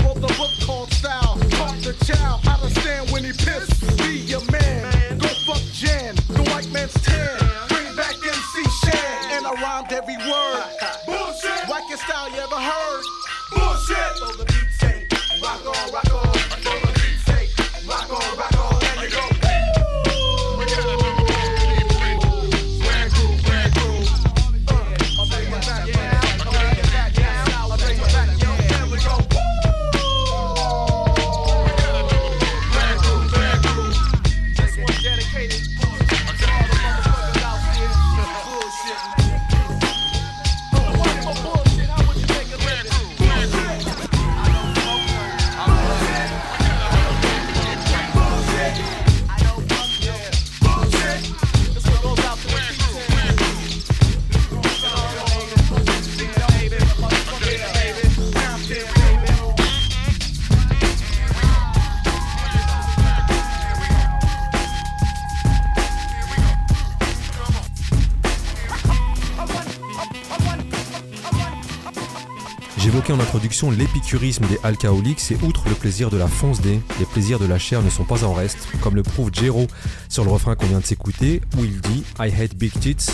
L'épicurisme 73.70 74.44
des 74.46 74.58
alcooliques 74.64 75.30
et 75.30 75.38
outre 75.44 75.68
le 75.68 75.76
plaisir 75.76 76.10
de 76.10 76.16
la 76.16 76.26
fonce 76.26 76.60
D, 76.60 76.80
les 76.98 77.06
plaisirs 77.06 77.38
de 77.38 77.46
la 77.46 77.58
chair 77.58 77.80
ne 77.80 77.90
sont 77.90 78.04
pas 78.04 78.24
en 78.24 78.32
reste, 78.32 78.66
comme 78.82 78.96
le 78.96 79.04
prouve 79.04 79.30
Jero 79.32 79.68
sur 80.08 80.24
le 80.24 80.30
refrain 80.30 80.56
qu'on 80.56 80.66
vient 80.66 80.80
de 80.80 80.84
s'écouter, 80.84 81.40
où 81.56 81.64
il 81.64 81.80
dit 81.80 82.02
I 82.18 82.32
hate 82.32 82.56
big 82.56 82.72
tits, 82.72 83.12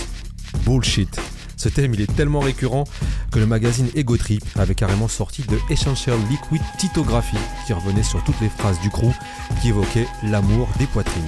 bullshit. 0.64 1.20
Ce 1.56 1.68
thème 1.68 1.92
il 1.92 2.00
est 2.00 2.16
tellement 2.16 2.40
récurrent 2.40 2.84
que 3.30 3.38
le 3.38 3.46
magazine 3.46 3.90
Ego 3.94 4.16
Trip 4.16 4.42
avait 4.56 4.74
carrément 4.74 5.08
sorti 5.08 5.42
de 5.42 5.58
Essential 5.68 6.18
Liquid 6.30 6.62
Titography 6.78 7.36
qui 7.66 7.74
revenait 7.74 8.02
sur 8.02 8.24
toutes 8.24 8.40
les 8.40 8.48
phrases 8.48 8.80
du 8.80 8.88
crew 8.88 9.12
qui 9.60 9.68
évoquaient 9.68 10.08
l'amour 10.22 10.68
des 10.78 10.86
poitrines. 10.86 11.22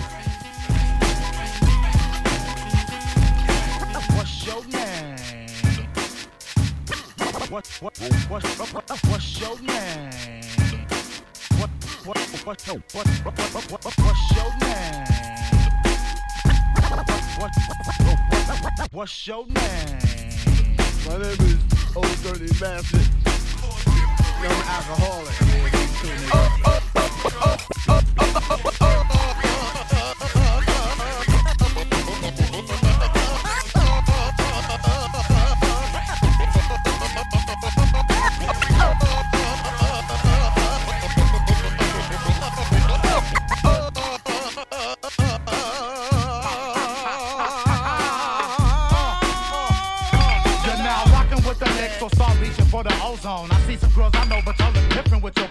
What, 7.51 7.67
what, 7.81 7.99
what, 8.29 8.45
what, 8.73 9.05
what's 9.07 9.41
your 9.41 9.61
name? 9.61 10.11
What, 11.59 11.71
what, 12.05 12.17
what, 12.47 12.63
what, 12.63 12.85
what, 12.95 13.07
what, 13.25 13.73
what, 13.73 13.99
what's 13.99 14.37
your 14.37 14.51
name? 14.61 15.05
What, 16.91 17.03
what, 17.41 17.51
what, 18.07 18.71
what 18.79 18.93
what's 18.93 19.27
your 19.27 19.47
name? 19.49 19.99
My 21.09 21.19
name 21.19 21.41
is 21.41 21.59
Ol' 21.97 22.15
Dirty 22.23 22.47
Bastard. 22.61 23.09
I'm 23.27 24.47
an 24.47 24.53
alcoholic. 24.69 25.35
You're 28.81 29.00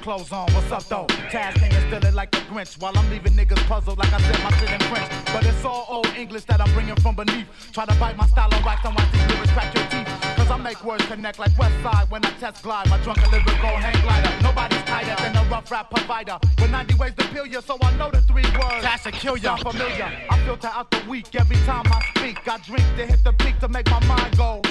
clothes 0.09 0.31
on. 0.31 0.51
What's 0.53 0.71
up 0.71 0.83
though? 0.85 1.05
Tash 1.29 1.61
is 1.61 1.83
still 1.85 2.13
like 2.13 2.31
the 2.31 2.39
Grinch, 2.49 2.81
while 2.81 2.97
I'm 2.97 3.07
leaving 3.11 3.33
niggas 3.33 3.63
puzzled 3.67 3.99
like 3.99 4.11
I 4.11 4.19
said 4.19 4.43
my 4.43 4.51
shit 4.57 4.71
in 4.71 4.81
French. 4.89 5.07
But 5.31 5.45
it's 5.45 5.63
all 5.63 5.85
old 5.87 6.07
English 6.17 6.45
that 6.45 6.59
I'm 6.59 6.71
bringing 6.73 6.95
from 6.95 7.15
beneath. 7.15 7.45
Try 7.73 7.85
to 7.85 7.93
bite 7.99 8.17
my 8.17 8.25
style 8.25 8.49
on 8.51 8.63
wax 8.63 8.83
and 8.85 8.95
watch 8.95 9.11
these 9.11 9.27
lyrics 9.27 9.51
crack 9.51 9.71
your 9.75 9.85
teeth. 9.93 10.09
Cause 10.37 10.49
I 10.49 10.57
make 10.57 10.83
words 10.83 11.05
connect 11.05 11.37
like 11.37 11.55
West 11.59 11.75
Side 11.83 12.09
when 12.09 12.25
I 12.25 12.31
test 12.41 12.63
glide. 12.63 12.89
My 12.89 12.97
drunken 13.03 13.29
lyrical 13.29 13.75
hang 13.85 14.01
glider. 14.01 14.33
Nobody's 14.41 14.81
tighter 14.89 15.15
than 15.21 15.37
a 15.37 15.43
rough 15.47 15.69
rap 15.69 15.91
provider. 15.91 16.39
With 16.59 16.71
90 16.71 16.95
ways 16.95 17.13
to 17.15 17.27
peel 17.27 17.45
you, 17.45 17.61
so 17.61 17.77
I 17.79 17.95
know 17.97 18.09
the 18.09 18.21
three 18.21 18.49
words. 18.57 18.81
Cash 18.81 19.03
to 19.03 19.11
kill 19.11 19.37
ya. 19.37 19.57
Sound 19.57 19.75
familiar. 19.75 20.09
I 20.31 20.43
filter 20.43 20.71
out 20.73 20.89
the 20.89 21.03
weak 21.07 21.35
every 21.35 21.57
time 21.67 21.85
I 21.85 22.01
speak. 22.15 22.47
I 22.47 22.57
drink 22.57 22.85
to 22.97 23.05
hit 23.05 23.23
the 23.23 23.33
peak 23.33 23.59
to 23.59 23.67
make 23.67 23.87
my 23.91 24.03
mind 24.07 24.35
go. 24.35 24.61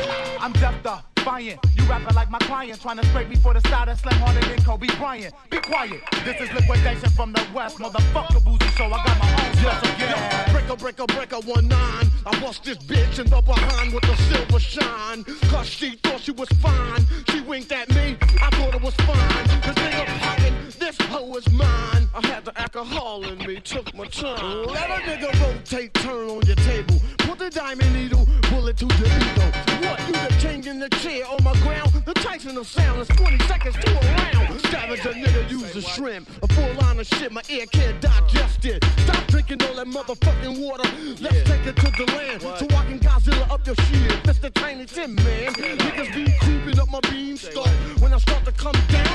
I'm 0.40 0.52
deaf 0.54 0.82
defiant. 1.28 1.60
You 1.76 1.84
rapping 1.84 2.14
like 2.14 2.30
my 2.30 2.38
client, 2.38 2.80
trying 2.80 2.96
to 2.96 3.06
scrape 3.06 3.28
me 3.28 3.36
for 3.36 3.52
the 3.52 3.60
style 3.60 3.86
that 3.86 3.98
slam 3.98 4.14
harder 4.20 4.40
than 4.40 4.62
Kobe 4.64 4.86
Bryant. 4.98 5.34
Be 5.50 5.58
quiet. 5.58 6.00
This 6.24 6.40
is 6.40 6.48
Likwidation 6.50 7.10
from 7.14 7.32
the 7.32 7.44
west, 7.54 7.78
motherfucker 7.78 8.42
boozy. 8.44 8.70
So 8.76 8.84
I 8.86 9.04
got 9.04 9.18
my 9.18 9.30
own 9.30 9.52
yes 9.62 9.82
again. 9.94 10.52
Breaker, 10.52 10.76
breaker, 10.76 11.06
breaker, 11.06 11.40
one 11.46 11.68
nine. 11.68 12.10
I 12.24 12.40
bust 12.40 12.64
this 12.64 12.78
bitch 12.78 13.18
in 13.18 13.28
the 13.28 13.40
behind 13.42 13.92
with 13.92 14.04
the 14.04 14.16
silver 14.16 14.60
shine. 14.60 15.24
Cause 15.50 15.66
she 15.66 15.96
thought 15.96 16.20
she 16.20 16.32
was 16.32 16.48
fine. 16.60 17.04
She 17.30 17.40
winked 17.40 17.72
at 17.72 17.88
me, 17.90 18.16
I 18.40 18.50
thought 18.56 18.74
it 18.74 18.82
was 18.82 18.94
fine. 18.94 19.60
Cause 19.62 19.74
they 19.74 19.90
nigga 19.90 20.18
poppin', 20.20 20.54
this 20.78 20.96
hoe 21.08 21.34
is 21.36 21.50
mine. 21.52 22.08
I 22.14 22.26
had 22.26 22.44
the 22.44 22.58
alcohol 22.58 23.24
in 23.24 23.38
me, 23.46 23.60
took 23.60 23.94
my 23.94 24.06
time. 24.06 24.66
Let 24.66 24.90
a 24.90 25.02
nigga 25.04 25.30
rotate, 25.40 25.92
turn 25.94 26.28
on 26.30 26.42
your 26.46 26.56
table. 26.56 26.96
The 27.38 27.50
diamond 27.50 27.94
needle, 27.94 28.26
bullet 28.50 28.76
to 28.78 28.86
the 28.86 29.06
ego. 29.06 29.88
What, 29.88 30.00
you 30.08 30.12
the 30.12 30.36
king 30.40 30.64
in 30.64 30.80
the 30.80 30.88
chair 30.88 31.24
on 31.24 31.42
my 31.44 31.52
ground? 31.60 31.92
The 32.04 32.12
Tyson 32.14 32.58
of 32.58 32.66
sound 32.66 33.00
is 33.00 33.06
20 33.06 33.38
seconds 33.46 33.76
to 33.76 33.90
a 33.92 34.00
round. 34.00 34.60
Savage 34.62 35.06
a 35.06 35.10
nigga 35.10 35.48
use 35.48 35.76
a 35.76 35.80
shrimp. 35.80 36.28
A 36.42 36.48
full 36.48 36.74
line 36.82 36.98
of 36.98 37.06
shit, 37.06 37.30
my 37.30 37.42
ear 37.48 37.66
can't 37.66 38.00
digest 38.00 38.64
it. 38.64 38.84
Stop 39.04 39.24
drinking 39.28 39.62
all 39.62 39.74
that 39.76 39.86
motherfucking 39.86 40.58
water. 40.60 40.90
Let's 41.20 41.48
take 41.48 41.64
it 41.64 41.76
to 41.76 42.04
the 42.04 42.12
land. 42.12 42.42
So 42.42 42.66
I 42.76 42.84
can 42.86 42.98
Godzilla 42.98 43.48
up 43.52 43.64
your 43.64 43.76
shit. 43.76 44.10
Mr. 44.24 44.52
Tiny 44.52 44.86
Tim, 44.86 45.14
man. 45.14 45.52
Niggas 45.54 46.12
be 46.12 46.32
creeping 46.40 46.80
up 46.80 46.90
my 46.90 47.00
beanstalk. 47.08 47.68
When 48.00 48.12
I 48.12 48.18
start 48.18 48.44
to 48.46 48.52
come 48.52 48.74
down 48.88 49.07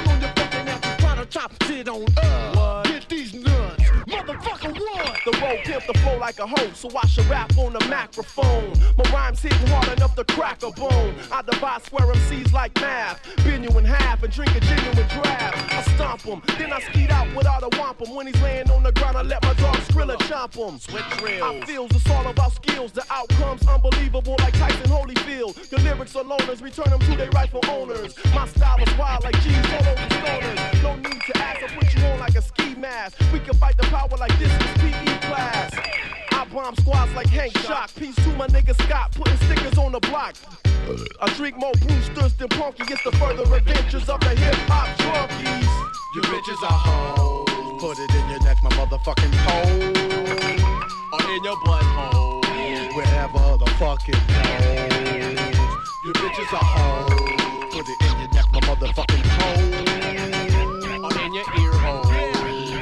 pimp 5.73 5.87
the 5.87 5.99
flow 5.99 6.17
like 6.17 6.39
a 6.39 6.47
hoe, 6.47 6.71
so 6.73 6.89
I 6.95 7.07
should 7.07 7.25
rap 7.25 7.57
on 7.57 7.73
the 7.73 7.85
microphone. 7.87 8.73
My 8.97 9.03
rhymes 9.11 9.41
hitting 9.41 9.67
hard 9.67 9.89
enough 9.97 10.15
to 10.15 10.23
crack 10.25 10.61
a 10.63 10.71
bone. 10.71 11.15
I 11.31 11.41
divide 11.41 11.83
square 11.83 12.07
MCs 12.07 12.53
like 12.53 12.79
math, 12.79 13.19
bend 13.43 13.63
you 13.63 13.77
in 13.77 13.85
half 13.85 14.21
and 14.23 14.31
drink 14.31 14.55
a 14.55 14.59
genuine 14.59 15.07
draft. 15.07 15.73
I 15.73 15.81
stomp 15.95 16.21
him, 16.21 16.41
then 16.57 16.71
I 16.71 16.79
skeet 16.81 17.09
out 17.09 17.27
without 17.35 17.63
a 17.63 17.69
wampum. 17.79 18.13
When 18.13 18.27
he's 18.27 18.41
laying 18.41 18.69
on 18.69 18.83
the 18.83 18.91
ground, 18.91 19.17
I 19.17 19.23
let 19.23 19.41
my 19.43 19.53
dog 19.53 19.75
Skrilla 19.87 20.17
chomp 20.29 20.53
him. 20.55 20.79
I 21.43 21.65
feels 21.65 21.91
it's 21.91 22.09
all 22.09 22.27
about 22.27 22.53
skills. 22.53 22.91
The 22.91 23.03
outcomes 23.09 23.65
unbelievable 23.67 24.35
like 24.39 24.53
Tyson 24.53 24.91
Holyfield. 24.91 25.71
Your 25.71 25.81
lyrics 25.81 26.15
are 26.15 26.23
loners, 26.23 26.61
return 26.61 26.89
them 26.89 26.99
to 26.99 27.17
their 27.17 27.31
rightful 27.31 27.61
owners. 27.69 28.15
My 28.33 28.47
style 28.47 28.81
is 28.81 28.97
wild 28.97 29.23
like 29.23 29.39
G's 29.41 29.55
all 29.73 29.87
over 29.87 30.07
stoners. 30.19 30.83
No 30.83 30.95
need 30.97 31.21
to 31.21 31.37
ask, 31.37 31.63
I 31.63 31.67
put 31.75 31.95
you 31.95 32.05
on 32.05 32.19
like 32.19 32.35
a 32.35 32.41
ski 32.41 32.75
mask. 32.75 33.19
We 33.31 33.39
can 33.39 33.55
fight 33.55 33.77
the 33.77 33.83
power 33.83 34.17
like 34.19 34.37
this 34.37 34.51
is 34.51 34.81
PE 34.81 35.13
class. 35.27 35.62
I 36.31 36.45
bomb 36.51 36.75
squads 36.77 37.13
like 37.13 37.27
Hank 37.27 37.57
Shock. 37.59 37.91
Peace 37.95 38.15
to 38.15 38.29
my 38.35 38.47
nigga 38.47 38.75
Scott, 38.83 39.11
putting 39.15 39.37
stickers 39.37 39.77
on 39.77 39.91
the 39.91 39.99
block. 39.99 40.35
I 41.21 41.33
drink 41.35 41.57
more 41.57 41.71
Brewsters 41.73 42.37
than 42.37 42.49
Punky. 42.49 42.83
It's 42.91 43.03
the 43.03 43.11
further 43.13 43.43
adventures 43.55 44.09
of 44.09 44.19
the 44.19 44.29
hip 44.29 44.55
hop 44.67 44.89
junkies. 44.99 45.69
You 46.15 46.21
bitches 46.23 46.61
are 46.63 46.71
hoes. 46.71 47.81
Put 47.81 47.97
it 47.99 48.13
in 48.13 48.29
your 48.29 48.39
neck, 48.43 48.57
my 48.63 48.69
motherfucking 48.71 49.33
pole. 49.45 49.71
Or 51.13 51.21
in 51.35 51.43
your 51.43 51.57
butthole. 51.57 52.41
Wherever 52.95 53.57
the 53.57 53.69
fuck 53.79 54.07
it 54.07 54.19
goes. 54.27 55.57
You 56.05 56.13
bitches 56.13 56.53
are 56.53 56.63
hoes. 56.63 57.73
Put 57.73 57.87
it 57.87 58.01
in 58.01 58.19
your 58.19 58.31
neck, 58.33 58.47
my 58.51 58.59
motherfucking 58.61 59.25
hole. 59.39 59.63
Or 61.05 61.13
in 61.23 61.33
your 61.33 61.47
ear 61.59 61.73
hole. 61.79 62.03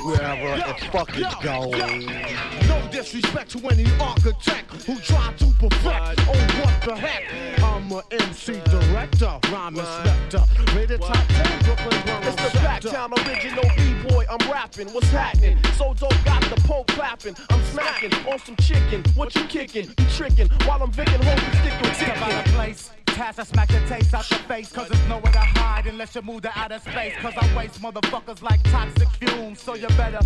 Wherever 0.06 0.50
it 0.70 0.80
fucking 0.92 1.32
goes. 1.42 2.51
No 2.68 2.88
disrespect 2.92 3.52
to 3.52 3.68
any 3.70 3.86
architect 4.00 4.72
who 4.84 4.96
tried 5.00 5.38
to 5.40 5.46
perfect. 5.60 6.22
Oh, 6.28 6.62
what 6.62 6.82
the 6.84 6.96
heck? 6.96 7.62
I'm 7.64 7.92
a 7.92 8.04
MC 8.12 8.54
director, 8.66 9.40
rhyme 9.52 9.78
inspector. 9.78 10.44
Rated 10.76 11.02
top 11.02 11.28
10, 11.28 11.64
Brooklyn 11.64 12.02
Borough 12.06 12.28
It's 12.28 12.36
the 12.36 12.50
sector. 12.60 12.90
Backtown 12.90 13.28
original 13.28 13.64
B-boy, 13.78 14.26
I'm 14.30 14.52
rapping. 14.52 14.88
What's 14.90 15.10
happening? 15.10 15.58
So 15.78 15.94
dope, 15.94 16.14
got 16.26 16.42
the 16.44 16.60
poke 16.68 16.88
clapping. 16.88 17.36
I'm 17.50 17.64
smacking 17.66 18.14
on 18.28 18.40
some 18.40 18.56
chicken. 18.58 19.04
What 19.16 19.36
you 19.36 19.46
kicking? 19.46 19.94
You 19.98 20.06
tricking 20.10 20.50
while 20.66 20.82
I'm 20.82 20.92
vicking, 20.92 21.24
hope 21.24 21.40
you 21.40 21.60
stick 21.60 21.82
with 21.82 21.96
Step 21.96 22.18
out 22.18 22.48
of 22.48 22.54
place. 22.54 22.90
Pass, 23.06 23.38
I 23.38 23.44
smack 23.44 23.68
the 23.68 23.80
taste 23.88 24.14
out 24.14 24.30
your 24.32 24.40
face. 24.40 24.72
Cause 24.72 24.88
there's 24.88 25.08
nowhere 25.08 25.32
to 25.34 25.40
hide 25.40 25.86
unless 25.86 26.16
you 26.16 26.22
move 26.22 26.42
to 26.44 26.52
outer 26.58 26.80
space. 26.80 27.14
Cause 27.22 27.34
I 27.38 27.56
waste 27.56 27.82
motherfuckers 27.82 28.42
like 28.42 28.64
toxic 28.72 29.10
fumes. 29.10 29.62
So 29.62 29.76
you 29.76 29.88
better, 29.90 30.20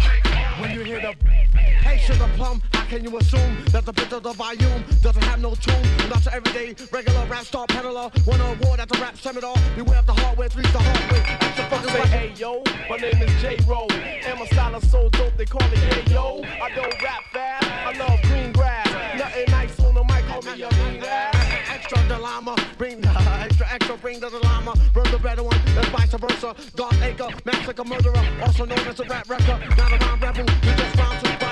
when 0.61 0.71
you 0.71 0.81
hear 0.83 1.01
the. 1.01 1.13
Hey, 1.57 1.97
sugar 1.97 2.24
plum, 2.29 2.61
how 2.73 2.85
can 2.85 3.03
you 3.03 3.17
assume 3.17 3.63
that 3.71 3.85
the 3.85 3.93
bit 3.93 4.11
of 4.11 4.23
the 4.23 4.33
volume 4.33 4.83
doesn't 5.01 5.23
have 5.23 5.41
no 5.41 5.55
tune? 5.55 5.81
Not 6.09 6.23
your 6.25 6.33
everyday 6.33 6.75
regular 6.91 7.25
rap 7.25 7.45
star 7.45 7.65
peddler. 7.67 8.09
Won 8.25 8.41
an 8.41 8.59
award 8.59 8.79
at 8.79 8.89
the 8.89 8.99
rap 8.99 9.17
seminar. 9.17 9.55
Beware 9.75 9.99
of 9.99 10.05
the 10.05 10.13
hardware, 10.13 10.49
three's 10.49 10.71
the 10.71 10.79
hard 10.79 11.11
way. 11.11 11.23
Ask 11.25 11.69
fucking 11.69 11.89
Say, 11.89 12.07
hey 12.07 12.33
yo, 12.35 12.63
my 12.89 12.97
name 12.97 13.21
is 13.21 13.41
J 13.41 13.57
Roll, 13.67 13.91
and 13.91 14.39
my 14.39 14.45
style 14.47 14.75
is 14.75 14.91
so 14.91 15.09
dope 15.09 15.35
they 15.37 15.45
call 15.45 15.67
it 15.71 15.77
Hey 15.77 16.13
yo. 16.13 16.41
I 16.61 16.69
don't 16.75 17.01
rap 17.01 17.23
fast, 17.31 17.65
I 17.65 17.97
love 17.97 18.21
green 18.23 18.51
grass. 18.51 18.87
Nothing 19.17 19.51
nice 19.51 19.79
on 19.79 19.93
the 19.95 20.03
mic, 20.03 20.25
call 20.27 20.41
me 20.41 20.61
a 20.61 20.69
green 20.69 20.99
grass. 20.99 21.35
Extra 21.69 22.07
dilemma, 22.07 22.55
bring 22.77 23.01
the 23.01 23.09
extra, 23.45 23.67
extra, 23.71 23.97
bring 23.97 24.19
the 24.19 24.29
dilemma. 24.29 24.73
Burn 24.93 25.09
the 25.11 25.19
better 25.19 25.43
one, 25.43 25.59
and 25.65 25.87
vice 25.87 26.13
versa. 26.13 26.55
Dark 26.75 26.95
acre, 27.01 27.29
massacre 27.45 27.83
murderer, 27.83 28.25
also 28.41 28.65
known 28.65 28.79
as 28.79 28.99
a 28.99 29.05
rap 29.05 29.29
wrecker. 29.29 29.59
Not 29.77 29.93
a 29.93 30.05
rhyme 30.05 30.19
rebel, 30.19 30.45
we 30.45 30.73
just 30.75 30.97
rhyme 30.97 31.23
to 31.23 31.44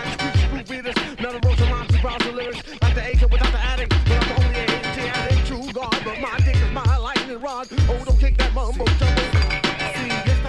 speech, 0.59 0.67
screw 0.67 0.81
beaters. 0.83 1.19
Metal 1.19 1.39
rose 1.43 1.61
and 1.61 1.71
rhymes, 1.71 2.23
the 2.23 2.31
lyrics. 2.31 2.81
Like 2.81 2.95
the 2.95 3.05
acre 3.05 3.27
without 3.27 3.51
the 3.51 3.59
attic, 3.59 3.89
but 3.89 4.11
I'm 4.11 4.45
only 4.45 4.59
AT, 4.59 5.17
I 5.17 5.27
ain't 5.29 5.45
true 5.45 5.71
God. 5.73 5.97
But 6.03 6.19
my 6.19 6.37
dick 6.37 6.55
is 6.55 6.71
my 6.71 6.97
lightning 6.97 7.39
rod. 7.39 7.67
Oh, 7.89 8.03
don't 8.05 8.19
kick 8.19 8.37
that 8.37 8.53
mumbo 8.53 8.85
jumbo. 8.85 9.42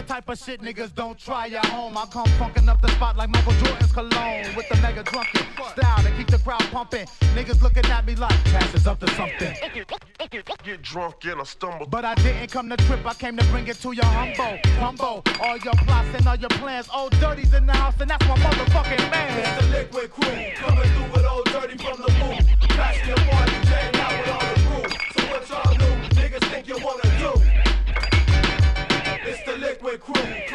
See, 0.05 0.09
type 0.09 0.29
of 0.29 0.39
shit 0.39 0.61
niggas 0.61 0.95
don't 0.95 1.19
try 1.19 1.49
at 1.49 1.67
home. 1.67 1.97
I 1.97 2.05
come 2.07 2.27
funkin' 2.39 2.69
up 2.69 2.81
the 2.81 2.89
spot 2.89 3.17
like 3.17 3.31
Michael 3.31 3.53
Jordan's 3.53 3.93
cologne 3.93 4.55
with 4.57 4.69
the 4.69 4.77
mega 4.83 5.03
drunken 5.03 5.43
style 5.73 6.03
to 6.03 6.11
keep 6.17 6.27
the 6.27 6.39
crowd 6.39 6.63
pumping. 6.71 7.07
Niggas 7.35 7.63
looking 7.63 7.87
at 7.87 8.07
me 8.07 8.15
like 8.17 8.45
Cash 8.45 8.75
is 8.75 8.87
up 8.87 9.01
to 9.01 9.09
something. 9.15 9.55
Get 10.65 10.83
drunk 10.83 11.25
and 11.25 11.41
I 11.41 11.45
stumble. 11.45 11.87
But 11.87 12.05
I 12.05 12.15
didn't 12.17 12.51
come 12.51 12.69
to 12.71 12.77
trip, 12.77 13.07
I 13.07 13.15
came 13.15 13.37
to 13.37 13.45
bring 13.47 13.67
it 13.67 13.77
to 13.81 13.93
your 13.93 14.05
humble, 14.05 14.59
humble. 14.79 15.23
All 15.41 15.57
your 15.59 15.75
plots 15.75 16.09
and 16.15 16.27
all 16.27 16.37
your 16.37 16.51
plans, 16.51 16.89
old 16.95 17.13
dirty's 17.21 17.55
in 17.55 17.67
the 17.67 17.73
house, 17.73 17.95
and 18.01 18.11
that's 18.11 18.27
my 18.27 18.37
motherfucking 18.37 19.11
man. 19.11 19.39
It's 19.39 19.67
the 19.67 19.73
Likwit 19.73 20.11
Crew 20.11 20.67
coming 20.67 20.91
through 20.91 21.13
with 21.13 21.25
old 21.25 21.45
dirty 21.47 21.79
from 21.79 22.01
the 22.01 22.13
booth. 22.21 22.71
Crashing 22.71 23.09
your 23.09 23.17
party, 23.17 23.53
jam 23.69 23.94
the 29.95 30.01
liquid 30.01 30.54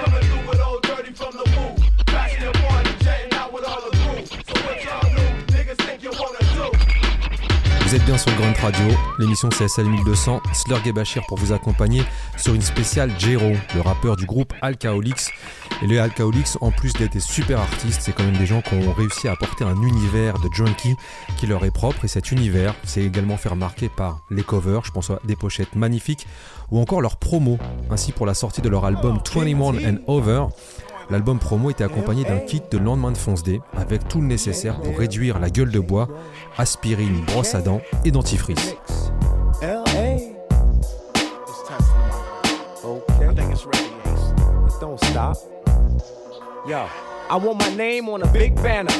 Vous 7.89 7.95
êtes 7.95 8.05
bien 8.05 8.19
sur 8.19 8.31
Grunt 8.35 8.53
Radio, 8.61 8.95
l'émission 9.17 9.49
CSL 9.49 9.87
1200, 9.87 10.43
Slurg 10.53 10.85
et 10.85 10.91
Bachir 10.91 11.23
pour 11.27 11.39
vous 11.39 11.53
accompagner 11.53 12.03
sur 12.37 12.53
une 12.53 12.61
spéciale 12.61 13.11
Jero, 13.17 13.53
le 13.73 13.81
rappeur 13.81 14.15
du 14.15 14.27
groupe 14.27 14.53
Alcoholics. 14.61 15.31
Et 15.81 15.87
les 15.87 15.97
Alcoholics, 15.97 16.49
en 16.61 16.69
plus 16.69 16.93
d'être 16.93 17.13
des 17.13 17.19
super 17.19 17.59
artistes, 17.59 18.01
c'est 18.03 18.11
quand 18.11 18.21
même 18.21 18.37
des 18.37 18.45
gens 18.45 18.61
qui 18.61 18.75
ont 18.75 18.93
réussi 18.93 19.27
à 19.27 19.31
apporter 19.31 19.63
un 19.63 19.81
univers 19.81 20.37
de 20.37 20.49
junkie 20.53 20.95
qui 21.37 21.47
leur 21.47 21.65
est 21.65 21.71
propre. 21.71 22.05
Et 22.05 22.07
cet 22.07 22.31
univers 22.31 22.75
s'est 22.83 23.01
également 23.01 23.37
fait 23.37 23.49
remarquer 23.49 23.89
par 23.89 24.19
les 24.29 24.43
covers, 24.43 24.85
je 24.85 24.91
pense 24.91 25.09
à 25.09 25.19
des 25.23 25.35
pochettes 25.35 25.75
magnifiques, 25.75 26.27
ou 26.69 26.79
encore 26.79 27.01
leurs 27.01 27.17
promos, 27.17 27.57
ainsi 27.89 28.11
pour 28.11 28.27
la 28.27 28.35
sortie 28.35 28.61
de 28.61 28.69
leur 28.69 28.85
album 28.85 29.17
21 29.33 29.95
and 29.95 29.97
Over. 30.05 30.45
L'album 31.09 31.39
promo 31.39 31.71
était 31.71 31.83
accompagné 31.83 32.23
d'un 32.23 32.39
kit 32.39 32.61
de 32.69 32.77
lendemain 32.77 33.11
de 33.11 33.17
fonce 33.17 33.43
D 33.43 33.61
avec 33.75 34.07
tout 34.07 34.21
le 34.21 34.27
nécessaire 34.27 34.79
pour 34.79 34.97
réduire 34.97 35.39
la 35.39 35.49
gueule 35.49 35.71
de 35.71 35.79
bois, 35.79 36.07
aspirine, 36.57 37.25
brosse 37.25 37.55
à 37.55 37.61
dents 37.61 37.81
et 38.05 38.11
dentifrice. 38.11 38.75
I 47.31 47.35
want 47.35 47.59
my 47.59 47.75
name 47.75 48.09
on 48.09 48.23
a 48.23 48.27
big 48.31 48.55
banner. 48.55 48.91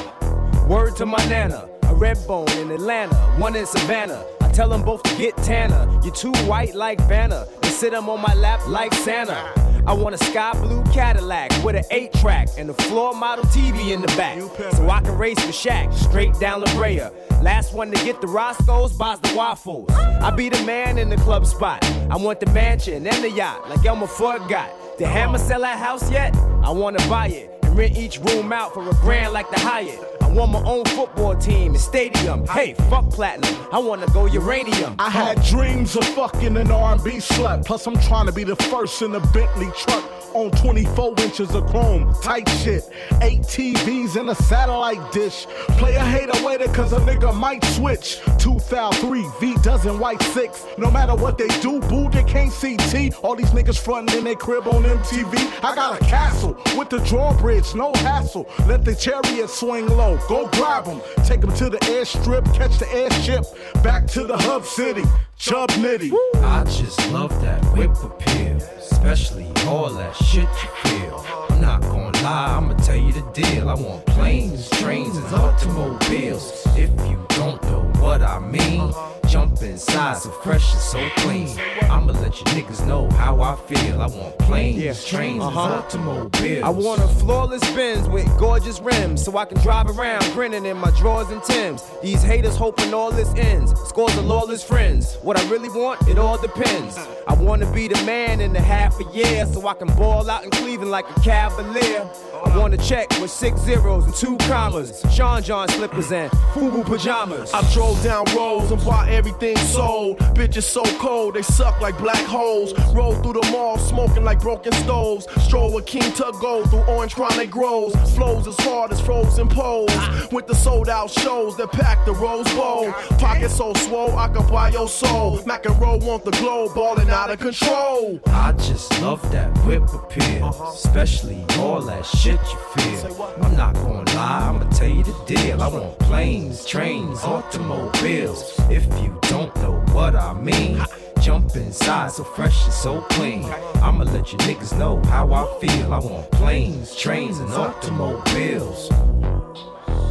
Word 0.67 0.95
to 0.97 1.05
my 1.07 1.17
nana. 1.27 1.67
A 1.83 1.95
red 1.95 2.17
bone 2.27 2.47
in 2.61 2.69
Atlanta, 2.69 3.15
one 3.39 3.55
in 3.55 3.65
Savannah. 3.65 4.23
I 4.39 4.51
tell 4.51 4.69
them 4.69 4.83
both 4.83 5.01
to 5.01 5.15
get 5.17 5.35
tanner. 5.37 5.87
You're 6.03 6.13
too 6.13 6.31
white 6.45 6.75
like 6.75 7.01
Vanna. 7.07 7.47
They 7.61 7.69
sit 7.69 7.91
them 7.91 8.07
on 8.07 8.21
my 8.21 8.35
lap 8.35 8.61
like 8.67 8.93
Santa. 8.93 9.51
I 9.85 9.93
want 9.93 10.15
a 10.15 10.17
sky 10.17 10.53
blue 10.53 10.83
Cadillac 10.93 11.51
with 11.63 11.75
an 11.75 11.83
8 11.91 12.13
track 12.13 12.47
and 12.57 12.69
a 12.69 12.73
floor 12.73 13.13
model 13.13 13.45
TV 13.45 13.91
in 13.93 14.01
the 14.01 14.07
back. 14.09 14.39
So 14.75 14.89
I 14.89 15.01
can 15.01 15.17
race 15.17 15.43
the 15.45 15.51
shack 15.51 15.91
straight 15.93 16.33
down 16.39 16.61
La 16.61 16.73
Brea. 16.73 17.07
Last 17.41 17.73
one 17.73 17.91
to 17.91 18.05
get 18.05 18.21
the 18.21 18.27
Roscoe's 18.27 18.93
buys 18.93 19.19
the 19.21 19.33
waffles. 19.35 19.89
I 19.91 20.31
be 20.31 20.49
the 20.49 20.63
man 20.63 20.97
in 20.97 21.09
the 21.09 21.17
club 21.17 21.45
spot. 21.45 21.83
I 22.09 22.17
want 22.17 22.39
the 22.39 22.47
mansion 22.47 23.07
and 23.07 23.23
the 23.23 23.31
yacht 23.31 23.69
like 23.69 23.85
Elmer 23.85 24.07
Fudd 24.07 24.49
got. 24.49 24.69
Did 24.97 25.07
Hammer 25.07 25.37
sell 25.37 25.61
that 25.61 25.79
house 25.79 26.11
yet? 26.11 26.35
I 26.63 26.71
wanna 26.71 26.99
buy 27.07 27.27
it 27.27 27.49
and 27.63 27.77
rent 27.77 27.97
each 27.97 28.19
room 28.19 28.51
out 28.51 28.73
for 28.73 28.87
a 28.87 28.93
grand 28.95 29.33
like 29.33 29.49
the 29.49 29.59
Hyatt. 29.59 30.18
Want 30.33 30.51
my 30.51 30.63
own 30.63 30.85
football 30.85 31.35
team 31.35 31.73
and 31.73 31.81
stadium. 31.81 32.45
Hey, 32.47 32.73
fuck 32.89 33.09
platinum. 33.09 33.53
I 33.71 33.79
wanna 33.79 34.07
go 34.07 34.25
uranium. 34.25 34.95
I 34.99 35.09
had 35.09 35.43
dreams 35.43 35.95
of 35.95 36.05
fucking 36.09 36.55
an 36.55 36.71
R&B 36.71 37.17
slut. 37.17 37.65
Plus, 37.65 37.85
I'm 37.87 37.99
trying 38.01 38.27
to 38.27 38.31
be 38.31 38.43
the 38.43 38.55
first 38.55 39.01
in 39.01 39.11
the 39.11 39.19
Bentley 39.33 39.69
truck 39.75 40.08
on 40.33 40.51
24 40.51 41.15
inches 41.19 41.53
of 41.55 41.65
chrome. 41.67 42.13
Tight 42.21 42.47
shit. 42.49 42.83
Eight 43.21 43.41
TVs 43.41 44.15
and 44.15 44.29
a 44.29 44.35
satellite 44.35 45.11
dish. 45.11 45.45
Play 45.77 45.95
a 45.95 45.99
hater 45.99 46.45
waiter 46.45 46.67
cause 46.73 46.93
a 46.93 46.99
nigga 46.99 47.33
might 47.35 47.63
switch. 47.65 48.19
2003, 48.37 49.25
V 49.39 49.55
dozen 49.61 49.99
white 49.99 50.21
six. 50.21 50.65
No 50.77 50.89
matter 50.91 51.15
what 51.15 51.37
they 51.37 51.47
do, 51.59 51.79
boo, 51.81 52.09
they 52.09 52.23
can't 52.23 52.51
see 52.51 52.77
T. 52.77 53.11
All 53.21 53.35
these 53.35 53.51
niggas 53.51 53.79
frontin' 53.79 54.17
in 54.17 54.23
their 54.23 54.35
crib 54.35 54.67
on 54.67 54.83
MTV. 54.83 55.63
I 55.63 55.75
got 55.75 56.01
a 56.01 56.05
castle 56.05 56.57
with 56.77 56.89
the 56.89 56.99
drawbridge, 56.99 57.75
no 57.75 57.93
hassle. 57.95 58.49
Let 58.67 58.85
the 58.85 58.95
chariot 58.95 59.49
swing 59.49 59.87
low. 59.87 60.17
Go 60.27 60.47
grab 60.49 60.85
them. 60.85 61.01
Take 61.25 61.41
them 61.41 61.53
to 61.55 61.69
the 61.69 61.79
airstrip, 61.79 62.45
catch 62.55 62.77
the 62.77 62.91
airship. 62.93 63.45
Back 63.83 64.07
to 64.07 64.23
the 64.23 64.37
hub 64.37 64.65
city. 64.65 65.03
Chub 65.39 65.69
Nitty. 65.69 66.11
I 66.43 66.65
just 66.65 66.99
love 67.13 67.41
that 67.41 67.63
whip 67.73 67.95
appeal, 68.03 68.57
especially 68.77 69.47
all 69.65 69.89
that 69.93 70.13
shit 70.17 70.43
you 70.43 70.69
feel. 70.83 71.25
I'm 71.49 71.61
not 71.61 71.79
gonna 71.79 72.08
lie, 72.29 72.57
I'ma 72.57 72.73
tell 72.73 72.95
you 72.95 73.11
the 73.11 73.25
deal. 73.33 73.69
I 73.69 73.73
want 73.73 74.05
planes, 74.05 74.69
trains, 74.69 75.15
and 75.17 75.25
automobiles. 75.33 76.65
If 76.77 76.89
you 77.07 77.17
don't 77.29 77.61
know 77.63 77.81
what 78.01 78.21
I 78.21 78.39
mean, 78.39 78.93
jump 79.27 79.61
inside, 79.61 80.17
so 80.17 80.29
fresh 80.29 80.73
and 80.73 80.81
so 80.81 81.09
clean. 81.17 81.49
I'ma 81.83 82.13
let 82.13 82.37
you 82.39 82.45
niggas 82.55 82.85
know 82.85 83.09
how 83.11 83.41
I 83.41 83.55
feel. 83.67 84.01
I 84.01 84.07
want 84.07 84.37
planes, 84.39 85.05
trains, 85.05 85.43
and 85.43 85.55
uh-huh. 85.55 85.83
automobiles. 85.83 86.63
I 86.63 86.69
want 86.69 87.01
a 87.01 87.07
flawless 87.07 87.61
Benz 87.75 88.07
with 88.09 88.27
gorgeous 88.37 88.79
rims 88.79 89.23
so 89.23 89.37
I 89.37 89.45
can 89.45 89.59
drive 89.61 89.87
around 89.97 90.23
grinning 90.33 90.65
in 90.65 90.77
my 90.77 90.91
drawers 90.91 91.29
and 91.29 91.43
Tims. 91.43 91.83
These 92.01 92.23
haters 92.23 92.55
hoping 92.55 92.93
all 92.93 93.11
this 93.11 93.33
ends. 93.35 93.73
Scores 93.87 94.15
of 94.17 94.25
lawless 94.25 94.63
friends. 94.63 95.15
What 95.21 95.39
I 95.39 95.49
really 95.49 95.69
want, 95.69 96.07
it 96.07 96.17
all 96.17 96.37
depends. 96.37 96.97
I 97.27 97.33
wanna 97.33 97.71
be 97.71 97.87
the 97.87 98.03
man 98.05 98.41
in 98.41 98.55
a 98.55 98.61
half 98.61 98.99
a 98.99 99.03
year 99.15 99.45
so 99.45 99.67
I 99.67 99.73
can 99.73 99.87
ball 99.95 100.29
out 100.29 100.43
in 100.43 100.49
Cleveland 100.49 100.91
like 100.91 101.09
a 101.09 101.19
cavalier. 101.21 102.09
I 102.45 102.57
want 102.57 102.73
a 102.73 102.77
check 102.77 103.09
with 103.19 103.31
six 103.31 103.59
zeros 103.61 104.05
and 104.05 104.15
two 104.15 104.37
commas. 104.47 105.03
Sean 105.13 105.43
John 105.43 105.67
slippers 105.69 106.11
and 106.11 106.31
FUBU 106.53 106.85
pajamas. 106.85 107.53
I 107.53 107.61
draw 107.73 107.89
roll 107.89 108.03
down 108.03 108.25
roads 108.35 108.71
and 108.71 108.83
bought 108.83 109.09
everything 109.09 109.57
sold. 109.57 110.17
Bitches 110.35 110.63
so 110.63 110.83
cold, 110.99 111.35
they 111.35 111.41
suck 111.41 111.79
like 111.81 111.97
black 111.97 112.23
holes. 112.25 112.73
Roll 112.93 113.15
through 113.15 113.33
the 113.33 113.49
mall, 113.51 113.77
smoking 113.77 114.23
like 114.23 114.39
broken 114.39 114.71
stoves. 114.73 115.27
Stroll 115.43 115.73
with 115.73 115.85
King 115.85 116.11
Tug 116.13 116.35
Gold 116.39 116.69
through 116.69 116.83
orange 116.83 117.15
chronic 117.15 117.49
grows. 117.49 117.93
Flows 118.15 118.47
as 118.47 118.57
hard 118.59 118.91
as 118.91 119.01
frozen 119.01 119.47
poles. 119.47 119.91
With 120.31 120.47
the 120.47 120.55
sold 120.55 120.89
out 120.89 121.09
shows 121.09 121.57
that 121.57 121.71
pack 121.71 122.05
the 122.05 122.13
Rose 122.13 122.51
Bowl. 122.53 122.91
Pocket 123.17 123.49
so 123.49 123.73
swole, 123.73 124.15
I 124.17 124.27
can 124.27 124.47
buy 124.47 124.69
your 124.69 124.87
soul. 124.87 125.41
Mac 125.45 125.65
and 125.65 125.79
roll 125.81 125.99
want 125.99 126.25
the 126.25 126.31
globe, 126.31 126.75
ballin' 126.75 127.09
out 127.09 127.31
of 127.31 127.39
control. 127.39 128.19
I 128.27 128.51
just 128.53 129.01
love 129.01 129.21
that 129.31 129.49
whip 129.65 129.83
appeal, 129.93 130.45
uh-huh. 130.45 130.71
especially 130.73 131.43
all 131.57 131.81
that 131.81 131.98
shit 132.03 132.39
you 132.51 132.57
feel. 132.75 133.23
I'm 133.41 133.55
not 133.55 133.73
gonna 133.75 134.03
lie, 134.15 134.49
I'ma 134.49 134.67
tell 134.69 134.89
you 134.89 135.03
the 135.03 135.13
deal. 135.25 135.61
I 135.61 135.67
want 135.67 135.97
planes, 135.99 136.65
trains, 136.65 137.23
automobiles. 137.23 138.53
If 138.69 138.85
you 139.01 139.17
don't 139.23 139.55
know 139.57 139.79
what 139.93 140.15
I 140.15 140.33
mean, 140.33 140.81
jump 141.21 141.55
inside 141.55 142.11
so 142.11 142.23
fresh 142.23 142.63
and 142.65 142.73
so 142.73 143.01
clean. 143.01 143.43
I'ma 143.81 144.05
let 144.05 144.31
you 144.31 144.37
niggas 144.39 144.73
know 144.77 145.01
how 145.05 145.31
I 145.33 145.45
feel. 145.59 145.93
I 145.93 145.99
want 145.99 146.31
planes, 146.31 146.95
trains, 146.95 147.39
and 147.39 147.51
automobiles. 147.51 148.89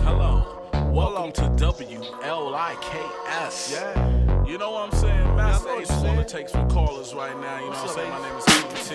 Hello, 0.04 0.44
welcome 0.92 1.32
to 1.32 1.42
WLIKS. 1.64 3.72
Yeah. 3.72 4.44
You 4.44 4.58
know 4.58 4.70
what 4.72 4.92
I'm 4.92 4.98
saying? 4.98 5.36
Master 5.36 5.70
Ace 5.80 5.90
want 6.02 6.18
to 6.18 6.24
take 6.24 6.48
some 6.48 6.68
callers 6.70 7.14
right 7.14 7.36
now. 7.40 7.58
You 7.58 7.64
know 7.66 7.70
what 7.70 7.78
I'm 7.78 7.88
saying? 7.88 8.10
My 8.10 8.20
name 8.22 8.36
is 8.38 8.44
T. 8.88 8.94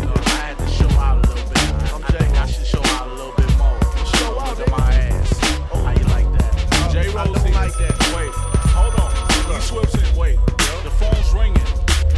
You 0.00 0.06
know, 0.06 0.14
I 0.16 0.30
had 0.30 0.58
to 0.58 0.66
show 0.68 0.88
out 0.98 1.24
a 1.24 1.28
little 1.28 1.44
bit. 1.48 1.57
I 1.80 2.10
think 2.12 2.36
I 2.38 2.46
should 2.46 2.66
show 2.66 2.82
out 2.84 3.08
a 3.08 3.14
little 3.14 3.32
bit 3.32 3.50
more. 3.58 3.78
Show 4.16 4.40
out 4.40 4.58
my 4.70 4.92
ass. 4.92 5.38
How 5.70 5.92
you 5.92 6.04
like 6.04 6.30
that? 6.38 6.90
J. 6.92 7.08
Rose, 7.08 7.32
don't 7.32 7.52
like 7.54 7.76
that. 7.78 7.94
Wait, 8.14 8.32
hold 8.74 8.94
on. 8.94 9.12
E. 9.12 9.60
Swipson, 9.60 10.16
wait. 10.16 10.38
The 10.84 10.90
phone's 10.90 11.32
ringing. 11.32 11.62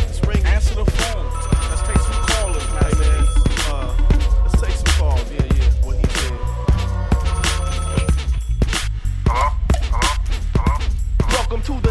It's 0.09 0.21
ringing. 0.27 0.47
Answer 0.47 0.75
the 0.75 0.85
phone. 0.85 1.27
Let's 1.69 1.83
take 1.83 1.99
some 1.99 2.21
callers, 2.27 2.69
man. 2.73 3.20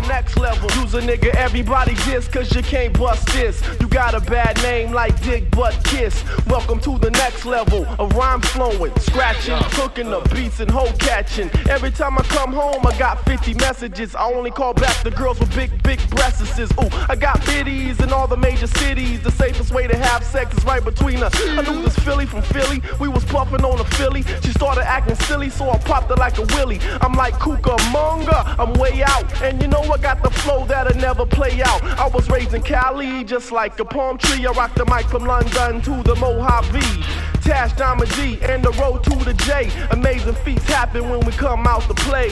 Next 0.09 0.37
level. 0.37 0.67
Use 0.81 0.95
a 0.95 1.01
nigga, 1.01 1.29
everybody 1.35 1.93
just 2.09 2.31
cause 2.31 2.53
you 2.55 2.63
can't 2.63 2.97
bust 2.97 3.27
this. 3.27 3.61
You 3.79 3.87
got 3.87 4.15
a 4.15 4.19
bad 4.19 4.57
name 4.63 4.91
like 4.91 5.21
Dick 5.21 5.49
Butt 5.51 5.75
Kiss. 5.83 6.23
Welcome 6.47 6.79
to 6.81 6.97
the 6.97 7.11
next 7.11 7.45
level 7.45 7.85
of 7.99 8.15
rhyme 8.15 8.41
flowing, 8.41 8.91
scratching, 8.99 9.59
cooking 9.77 10.09
the 10.09 10.19
beats 10.33 10.59
and 10.59 10.71
hoe 10.71 10.91
catching. 10.97 11.51
Every 11.69 11.91
time 11.91 12.17
I 12.17 12.23
come 12.23 12.51
home, 12.51 12.85
I 12.87 12.97
got 12.97 13.23
50 13.25 13.53
messages. 13.53 14.15
I 14.15 14.23
only 14.33 14.49
call 14.49 14.73
back 14.73 15.03
the 15.03 15.11
girls 15.11 15.39
with 15.39 15.53
big, 15.55 15.71
big 15.83 15.99
breasts. 16.09 16.59
Ooh, 16.59 16.89
I 17.07 17.15
got 17.15 17.45
biddies 17.45 17.99
in 17.99 18.11
all 18.11 18.27
the 18.27 18.37
major 18.37 18.67
cities. 18.67 19.21
The 19.21 19.31
safest 19.31 19.71
way 19.71 19.85
to 19.85 19.95
have 19.95 20.23
sex 20.23 20.57
is 20.57 20.65
right 20.65 20.83
between 20.83 21.21
us. 21.21 21.33
I 21.39 21.61
knew 21.61 21.83
this 21.83 21.97
Philly 21.99 22.25
from 22.25 22.41
Philly. 22.41 22.81
We 22.99 23.09
was 23.09 23.23
puffing 23.25 23.63
on 23.63 23.79
a 23.79 23.85
Philly. 23.95 24.23
She 24.41 24.51
started 24.53 24.89
acting 24.89 25.15
silly, 25.27 25.51
so 25.51 25.69
I 25.69 25.77
popped 25.77 26.09
her 26.09 26.15
like 26.15 26.39
a 26.39 26.45
willy. 26.55 26.79
I'm 26.99 27.13
like 27.13 27.35
Cucamonga, 27.35 28.57
I'm 28.57 28.73
way 28.73 29.03
out. 29.03 29.41
And 29.43 29.61
you 29.61 29.67
know 29.67 29.83
I 29.83 29.98
got 30.01 30.23
the 30.23 30.29
flow 30.29 30.65
that'll 30.65 30.99
never 30.99 31.25
play 31.25 31.61
out. 31.61 31.83
I 31.83 32.07
was 32.07 32.29
raised 32.29 32.53
in 32.53 32.61
Cali, 32.61 33.23
just 33.23 33.51
like 33.51 33.79
a 33.79 33.85
palm 33.85 34.17
tree. 34.17 34.45
I 34.45 34.51
rock 34.51 34.73
the 34.75 34.85
mic 34.85 35.05
from 35.07 35.25
London 35.25 35.81
to 35.81 36.03
the 36.03 36.15
Mojave. 36.15 36.79
Tash 37.41 37.73
Diamond 37.73 38.11
G 38.11 38.39
and 38.41 38.63
the 38.63 38.71
road 38.71 39.03
to 39.05 39.15
the 39.25 39.33
J. 39.33 39.71
Amazing 39.91 40.35
feats 40.35 40.65
happen 40.65 41.09
when 41.09 41.19
we 41.21 41.31
come 41.33 41.65
out 41.67 41.81
to 41.83 41.93
play. 41.93 42.31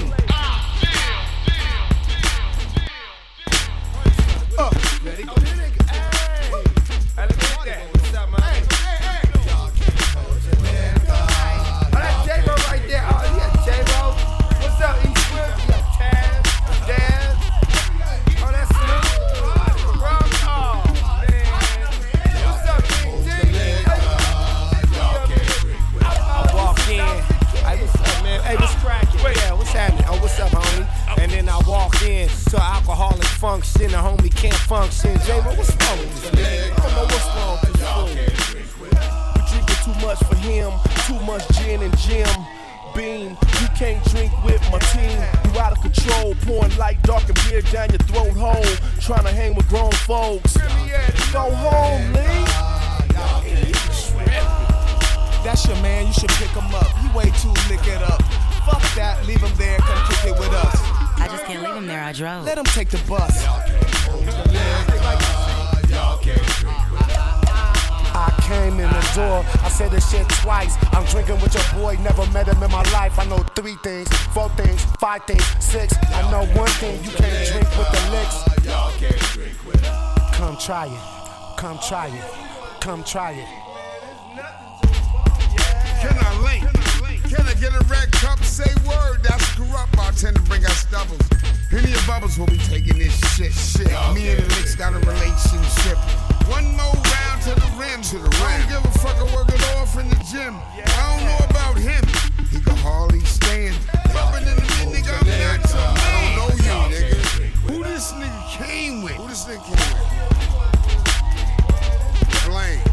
Uh, 4.60 5.57
walk 31.98 32.10
in 32.10 32.30
to 32.50 32.62
alcoholic 32.62 33.24
function. 33.26 33.92
The 33.92 33.98
homie 33.98 34.34
can't 34.36 34.54
function. 34.54 35.18
Jay, 35.26 35.40
but 35.44 35.58
what's 35.58 35.72
wrong 35.72 36.00
with 36.00 36.22
this 36.22 36.34
man? 36.34 36.72
I 36.72 36.82
don't 36.82 36.94
know 36.94 37.04
what's 37.04 37.28
wrong 37.36 37.58
with 37.62 37.74
this 37.74 37.90
fool. 37.92 38.90
You 39.36 39.42
drinking 39.50 39.82
too 39.84 40.06
much 40.06 40.20
for 40.24 40.36
him, 40.36 40.72
too 41.06 41.20
much 41.26 41.48
gin 41.58 41.82
and 41.82 41.98
Jim. 41.98 42.28
Beam, 42.96 43.38
you 43.62 43.68
can't 43.78 44.04
drink 44.06 44.32
with 44.44 44.62
my 44.72 44.80
team. 44.80 45.20
You 45.46 45.60
out 45.60 45.74
of 45.74 45.82
control, 45.82 46.36
pouring 46.42 46.76
light, 46.78 47.02
dark 47.04 47.24
and 47.28 47.38
beer 47.48 47.62
down 47.62 47.90
your 47.90 48.00
throat 48.00 48.36
hole. 48.36 48.76
Trying 49.02 49.26
to 49.26 49.32
hang 49.32 49.56
with 49.56 49.68
grown 49.70 49.92
folks. 49.92 50.58
Go 51.32 51.52
home, 51.52 52.14
Lee. 52.14 52.46
That's 55.44 55.66
your 55.66 55.78
man. 55.78 56.08
You 56.08 56.14
should 56.14 56.30
pick 56.32 56.50
him 56.50 56.76
up. 56.76 56.88
He 56.98 57.18
way 57.18 57.32
too 57.40 57.54
lick 57.70 57.86
it 57.88 58.02
up. 58.02 58.22
Fuck 58.66 58.82
that. 58.96 59.24
Leave 59.26 59.42
him 59.42 59.56
there. 59.58 59.78
Come 59.78 60.08
kick 60.10 60.32
it 60.32 60.40
with 60.40 60.52
us. 60.52 60.97
I 61.28 61.32
just 61.32 61.44
can't 61.46 61.62
leave 61.62 61.76
him 61.76 61.88
there. 61.88 62.02
I 62.02 62.14
drove. 62.14 62.46
Let 62.46 62.58
him 62.58 62.64
take 62.64 62.88
the 62.90 63.00
bus. 63.00 63.44
I 68.16 68.32
came 68.48 68.80
in 68.80 68.90
the 68.90 69.12
door, 69.14 69.44
I 69.62 69.70
said 69.70 69.92
this 69.92 70.10
shit 70.10 70.28
twice. 70.30 70.78
I'm 70.94 71.04
drinking 71.06 71.42
with 71.42 71.54
your 71.54 71.82
boy, 71.82 71.98
never 72.02 72.26
met 72.32 72.48
him 72.48 72.64
in 72.64 72.72
my 72.72 72.82
life. 72.94 73.20
I 73.20 73.26
know 73.26 73.40
three 73.56 73.76
things, 73.84 74.08
four 74.34 74.48
things, 74.52 74.82
five 75.00 75.26
things, 75.26 75.44
six. 75.60 75.94
I 76.14 76.32
know 76.32 76.46
one 76.58 76.70
thing, 76.80 77.04
you 77.04 77.12
can't 77.12 77.46
drink 77.52 77.68
with 77.78 77.92
the 77.92 78.00
Liks. 78.12 78.44
Come 80.38 80.58
try 80.58 80.86
it, 80.88 81.58
come 81.58 81.78
try 81.86 82.08
it, 82.08 82.24
come 82.80 83.04
try 83.04 83.32
it. 83.34 83.48
Can 86.00 86.18
I 86.18 86.40
link? 86.42 86.87
Can 87.30 87.46
I 87.46 87.54
get 87.60 87.74
a 87.76 87.84
red 87.92 88.12
cup? 88.14 88.40
Say 88.44 88.72
word, 88.88 89.22
that's 89.22 89.54
corrupt. 89.56 89.96
Bartender 89.98 90.42
bring 90.44 90.66
us 90.66 90.86
doubles. 90.86 91.20
Henny 91.70 91.92
and 91.92 92.08
Bubbles 92.08 92.40
will 92.40 92.48
be 92.48 92.58
taking 92.58 92.98
this 92.98 93.20
shit. 93.36 93.52
Shit. 93.52 93.92
Me 94.16 94.30
and 94.32 94.40
the 94.40 94.48
Liks 94.56 94.76
got 94.76 94.94
a 94.94 95.00
relationship. 95.00 95.98
One 96.48 96.72
more 96.78 96.96
round 96.96 97.42
to 97.44 97.54
the 97.54 97.68
rim. 97.76 98.02
To 98.02 98.18
the 98.18 98.30
rim. 98.30 98.48
I 98.48 98.58
don't 98.60 98.70
give 98.70 98.86
a 98.86 98.92
fuck. 99.00 99.18
I 99.18 99.24
work 99.36 99.50
it 99.50 99.62
off 99.76 100.00
in 100.00 100.08
the 100.08 100.16
gym. 100.32 100.56
I 100.56 100.88
don't 101.12 101.26
know 101.28 101.38
about 101.50 101.76
him. 101.78 102.04
He 102.50 102.62
can 102.62 102.78
hardly 102.78 103.20
stand. 103.22 103.76
Bumping 104.14 104.48
in 104.48 104.56
the 104.56 104.62
mid, 104.62 104.96
nigga. 104.96 105.12
I'm 105.12 105.28
not 105.28 105.68
your 105.68 105.84
man. 105.84 106.00
I 106.00 106.40
don't 106.40 106.56
know 106.56 106.56
you, 106.64 106.96
nigga. 106.96 107.20
Who 107.68 107.84
this 107.84 108.14
nigga 108.14 108.42
came 108.56 109.02
with? 109.02 109.16
Who 109.16 109.28
this 109.28 109.44
nigga 109.44 109.64
came 109.68 109.76
with? 109.76 110.16
Blame. 112.46 112.87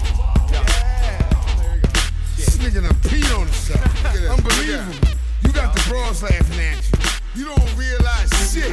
This 2.65 2.73
nigga 2.73 2.83
done 2.83 2.95
peed 3.03 3.39
on 3.39 3.47
himself. 3.47 4.05
Unbelievable. 4.31 5.09
You 5.43 5.53
got 5.53 5.75
the 5.75 5.85
bros 5.87 6.23
laughing 6.23 6.61
at 6.61 7.37
you. 7.37 7.43
You 7.43 7.55
don't 7.55 7.77
realize 7.77 8.31
shit. 8.51 8.73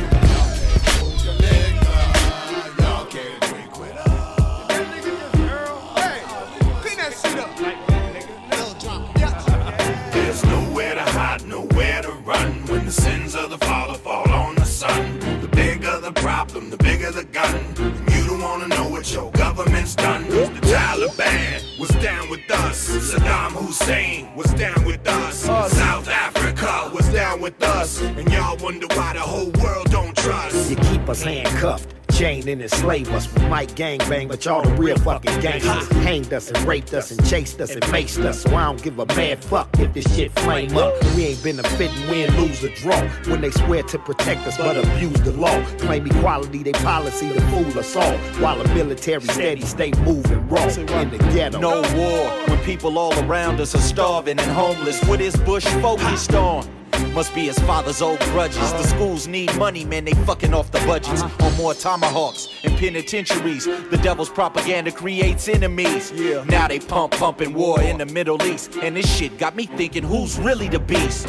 There's 10.13 10.45
nowhere 10.45 10.95
to 10.95 11.01
hide, 11.01 11.45
nowhere 11.45 12.01
to 12.01 12.11
run 12.23 12.65
when 12.67 12.85
the 12.85 12.91
sins 12.91 13.35
of 13.35 13.49
the 13.49 13.57
father 13.57 13.95
fall 13.95 14.29
on 14.29 14.55
the 14.55 14.65
son. 14.65 15.19
The 15.41 15.49
bigger 15.49 15.99
the 15.99 16.13
problem, 16.13 16.69
the 16.69 16.77
bigger 16.77 17.11
the 17.11 17.25
gun. 17.25 17.55
And 17.77 18.09
you 18.13 18.25
don't 18.25 18.39
wanna 18.39 18.69
know 18.69 18.87
what 18.87 19.13
your 19.13 19.31
government's 19.31 19.95
done. 19.95 20.29
The 20.29 20.45
Taliban 20.61 21.77
was 21.77 21.89
down 22.01 22.29
with 22.29 22.30
us. 22.51 22.89
Saddam 22.89 23.51
Hussein 23.51 24.35
was 24.35 24.51
down 24.53 24.85
with 24.85 25.07
us. 25.07 25.35
South 25.37 26.07
Africa 26.07 26.91
was 26.93 27.07
down 27.09 27.41
with 27.41 27.61
us. 27.63 28.01
And 28.01 28.31
y'all 28.31 28.57
wonder 28.57 28.87
why 28.95 29.13
the 29.13 29.19
whole 29.19 29.51
world 29.61 29.90
trust. 30.21 30.69
You 30.69 30.75
keep 30.75 31.07
us 31.09 31.23
handcuffed, 31.23 31.93
chained 32.11 32.47
and 32.47 32.61
enslave 32.61 33.09
us. 33.11 33.33
We 33.33 33.47
might 33.47 33.69
gangbang, 33.69 34.27
but 34.27 34.43
y'all 34.45 34.61
the 34.61 34.71
real 34.75 34.97
fucking 34.97 35.39
gangsters. 35.39 35.87
Hanged 36.03 36.31
us 36.33 36.49
and 36.49 36.57
raped 36.65 36.93
us 36.93 37.11
and 37.11 37.25
chased 37.27 37.59
us 37.59 37.71
and 37.71 37.81
maced 37.85 38.23
us. 38.23 38.41
So 38.41 38.55
I 38.55 38.65
don't 38.65 38.81
give 38.81 38.99
a 38.99 39.05
mad 39.07 39.43
fuck 39.43 39.69
if 39.79 39.93
this 39.93 40.15
shit 40.15 40.31
flame 40.39 40.77
up. 40.77 40.93
We 41.15 41.25
ain't 41.25 41.43
been 41.43 41.59
a 41.59 41.63
fit 41.63 41.91
and 41.91 42.09
win, 42.09 42.35
lose 42.37 42.63
or 42.63 42.69
draw. 42.75 43.01
When 43.27 43.41
they 43.41 43.51
swear 43.51 43.83
to 43.83 43.99
protect 43.99 44.45
us, 44.47 44.57
but 44.57 44.77
abuse 44.77 45.19
the 45.21 45.33
law. 45.33 45.63
Claim 45.79 46.05
equality, 46.05 46.63
they 46.63 46.73
policy 46.73 47.29
to 47.33 47.41
fool 47.47 47.79
us 47.79 47.95
all. 47.95 48.17
While 48.39 48.61
the 48.61 48.73
military 48.75 49.21
steady 49.21 49.61
stay 49.61 49.91
moving 50.03 50.47
raw 50.47 50.67
in 50.67 51.09
the 51.09 51.17
ghetto. 51.33 51.59
No 51.59 51.81
war 51.95 52.29
when 52.47 52.59
people 52.63 52.97
all 52.97 53.17
around 53.25 53.59
us 53.59 53.73
are 53.73 53.79
starving 53.79 54.39
and 54.39 54.51
homeless. 54.51 55.03
What 55.05 55.21
is 55.21 55.35
Bush 55.37 55.65
focused 55.65 56.33
on? 56.33 56.80
Must 57.13 57.33
be 57.35 57.45
his 57.45 57.59
father's 57.59 58.01
old 58.01 58.19
grudges. 58.31 58.71
The 58.73 58.83
schools 58.83 59.27
need 59.27 59.55
money, 59.57 59.85
man, 59.85 60.05
they 60.05 60.13
fucking 60.13 60.53
off 60.53 60.71
the 60.71 60.79
budgets. 60.79 61.21
Uh-huh. 61.21 61.45
On 61.45 61.57
more 61.57 61.73
tomahawks 61.73 62.47
and 62.63 62.77
penitentiaries. 62.77 63.65
The 63.65 63.99
devil's 64.01 64.29
propaganda 64.29 64.91
creates 64.91 65.47
enemies. 65.47 66.11
Yeah. 66.11 66.43
Now 66.45 66.67
they 66.67 66.79
pump, 66.79 67.13
pumping 67.13 67.53
war 67.53 67.81
in 67.81 67.97
the 67.97 68.05
Middle 68.05 68.41
East. 68.43 68.75
And 68.81 68.95
this 68.95 69.13
shit 69.13 69.37
got 69.37 69.55
me 69.55 69.65
thinking, 69.65 70.03
who's 70.03 70.39
really 70.39 70.69
the 70.69 70.79
beast? 70.79 71.27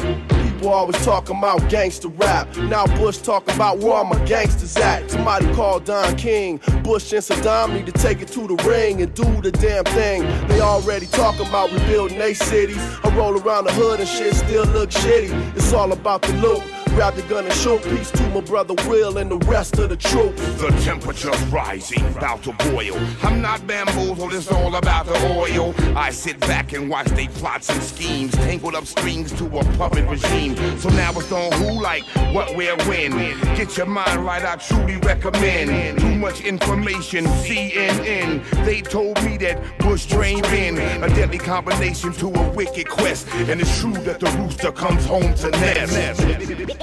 People 0.63 0.75
always 0.75 1.03
talking 1.03 1.37
about 1.37 1.69
gangster 1.69 2.07
rap. 2.07 2.55
Now 2.55 2.85
Bush 2.95 3.17
talking 3.17 3.53
about 3.53 3.79
where 3.79 3.95
all 3.95 4.05
my 4.05 4.17
gangsters 4.23 4.77
at. 4.77 5.11
Somebody 5.11 5.53
called 5.55 5.83
Don 5.83 6.15
King. 6.15 6.55
Bush 6.85 7.11
and 7.11 7.21
Saddam 7.21 7.73
need 7.73 7.85
to 7.87 7.91
take 7.91 8.21
it 8.21 8.29
to 8.29 8.47
the 8.47 8.55
ring 8.63 9.01
and 9.01 9.13
do 9.13 9.25
the 9.41 9.51
damn 9.51 9.83
thing. 9.83 10.21
They 10.47 10.61
already 10.61 11.07
talking 11.07 11.49
about 11.49 11.69
rebuilding 11.73 12.17
their 12.17 12.33
cities. 12.33 12.77
I 13.03 13.13
roll 13.13 13.37
around 13.37 13.65
the 13.65 13.73
hood 13.73 13.99
and 13.99 14.07
shit 14.07 14.35
still 14.35 14.63
look 14.67 14.89
shitty. 14.89 15.57
It's 15.57 15.73
all 15.73 15.91
about 15.91 16.21
the 16.21 16.31
loot. 16.37 16.63
Grab 16.95 17.15
the 17.15 17.23
gun 17.23 17.43
and 17.43 17.53
show 17.55 17.79
peace 17.79 18.11
to 18.11 18.29
my 18.29 18.41
brother 18.41 18.75
Will 18.87 19.17
and 19.17 19.31
the 19.31 19.37
rest 19.47 19.79
of 19.79 19.89
the 19.89 19.97
troops. 19.97 20.39
The 20.61 20.69
temperature's 20.83 21.41
rising, 21.45 22.05
about 22.15 22.43
to 22.43 22.53
boil. 22.69 22.95
I'm 23.23 23.41
not 23.41 23.65
bamboozled, 23.65 24.31
it's 24.31 24.51
all 24.51 24.75
about 24.75 25.07
the 25.07 25.15
oil. 25.35 25.73
I 25.97 26.11
sit 26.11 26.39
back 26.41 26.71
and 26.73 26.91
watch 26.91 27.07
they 27.07 27.29
plots 27.29 27.69
and 27.69 27.81
schemes, 27.81 28.33
tangled 28.33 28.75
up 28.75 28.85
strings 28.85 29.31
to 29.39 29.45
a 29.57 29.63
puppet 29.75 30.07
regime. 30.07 30.55
So 30.77 30.89
now 30.89 31.11
it's 31.13 31.31
on 31.31 31.51
who, 31.53 31.81
like, 31.81 32.03
what, 32.31 32.55
where, 32.55 32.77
when. 32.85 33.11
Get 33.55 33.75
your 33.75 33.87
mind 33.87 34.23
right, 34.23 34.45
I 34.45 34.57
truly 34.57 34.97
recommend. 34.97 35.99
Too 35.99 36.15
much 36.15 36.41
information, 36.41 37.25
CNN. 37.25 38.43
They 38.65 38.81
told 38.81 39.21
me 39.23 39.37
that 39.37 39.79
Bush 39.79 40.05
drained 40.05 40.45
in 40.45 40.77
a 41.03 41.09
deadly 41.09 41.39
combination 41.39 42.13
to 42.13 42.27
a 42.27 42.49
wicked 42.51 42.87
quest. 42.87 43.27
And 43.33 43.59
it's 43.59 43.79
true 43.81 43.93
that 43.93 44.19
the 44.19 44.29
rooster 44.37 44.71
comes 44.71 45.05
home 45.07 45.33
to 45.33 45.49
nest. 45.49 46.82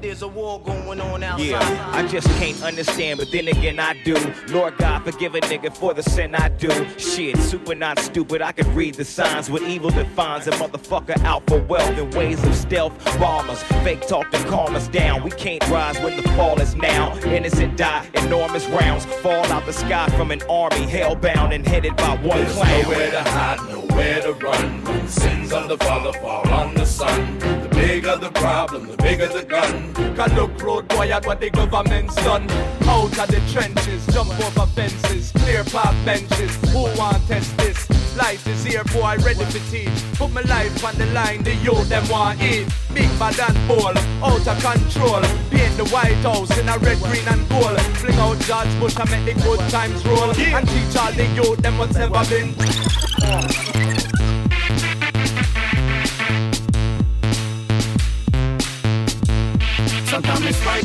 There's 0.00 0.22
a 0.22 0.28
war 0.28 0.58
going 0.62 0.98
on 0.98 1.22
outside. 1.22 1.46
Yeah, 1.46 1.90
I 1.92 2.06
just 2.06 2.26
can't 2.38 2.62
understand, 2.62 3.18
but 3.18 3.30
then 3.30 3.48
again 3.48 3.78
I 3.78 4.02
do. 4.02 4.16
Lord 4.48 4.78
God, 4.78 5.04
forgive 5.04 5.34
a 5.34 5.40
nigga 5.42 5.76
for 5.76 5.92
the 5.92 6.02
sin 6.02 6.34
I 6.34 6.48
do. 6.48 6.70
Shit, 6.98 7.36
super 7.36 7.74
not 7.74 7.98
stupid, 7.98 8.40
I 8.40 8.52
can 8.52 8.74
read 8.74 8.94
the 8.94 9.04
signs. 9.04 9.50
What 9.50 9.62
evil 9.62 9.90
defines 9.90 10.46
a 10.46 10.52
motherfucker 10.52 11.22
out 11.22 11.46
for 11.46 11.60
wealth 11.64 11.98
and 11.98 12.14
ways 12.14 12.42
of 12.44 12.54
stealth. 12.54 12.92
Bombers, 13.18 13.62
fake 13.84 14.06
talk 14.08 14.30
to 14.30 14.38
calm 14.44 14.74
us 14.74 14.88
down. 14.88 15.22
We 15.22 15.32
can't 15.32 15.66
rise 15.68 15.98
when 16.00 16.16
the 16.16 16.26
fall 16.30 16.58
is 16.60 16.74
now. 16.74 17.14
Innocent 17.18 17.76
die, 17.76 18.08
enormous 18.14 18.66
rounds 18.68 19.04
fall 19.04 19.44
out 19.52 19.66
the 19.66 19.72
sky 19.74 20.08
from 20.16 20.30
an 20.30 20.40
army 20.48 20.86
hellbound 20.86 21.54
and 21.54 21.66
headed 21.66 21.94
by 21.96 22.16
one 22.16 22.38
There's 22.38 22.54
clan. 22.54 22.82
nowhere 22.84 23.10
to 23.10 23.22
hide, 23.22 23.68
nowhere 23.68 24.22
to 24.22 24.32
run. 24.32 24.84
When 24.84 25.08
sins 25.08 25.52
of 25.52 25.68
the 25.68 25.76
father 25.76 26.14
fall 26.20 26.48
on 26.48 26.74
the 26.74 26.86
son. 26.86 27.38
The 27.38 27.68
bigger 27.68 28.16
the 28.16 28.30
problem, 28.30 28.79
the 28.86 28.96
bigger 28.96 29.28
the 29.28 29.42
gun. 29.44 29.94
Can 29.94 30.34
look 30.36 30.62
road 30.62 30.88
boy 30.88 31.10
at 31.10 31.26
what 31.26 31.40
the 31.40 31.50
government's 31.50 32.14
done. 32.16 32.50
Out 32.88 33.18
of 33.18 33.28
the 33.28 33.40
trenches, 33.52 34.06
jump 34.08 34.30
over 34.40 34.66
fences, 34.66 35.32
clear 35.32 35.64
path 35.64 35.96
benches. 36.04 36.56
Who 36.72 36.82
want 36.98 37.26
test 37.26 37.56
this? 37.56 37.88
Life 38.16 38.46
is 38.46 38.64
here, 38.64 38.84
boy, 38.84 39.16
ready 39.24 39.44
for 39.44 39.70
teach. 39.70 39.88
Put 40.14 40.32
my 40.32 40.42
life 40.42 40.84
on 40.84 40.94
the 40.96 41.06
line, 41.06 41.42
the 41.42 41.54
youth 41.56 41.88
them 41.88 42.06
want 42.08 42.42
eat. 42.42 42.68
Big 42.92 43.08
bad 43.18 43.38
and 43.38 43.68
ball, 43.68 43.96
out 44.22 44.46
of 44.46 44.62
control. 44.62 45.22
Paint 45.50 45.76
the 45.76 45.88
White 45.90 46.20
House 46.22 46.56
in 46.58 46.68
a 46.68 46.76
red, 46.78 46.98
green 46.98 47.26
and 47.28 47.48
gold. 47.48 47.80
Fling 47.98 48.18
out 48.18 48.38
George 48.40 48.80
Bush 48.80 48.96
and 48.98 49.10
make 49.10 49.34
the 49.34 49.42
good 49.42 49.60
times 49.70 50.04
roll. 50.04 50.30
And 50.30 50.68
teach 50.68 50.96
all 50.96 51.12
the 51.12 51.26
youth 51.34 51.58
them 51.58 51.78
what's 51.78 51.96
ever 51.96 52.24
been. 52.28 53.99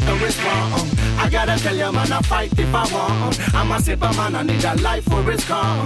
Right 0.04 0.22
it's 0.24 0.44
wrong. 0.44 0.90
I 1.18 1.30
gotta 1.30 1.62
tell 1.62 1.76
you, 1.76 1.92
man, 1.92 2.12
I 2.12 2.22
fight 2.22 2.52
if 2.58 2.74
I 2.74 2.84
want. 2.94 3.56
I'm 3.56 3.72
a 3.72 3.76
sipper 3.76 4.16
man, 4.18 4.36
I 4.36 4.44
need 4.44 4.64
a 4.64 4.76
life 4.82 5.08
where 5.08 5.32
it's 5.32 5.46
calm. 5.46 5.86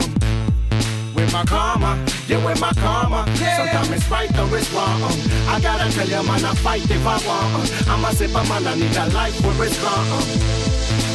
With 1.16 1.34
my 1.34 1.43
karma, 1.45 2.03
yeah, 2.28 2.43
with 2.45 2.60
my 2.62 2.72
karma. 2.74 3.26
Sometimes 3.36 3.91
it's 3.91 4.10
right 4.10 4.32
or 4.39 4.57
it's 4.57 4.72
wrong. 4.72 5.03
I 5.47 5.60
gotta 5.62 5.91
tell 5.91 6.07
you, 6.07 6.24
man, 6.28 6.45
I 6.45 6.53
fight 6.55 6.89
if 6.89 7.05
I 7.05 7.18
want. 7.28 7.89
I'm 7.89 8.05
a 8.05 8.10
sipper 8.10 8.47
man, 8.47 8.68
I 8.68 8.76
need 8.76 8.95
a 8.95 9.05
life 9.14 9.39
where 9.43 9.68
it's 9.68 9.80
calm. 9.84 11.09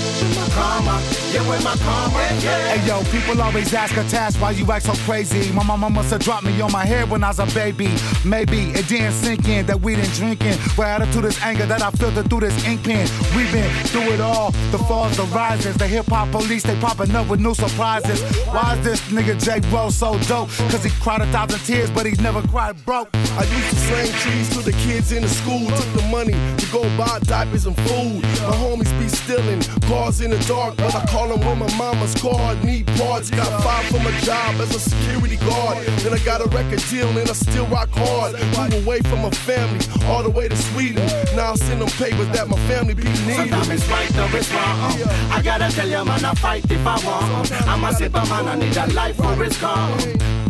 Karma, 0.55 1.03
yeah, 1.33 1.49
with 1.49 1.65
my 1.65 1.75
karma, 1.77 2.19
yeah. 2.41 2.75
Hey 2.75 2.87
yo, 2.87 3.03
people 3.11 3.41
always 3.43 3.75
ask 3.75 3.97
a 3.97 4.05
task 4.05 4.41
why 4.41 4.53
you 4.53 4.71
act 4.71 4.87
so 4.87 4.93
crazy. 5.05 5.51
My 5.53 5.65
mama 5.65 5.91
must 5.91 6.11
have 6.11 6.21
dropped 6.21 6.45
me 6.45 6.61
on 6.61 6.71
my 6.71 6.85
head 6.85 7.11
when 7.11 7.25
I 7.25 7.29
was 7.29 7.41
a 7.41 7.47
baby. 7.47 7.89
Maybe 8.25 8.71
it 8.71 8.87
didn't 8.87 9.13
sink 9.13 9.49
in 9.49 9.67
that 9.67 9.81
we 9.81 9.97
didn't 9.97 10.15
drinking. 10.15 10.57
With 10.79 10.87
attitude 10.87 11.25
is 11.25 11.41
anger 11.43 11.67
that 11.67 11.83
I 11.83 11.91
filtered 11.91 12.31
through 12.31 12.41
this 12.41 12.65
ink 12.65 12.85
pen. 12.85 13.09
We've 13.35 13.51
been 13.51 13.69
through 13.87 14.13
it 14.15 14.21
all. 14.21 14.53
The 14.71 14.79
falls, 14.79 15.17
the 15.17 15.25
rises, 15.25 15.77
the 15.77 15.89
hip 15.89 16.07
hop 16.07 16.31
police, 16.31 16.63
they 16.63 16.79
popping 16.79 17.15
up 17.17 17.29
with 17.29 17.41
new 17.41 17.55
surprises. 17.55 18.23
Why 18.47 18.77
is 18.79 18.85
this 18.85 19.01
nigga 19.11 19.35
J 19.43 19.61
Roll 19.71 19.91
so 19.91 20.19
dope? 20.21 20.51
Cause 20.71 20.85
he 20.85 20.91
cried 21.03 21.21
a 21.21 21.27
thousand 21.33 21.61
tears, 21.61 21.91
but 21.91 22.07
he's 22.07 22.21
never 22.21 22.43
cried 22.49 22.77
broke. 22.85 23.09
I 23.13 23.43
used 23.43 23.71
to 23.71 23.77
sling 23.77 24.13
trees 24.23 24.49
to 24.51 24.61
the 24.63 24.73
kids 24.85 25.11
in 25.11 25.23
the 25.23 25.29
school. 25.29 25.67
Took 25.67 25.93
the 26.01 26.09
money 26.13 26.35
to 26.59 26.67
go 26.71 26.83
buy 26.97 27.19
diapers 27.25 27.67
and 27.67 27.77
food. 27.89 28.23
My 28.23 28.55
homies 28.63 28.93
be 29.01 29.09
stealing 29.09 29.61
cars 29.89 30.21
in 30.21 30.31
the 30.31 30.44
dark, 30.47 30.77
but 30.77 30.95
I 30.95 31.05
call 31.07 31.29
them 31.29 31.41
with 31.41 31.59
my 31.59 31.77
mama's 31.77 32.15
card. 32.15 32.63
Need 32.65 32.87
parts, 32.99 33.31
got 33.31 33.49
five 33.63 33.85
from 33.87 34.07
a 34.07 34.13
job 34.21 34.55
as 34.61 34.75
a 34.75 34.79
security 34.79 35.37
guard. 35.37 35.87
Then 36.03 36.13
I 36.13 36.19
got 36.19 36.41
a 36.41 36.49
record 36.49 36.83
deal 36.91 37.09
and 37.09 37.29
I 37.29 37.33
still 37.33 37.67
rock 37.67 37.89
hard. 37.93 38.35
Move 38.57 38.85
away 38.85 39.01
from 39.01 39.23
my 39.23 39.31
family, 39.31 39.85
all 40.07 40.23
the 40.23 40.31
way 40.31 40.49
to 40.49 40.57
Sweden. 40.57 41.07
Now 41.35 41.53
I 41.53 41.55
send 41.57 41.81
them 41.81 41.89
papers 41.89 42.29
that 42.29 42.49
my 42.49 42.59
family 42.69 42.95
be 42.95 43.05
needing. 43.05 43.35
Sometimes 43.35 43.69
it's 43.71 43.89
right 43.89 44.17
or 44.19 44.37
it's 44.37 44.51
wrong. 44.53 44.93
I 45.31 45.41
gotta 45.43 45.75
tell 45.75 45.89
you, 45.89 46.05
man, 46.05 46.25
I 46.25 46.35
fight 46.35 46.71
if 46.71 46.87
I 46.87 46.97
want. 47.05 47.53
I'm 47.67 47.85
a 47.85 47.89
sipper 47.89 48.29
man, 48.29 48.49
I 48.49 48.55
need 48.57 48.77
a 48.77 48.87
life 48.93 49.19
where 49.19 49.43
it's 49.45 49.59
calm. 49.59 50.44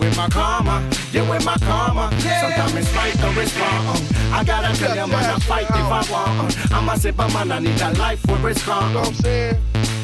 With 0.00 0.16
my 0.16 0.28
karma, 0.30 0.88
yeah, 1.12 1.28
with 1.28 1.44
my 1.44 1.56
karma. 1.58 2.10
Sometimes 2.18 2.74
it's 2.74 2.92
right 2.94 3.22
or 3.22 3.42
it's 3.42 3.54
wrong. 3.58 3.86
Uh. 3.86 4.00
I 4.32 4.44
gotta 4.44 4.74
tell 4.78 4.96
you, 4.96 5.06
man, 5.06 5.30
I 5.30 5.38
fight 5.40 5.64
if 5.64 5.74
I 5.76 6.02
want. 6.10 6.56
Uh. 6.56 6.74
I'ma 6.74 6.92
a 6.92 6.96
sipper 6.96 7.32
man, 7.34 7.52
I 7.52 7.58
need 7.58 7.80
a 7.82 7.90
life 7.98 8.26
where 8.26 8.48
it's 8.48 8.62
calm. 8.62 8.82
Uh. 8.82 8.88
You 8.88 8.94
know 8.94 9.00
what 9.00 9.08
I'm 9.08 9.14
saying? 9.14 9.99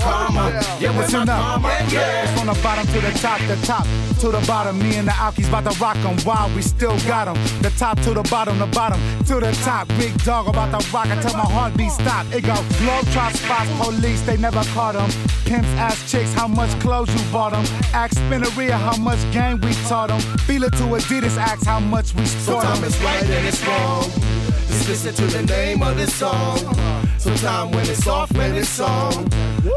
Karma, 0.00 0.50
yeah, 0.78 0.90
what's 0.96 1.12
Listen 1.12 1.28
up. 1.28 1.62
yeah. 1.90 2.34
From 2.36 2.46
the 2.48 2.58
bottom 2.62 2.86
to 2.86 3.00
the 3.00 3.10
top, 3.18 3.40
the 3.48 3.56
top 3.66 3.86
to 4.20 4.28
the 4.30 4.44
bottom. 4.46 4.78
Me 4.78 4.96
and 4.96 5.08
the 5.08 5.12
Alkies 5.12 5.48
about 5.48 5.70
to 5.70 5.78
rock 5.80 5.96
'em 5.98 6.16
while 6.24 6.48
we 6.54 6.62
still 6.62 6.96
got 7.00 7.28
'em. 7.28 7.36
The 7.62 7.70
top 7.78 7.98
to 8.02 8.14
the 8.14 8.22
bottom, 8.22 8.58
the 8.58 8.66
bottom 8.66 9.00
to 9.26 9.40
the 9.40 9.52
top. 9.64 9.88
Big 9.98 10.12
dog 10.24 10.48
about 10.48 10.70
to 10.78 10.80
rock 10.92 11.06
until 11.10 11.32
my 11.34 11.48
heartbeat 11.56 11.92
stop. 11.92 12.26
It 12.32 12.42
go 12.42 12.54
globe 12.78 13.06
trot 13.12 13.34
spots, 13.34 13.70
police, 13.78 14.20
they 14.22 14.36
never 14.36 14.62
caught 14.74 14.96
'em. 14.96 15.10
Pimps 15.44 15.68
ask 15.78 16.06
chicks 16.08 16.32
how 16.34 16.46
much 16.46 16.70
clothes 16.80 17.10
you 17.14 17.22
bought 17.32 17.52
'em. 17.52 17.64
Ask 17.92 18.14
Spinneria 18.16 18.78
how 18.78 18.96
much 18.96 19.18
game 19.32 19.58
we 19.60 19.72
taught 19.88 20.10
'em. 20.10 20.20
Feel 20.46 20.64
it 20.64 20.72
to 20.76 20.84
Adidas, 20.96 21.36
ask 21.38 21.64
how 21.66 21.80
much 21.80 22.14
we 22.14 22.24
taught 22.46 22.64
'em. 22.64 22.74
Sometimes 22.76 22.82
it's 22.86 22.98
right 23.02 23.22
and 23.22 23.46
it's 23.46 23.62
wrong. 23.66 24.04
Just 24.80 25.04
listen 25.04 25.28
to 25.28 25.36
the 25.36 25.42
name 25.42 25.82
of 25.82 25.94
this 25.98 26.14
song. 26.14 26.56
Sometimes 27.18 27.74
when 27.74 27.86
it's 27.86 28.06
off, 28.06 28.32
man, 28.32 28.54
it's 28.54 28.80
on. 28.80 29.28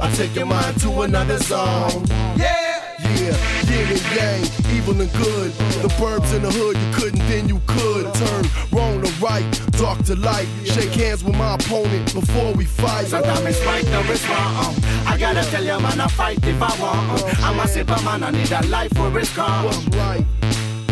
I 0.01 0.09
take 0.15 0.33
your 0.33 0.45
mind 0.45 0.79
to 0.79 1.01
another 1.01 1.37
zone. 1.39 2.05
Yeah, 2.37 2.95
yeah, 2.99 3.35
yin 3.67 3.87
and 3.91 4.01
yang, 4.15 4.43
evil 4.73 5.01
and 5.01 5.11
good. 5.11 5.51
The 5.83 5.89
burbs 5.99 6.33
in 6.33 6.43
the 6.43 6.51
hood, 6.51 6.77
you 6.77 6.93
couldn't, 6.93 7.19
then 7.27 7.49
you 7.49 7.59
could. 7.67 8.13
Turn 8.13 8.45
wrong 8.71 9.01
to 9.01 9.11
right, 9.19 9.43
dark 9.73 10.01
to 10.05 10.15
light. 10.15 10.47
Shake 10.63 10.93
hands 10.93 11.21
with 11.21 11.35
my 11.35 11.55
opponent 11.55 12.13
before 12.13 12.53
we 12.53 12.63
fight. 12.63 13.07
Sometimes 13.07 13.41
it's 13.41 13.65
right 13.65 13.85
or 13.85 14.09
it's 14.09 14.25
wrong. 14.29 14.73
I 15.05 15.17
gotta 15.19 15.43
tell 15.51 15.65
you, 15.65 15.79
man, 15.81 15.99
I 15.99 16.07
fight 16.07 16.39
if 16.45 16.61
I 16.61 16.81
want. 16.81 17.39
I'm 17.43 17.59
a 17.59 17.63
sipper 17.63 18.01
man, 18.05 18.23
I 18.23 18.31
need 18.31 18.51
a 18.53 18.65
life 18.67 18.97
where 18.97 19.19
it's 19.19 19.35
calm. 19.35 19.65
What's 19.65 19.85
right? 19.97 20.25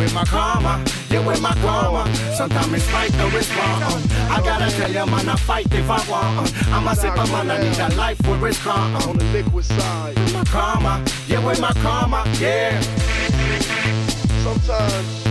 With 0.02 0.16
my 0.16 0.26
karma, 0.26 0.84
yeah, 1.12 1.24
with 1.24 1.42
my 1.42 1.54
karma. 1.62 2.12
Sometimes 2.34 2.74
it's 2.74 2.92
right 2.92 3.14
or 3.22 3.38
it's 3.38 3.56
wrong. 3.56 3.84
Uh, 3.84 4.30
I 4.32 4.42
gotta 4.44 4.76
tell 4.76 4.90
you, 4.90 5.06
man, 5.06 5.30
I 5.30 5.36
fight 5.36 5.72
if 5.72 5.88
I 5.88 6.10
want. 6.10 6.40
Uh, 6.40 6.76
I'm 6.76 6.88
a 6.88 6.92
sipper 6.92 7.32
man, 7.32 7.52
I 7.52 7.62
need 7.62 7.78
a 7.78 7.96
life 7.96 8.20
where 8.26 8.48
it's 8.48 8.58
calm. 8.64 8.96
On 8.96 9.16
the 9.16 9.26
liquid 9.26 9.64
side. 9.64 10.18
With 10.18 10.34
my 10.34 10.44
karma, 10.46 11.06
yeah, 11.28 11.46
with 11.46 11.62
my 11.62 11.72
karma, 11.84 12.24
yeah. 12.40 12.82
Sometimes 14.42 15.24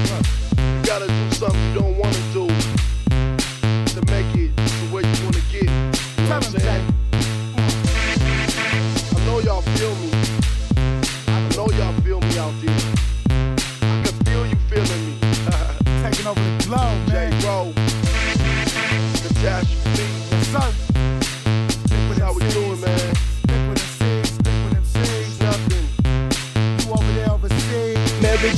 you 0.56 0.86
gotta 0.86 1.08
do 1.08 1.30
something 1.32 1.74
you 1.74 1.80
don't 1.80 1.98
wanna 1.98 2.32
do 2.32 2.49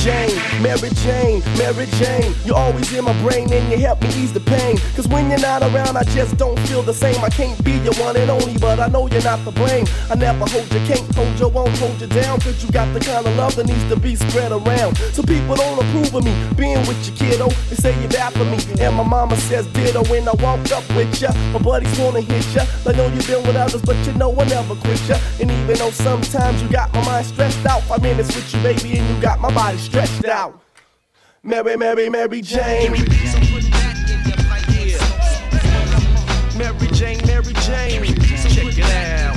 Overseas. 0.05 0.42
Mary 0.73 0.89
Jane, 1.05 1.43
Mary 1.59 1.85
Jane, 2.01 2.35
You're 2.47 2.57
always 2.57 2.91
in 2.95 3.05
my 3.05 3.13
brain 3.21 3.53
and 3.53 3.71
you 3.71 3.77
help 3.77 4.01
me 4.01 4.09
ease 4.17 4.33
the 4.33 4.41
pain. 4.41 4.79
Cause 4.97 5.07
when 5.07 5.29
you're 5.29 5.39
not 5.39 5.61
around, 5.61 5.99
I 5.99 6.03
just 6.05 6.39
don't 6.39 6.59
feel 6.61 6.83
the 6.83 6.95
same. 6.95 7.23
I 7.23 7.29
can't 7.29 7.63
be 7.63 7.73
your 7.85 7.93
one 8.01 8.17
and 8.17 8.31
only, 8.31 8.57
but 8.57 8.81
I 8.81 8.87
know 8.87 9.07
you're 9.07 9.23
not 9.23 9.45
to 9.45 9.51
blame. 9.51 9.85
I 10.09 10.15
never 10.15 10.47
hold 10.47 10.73
you, 10.73 10.81
can't 10.89 11.15
hold 11.15 11.39
you, 11.39 11.49
won't 11.49 11.77
hold 11.77 12.01
you 12.01 12.07
down. 12.07 12.41
Cause 12.41 12.65
you 12.65 12.73
got 12.73 12.91
the 12.95 13.01
kind 13.01 13.27
of 13.27 13.37
love 13.37 13.55
that 13.57 13.67
needs 13.67 13.87
to 13.91 14.01
be 14.01 14.17
spread 14.17 14.51
around. 14.51 14.97
So 15.13 15.23
people 15.23 15.57
don't 15.57 15.79
approve 15.79 16.15
of 16.15 16.25
me 16.25 16.33
being 16.57 16.81
with 16.87 17.05
you, 17.05 17.13
kiddo. 17.21 17.49
They 17.69 17.77
say 17.77 17.93
you're 18.01 18.09
bad 18.09 18.33
for 18.33 18.47
me. 18.47 18.57
And 18.81 18.97
my 18.97 19.05
mama 19.05 19.37
says 19.37 19.67
ditto 19.75 20.03
when 20.05 20.27
I 20.27 20.33
walk 20.41 20.73
up 20.73 20.89
with 20.97 21.21
ya. 21.21 21.33
My 21.53 21.59
buddies 21.59 21.99
wanna 21.99 22.23
hit 22.23 22.49
ya. 22.55 22.65
I 22.87 22.93
know 22.93 23.09
you've 23.09 23.27
been 23.27 23.47
with 23.47 23.57
others, 23.57 23.83
but 23.83 23.97
you 24.07 24.15
know 24.15 24.33
I 24.41 24.49
never 24.49 24.75
quit 24.77 25.07
ya. 25.07 25.19
And 25.39 25.51
even 25.51 25.77
though 25.77 25.91
sometimes 25.91 26.63
you 26.63 26.69
got 26.71 26.95
my 26.95 27.05
mind 27.05 27.27
stressed 27.27 27.67
out, 27.67 27.83
five 27.83 28.01
minutes 28.01 28.35
with 28.35 28.55
you, 28.55 28.63
baby, 28.63 28.97
and 28.97 29.07
you 29.15 29.21
got 29.21 29.39
my 29.39 29.53
body 29.53 29.77
stretched 29.77 30.25
out. 30.25 30.62
Mary, 31.45 31.77
Mary, 31.77 32.09
Mary 32.09 32.41
Jane. 32.41 32.93
Mary 32.93 33.09
Jane, 36.93 37.19
Mary 37.27 37.53
Jane, 37.67 38.05
check 38.47 38.79
it 38.79 38.85
out. 38.87 39.35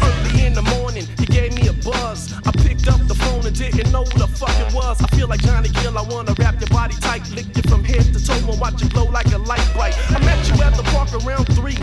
Early 0.00 0.46
in 0.46 0.54
the 0.54 0.62
morning, 0.78 1.08
you 1.18 1.26
gave 1.26 1.54
me 1.54 1.66
a 1.66 1.72
buzz. 1.72 2.32
I 2.46 2.52
picked 2.52 2.86
up 2.86 3.04
the 3.08 3.16
phone 3.16 3.44
and 3.44 3.58
didn't 3.58 3.90
know 3.90 4.04
who 4.04 4.16
the 4.20 4.28
fuck 4.28 4.54
it 4.60 4.72
was. 4.72 5.02
I 5.02 5.08
feel 5.16 5.26
like 5.26 5.42
Johnny 5.42 5.70
Gill, 5.70 5.98
I 5.98 6.02
wanna 6.02 6.34
wrap 6.38 6.60
your 6.60 6.68
body 6.68 6.94
tight, 7.00 7.28
lick 7.30 7.46
you 7.56 7.62
from 7.62 7.82
head 7.82 8.04
to 8.04 8.24
toe 8.24 8.34
and 8.34 8.60
watch 8.60 8.80
it 8.80 8.92
glow 8.92 9.06
like 9.06 9.26
a 9.32 9.38
light 9.38 9.68
bright. 9.74 9.98
I 10.10 10.20
met 10.20 10.38
you 10.46 10.62
at 10.62 10.76
the 10.76 10.84
park 10.94 11.12
around 11.26 11.46
three. 11.46 11.78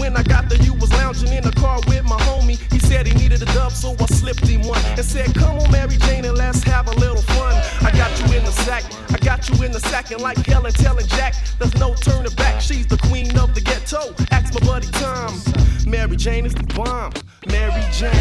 When 0.00 0.16
I 0.16 0.22
got 0.22 0.48
there, 0.48 0.62
you 0.62 0.74
was 0.74 0.92
lounging 0.92 1.32
in 1.32 1.42
the 1.42 1.52
car 1.52 1.80
with 1.88 2.04
my 2.04 2.18
homie. 2.20 2.71
Said 2.92 3.06
he 3.06 3.14
needed 3.14 3.40
a 3.40 3.46
dub, 3.46 3.72
so 3.72 3.96
I 3.98 4.04
slipped 4.04 4.46
him 4.46 4.68
one 4.68 4.78
and 4.84 5.02
said, 5.02 5.34
Come 5.34 5.58
on, 5.58 5.70
Mary 5.72 5.96
Jane, 5.96 6.26
and 6.26 6.36
let's 6.36 6.62
have 6.64 6.88
a 6.88 6.94
little 6.96 7.22
fun. 7.22 7.54
I 7.80 7.90
got 7.96 8.12
you 8.20 8.36
in 8.36 8.44
the 8.44 8.52
sack, 8.52 8.84
I 9.08 9.16
got 9.16 9.48
you 9.48 9.64
in 9.64 9.72
the 9.72 9.80
sack, 9.80 10.10
and 10.10 10.20
like 10.20 10.36
Helen 10.44 10.74
telling 10.74 11.06
Jack, 11.06 11.34
there's 11.58 11.74
no 11.76 11.94
turning 11.94 12.34
back. 12.34 12.60
She's 12.60 12.86
the 12.86 12.98
queen 12.98 13.34
of 13.38 13.54
the 13.54 13.62
ghetto. 13.62 14.14
Ask 14.30 14.52
my 14.52 14.60
buddy 14.66 14.88
Tom. 14.88 15.40
Mary 15.86 16.16
Jane 16.18 16.44
is 16.44 16.54
the 16.54 16.64
bomb. 16.74 17.14
Mary 17.46 17.82
Jane. 17.92 18.12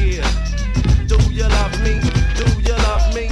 Yeah. 0.00 0.26
Do 1.06 1.16
you 1.30 1.44
love 1.44 1.78
me? 1.84 2.00
Do 2.40 2.46
you 2.64 2.76
love 2.88 3.14
me? 3.14 3.28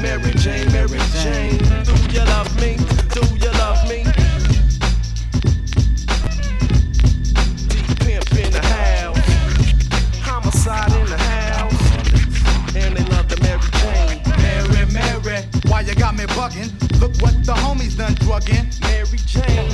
Mary 0.00 0.32
Jane, 0.34 0.70
Mary 0.70 1.00
Jane. 1.20 1.58
Do 1.82 1.94
you 2.14 2.24
love 2.24 2.54
me? 2.60 2.76
Do 3.10 3.26
you 3.34 3.50
love 3.58 3.88
me? 3.88 4.07
Why 15.78 15.84
you 15.86 15.94
got 15.94 16.16
me 16.16 16.24
bugging? 16.34 16.70
Look 17.00 17.14
what 17.22 17.34
the 17.46 17.54
homies 17.54 17.96
done 17.96 18.14
drugging. 18.26 18.66
Mary 18.82 19.18
Jane. 19.26 19.70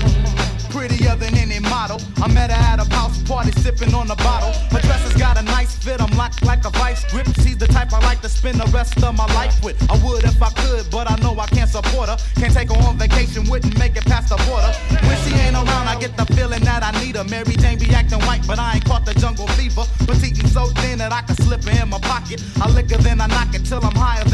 Prettier 0.68 1.16
than 1.16 1.34
any 1.38 1.60
model. 1.60 1.98
I 2.20 2.28
met 2.28 2.50
her 2.50 2.60
at 2.60 2.78
a 2.78 2.86
house 2.94 3.22
party 3.22 3.52
sipping 3.62 3.94
on 3.94 4.10
a 4.10 4.16
bottle. 4.16 4.52
Her 4.68 4.80
dress 4.80 5.02
has 5.08 5.16
got 5.16 5.38
a 5.38 5.42
nice 5.42 5.74
fit, 5.76 6.02
I'm 6.02 6.10
locked 6.18 6.44
like 6.44 6.64
a 6.66 6.70
vice 6.70 7.10
grip. 7.10 7.26
She's 7.40 7.56
the 7.56 7.68
type 7.68 7.92
I 7.94 8.00
like 8.00 8.20
to 8.20 8.28
spend 8.28 8.60
the 8.60 8.68
rest 8.76 9.02
of 9.02 9.16
my 9.16 9.24
life 9.34 9.64
with. 9.64 9.76
I 9.90 9.96
would 10.04 10.24
if 10.24 10.42
I 10.42 10.50
could, 10.50 10.90
but 10.90 11.10
I 11.10 11.16
know 11.22 11.38
I 11.38 11.46
can't 11.46 11.70
support 11.70 12.10
her. 12.10 12.18
Can't 12.36 12.52
take 12.52 12.68
her 12.68 12.76
on 12.86 12.98
vacation, 12.98 13.48
wouldn't 13.48 13.78
make 13.78 13.96
it 13.96 14.04
past 14.04 14.28
the 14.28 14.36
border. 14.44 14.72
When 15.08 15.16
she 15.24 15.32
ain't 15.40 15.56
around, 15.56 15.86
I 15.88 15.96
get 15.98 16.16
the 16.18 16.26
feeling 16.34 16.62
that 16.64 16.82
I 16.82 16.90
need 17.02 17.16
her. 17.16 17.24
Mary 17.24 17.56
Jane 17.56 17.78
be 17.78 17.88
acting 17.94 18.20
white, 18.26 18.44
but 18.46 18.58
I 18.58 18.74
ain't 18.74 18.84
caught 18.84 19.06
the 19.06 19.14
jungle 19.14 19.46
fever. 19.56 19.84
Petite 20.06 20.38
and 20.40 20.50
so 20.50 20.66
thin 20.82 20.98
that 20.98 21.12
I 21.12 21.22
can 21.22 21.36
slip 21.36 21.64
her 21.64 21.82
in 21.82 21.88
my 21.88 22.00
pocket. 22.00 22.42
I 22.60 22.68
lick 22.68 22.90
her, 22.90 22.98
then 22.98 23.22
I 23.22 23.26
knock 23.28 23.54
it 23.54 23.64
till 23.64 23.82
I'm 23.82 23.94
higher 23.94 24.24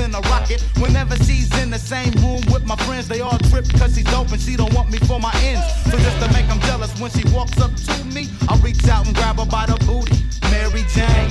rocket. 0.50 0.62
Whenever 0.80 1.16
she's 1.24 1.56
in 1.62 1.70
the 1.70 1.78
same 1.78 2.12
room 2.22 2.42
with 2.52 2.64
my 2.64 2.76
friends, 2.76 3.08
they 3.08 3.20
all 3.20 3.38
trip 3.50 3.66
cause 3.78 3.94
she's 3.94 4.04
dope 4.04 4.30
and 4.32 4.40
she 4.40 4.56
don't 4.56 4.72
want 4.74 4.90
me 4.90 4.98
for 4.98 5.20
my 5.20 5.32
ends. 5.42 5.64
So 5.84 5.98
just 5.98 6.20
to 6.22 6.32
make 6.32 6.46
them 6.46 6.60
jealous, 6.60 6.98
when 7.00 7.10
she 7.10 7.24
walks 7.32 7.60
up 7.60 7.74
to 7.74 8.04
me, 8.04 8.28
I 8.48 8.56
reach 8.58 8.86
out 8.88 9.06
and 9.06 9.14
grab 9.14 9.38
her 9.38 9.46
by 9.46 9.66
the 9.66 9.76
booty. 9.86 10.16
Mary 10.50 10.84
Jane. 10.94 11.30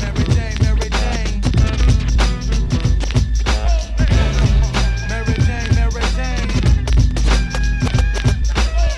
Mary 0.00 0.24
Jane, 0.34 0.56
Mary 0.62 0.88
Jane. 0.90 1.40
Mary 5.08 5.34
Jane. 5.46 5.70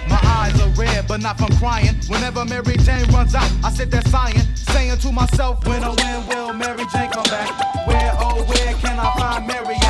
My 0.08 0.20
eyes 0.22 0.60
are 0.60 0.70
red, 0.80 1.06
but 1.08 1.20
not 1.20 1.38
from 1.38 1.56
crying. 1.58 1.94
Whenever 2.08 2.44
Mary 2.44 2.76
Jane 2.78 3.06
runs 3.10 3.34
out, 3.34 3.50
I 3.64 3.70
sit 3.70 3.90
there 3.90 4.02
sighing, 4.02 4.42
saying 4.54 4.98
to 4.98 5.12
myself, 5.12 5.66
when 5.66 5.84
or 5.84 5.94
when 5.94 6.26
will 6.28 6.52
Mary 6.52 6.84
Jane 6.92 7.10
come 7.10 7.24
back? 7.24 7.85
Can 8.96 9.04
I 9.04 9.14
find 9.18 9.46
Mary 9.46 9.85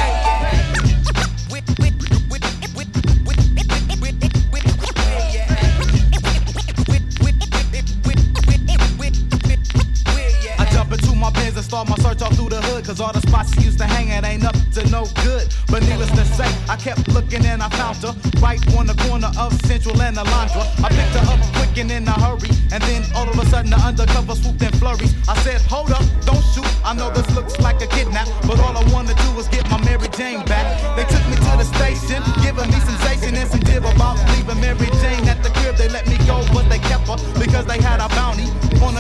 all 13.07 13.13
the 13.13 13.21
spots 13.21 13.55
she 13.55 13.63
used 13.63 13.79
to 13.79 13.87
hang 13.87 14.11
at 14.11 14.25
ain't 14.25 14.45
up 14.45 14.57
to 14.75 14.83
no 14.91 15.07
good. 15.23 15.47
But 15.71 15.87
needless 15.87 16.11
to 16.19 16.25
say, 16.35 16.51
I 16.69 16.75
kept 16.75 17.07
looking 17.15 17.47
and 17.47 17.63
I 17.63 17.69
found 17.71 18.03
her 18.03 18.15
right 18.43 18.59
on 18.75 18.87
the 18.89 18.99
corner 19.07 19.31
of 19.39 19.55
Central 19.63 19.95
and 20.03 20.17
Alondra. 20.17 20.67
I 20.83 20.89
picked 20.91 21.15
her 21.15 21.23
up 21.31 21.39
quick 21.55 21.79
and 21.79 21.91
in 21.93 22.09
a 22.09 22.17
hurry. 22.19 22.51
And 22.75 22.83
then 22.83 23.07
all 23.15 23.29
of 23.31 23.39
a 23.39 23.47
sudden 23.47 23.71
the 23.71 23.79
undercover 23.79 24.35
swooped 24.35 24.63
in 24.63 24.73
flurries. 24.83 25.15
I 25.29 25.39
said, 25.47 25.63
hold 25.71 25.93
up, 25.93 26.03
don't 26.27 26.43
shoot. 26.51 26.67
I 26.85 26.95
know 26.95 27.11
this 27.15 27.31
looks 27.31 27.55
like 27.61 27.81
a 27.81 27.87
kidnap, 27.87 28.27
but 28.43 28.59
all 28.59 28.75
I 28.75 28.83
wanna 28.91 29.15
do 29.15 29.31
is 29.39 29.47
get 29.55 29.71
my 29.71 29.79
Mary 29.87 30.09
Jane 30.19 30.43
back. 30.51 30.67
They 30.99 31.07
took 31.07 31.23
me 31.31 31.37
to 31.47 31.53
the 31.63 31.67
station, 31.79 32.19
giving 32.43 32.67
me 32.67 32.79
sensation 32.83 33.39
and 33.39 33.49
some 33.49 33.61
dib 33.61 33.85
about 33.87 34.19
leaving 34.35 34.59
Mary 34.59 34.91
Jane 34.99 35.23
at 35.31 35.39
the 35.47 35.51
crib. 35.63 35.77
They 35.77 35.89
let 35.89 36.09
me 36.11 36.19
go, 36.27 36.43
but 36.51 36.67
they 36.67 36.83
kept 36.83 37.07
her 37.07 37.19
because 37.39 37.67
they 37.67 37.79
had 37.79 38.03
a 38.03 38.09
bounty 38.19 38.51
on 38.83 38.96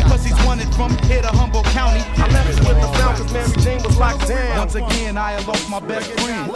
Once 4.66 4.74
again, 4.74 5.16
I 5.16 5.38
lost 5.46 5.70
my 5.70 5.78
best 5.78 6.10
friend. 6.18 6.50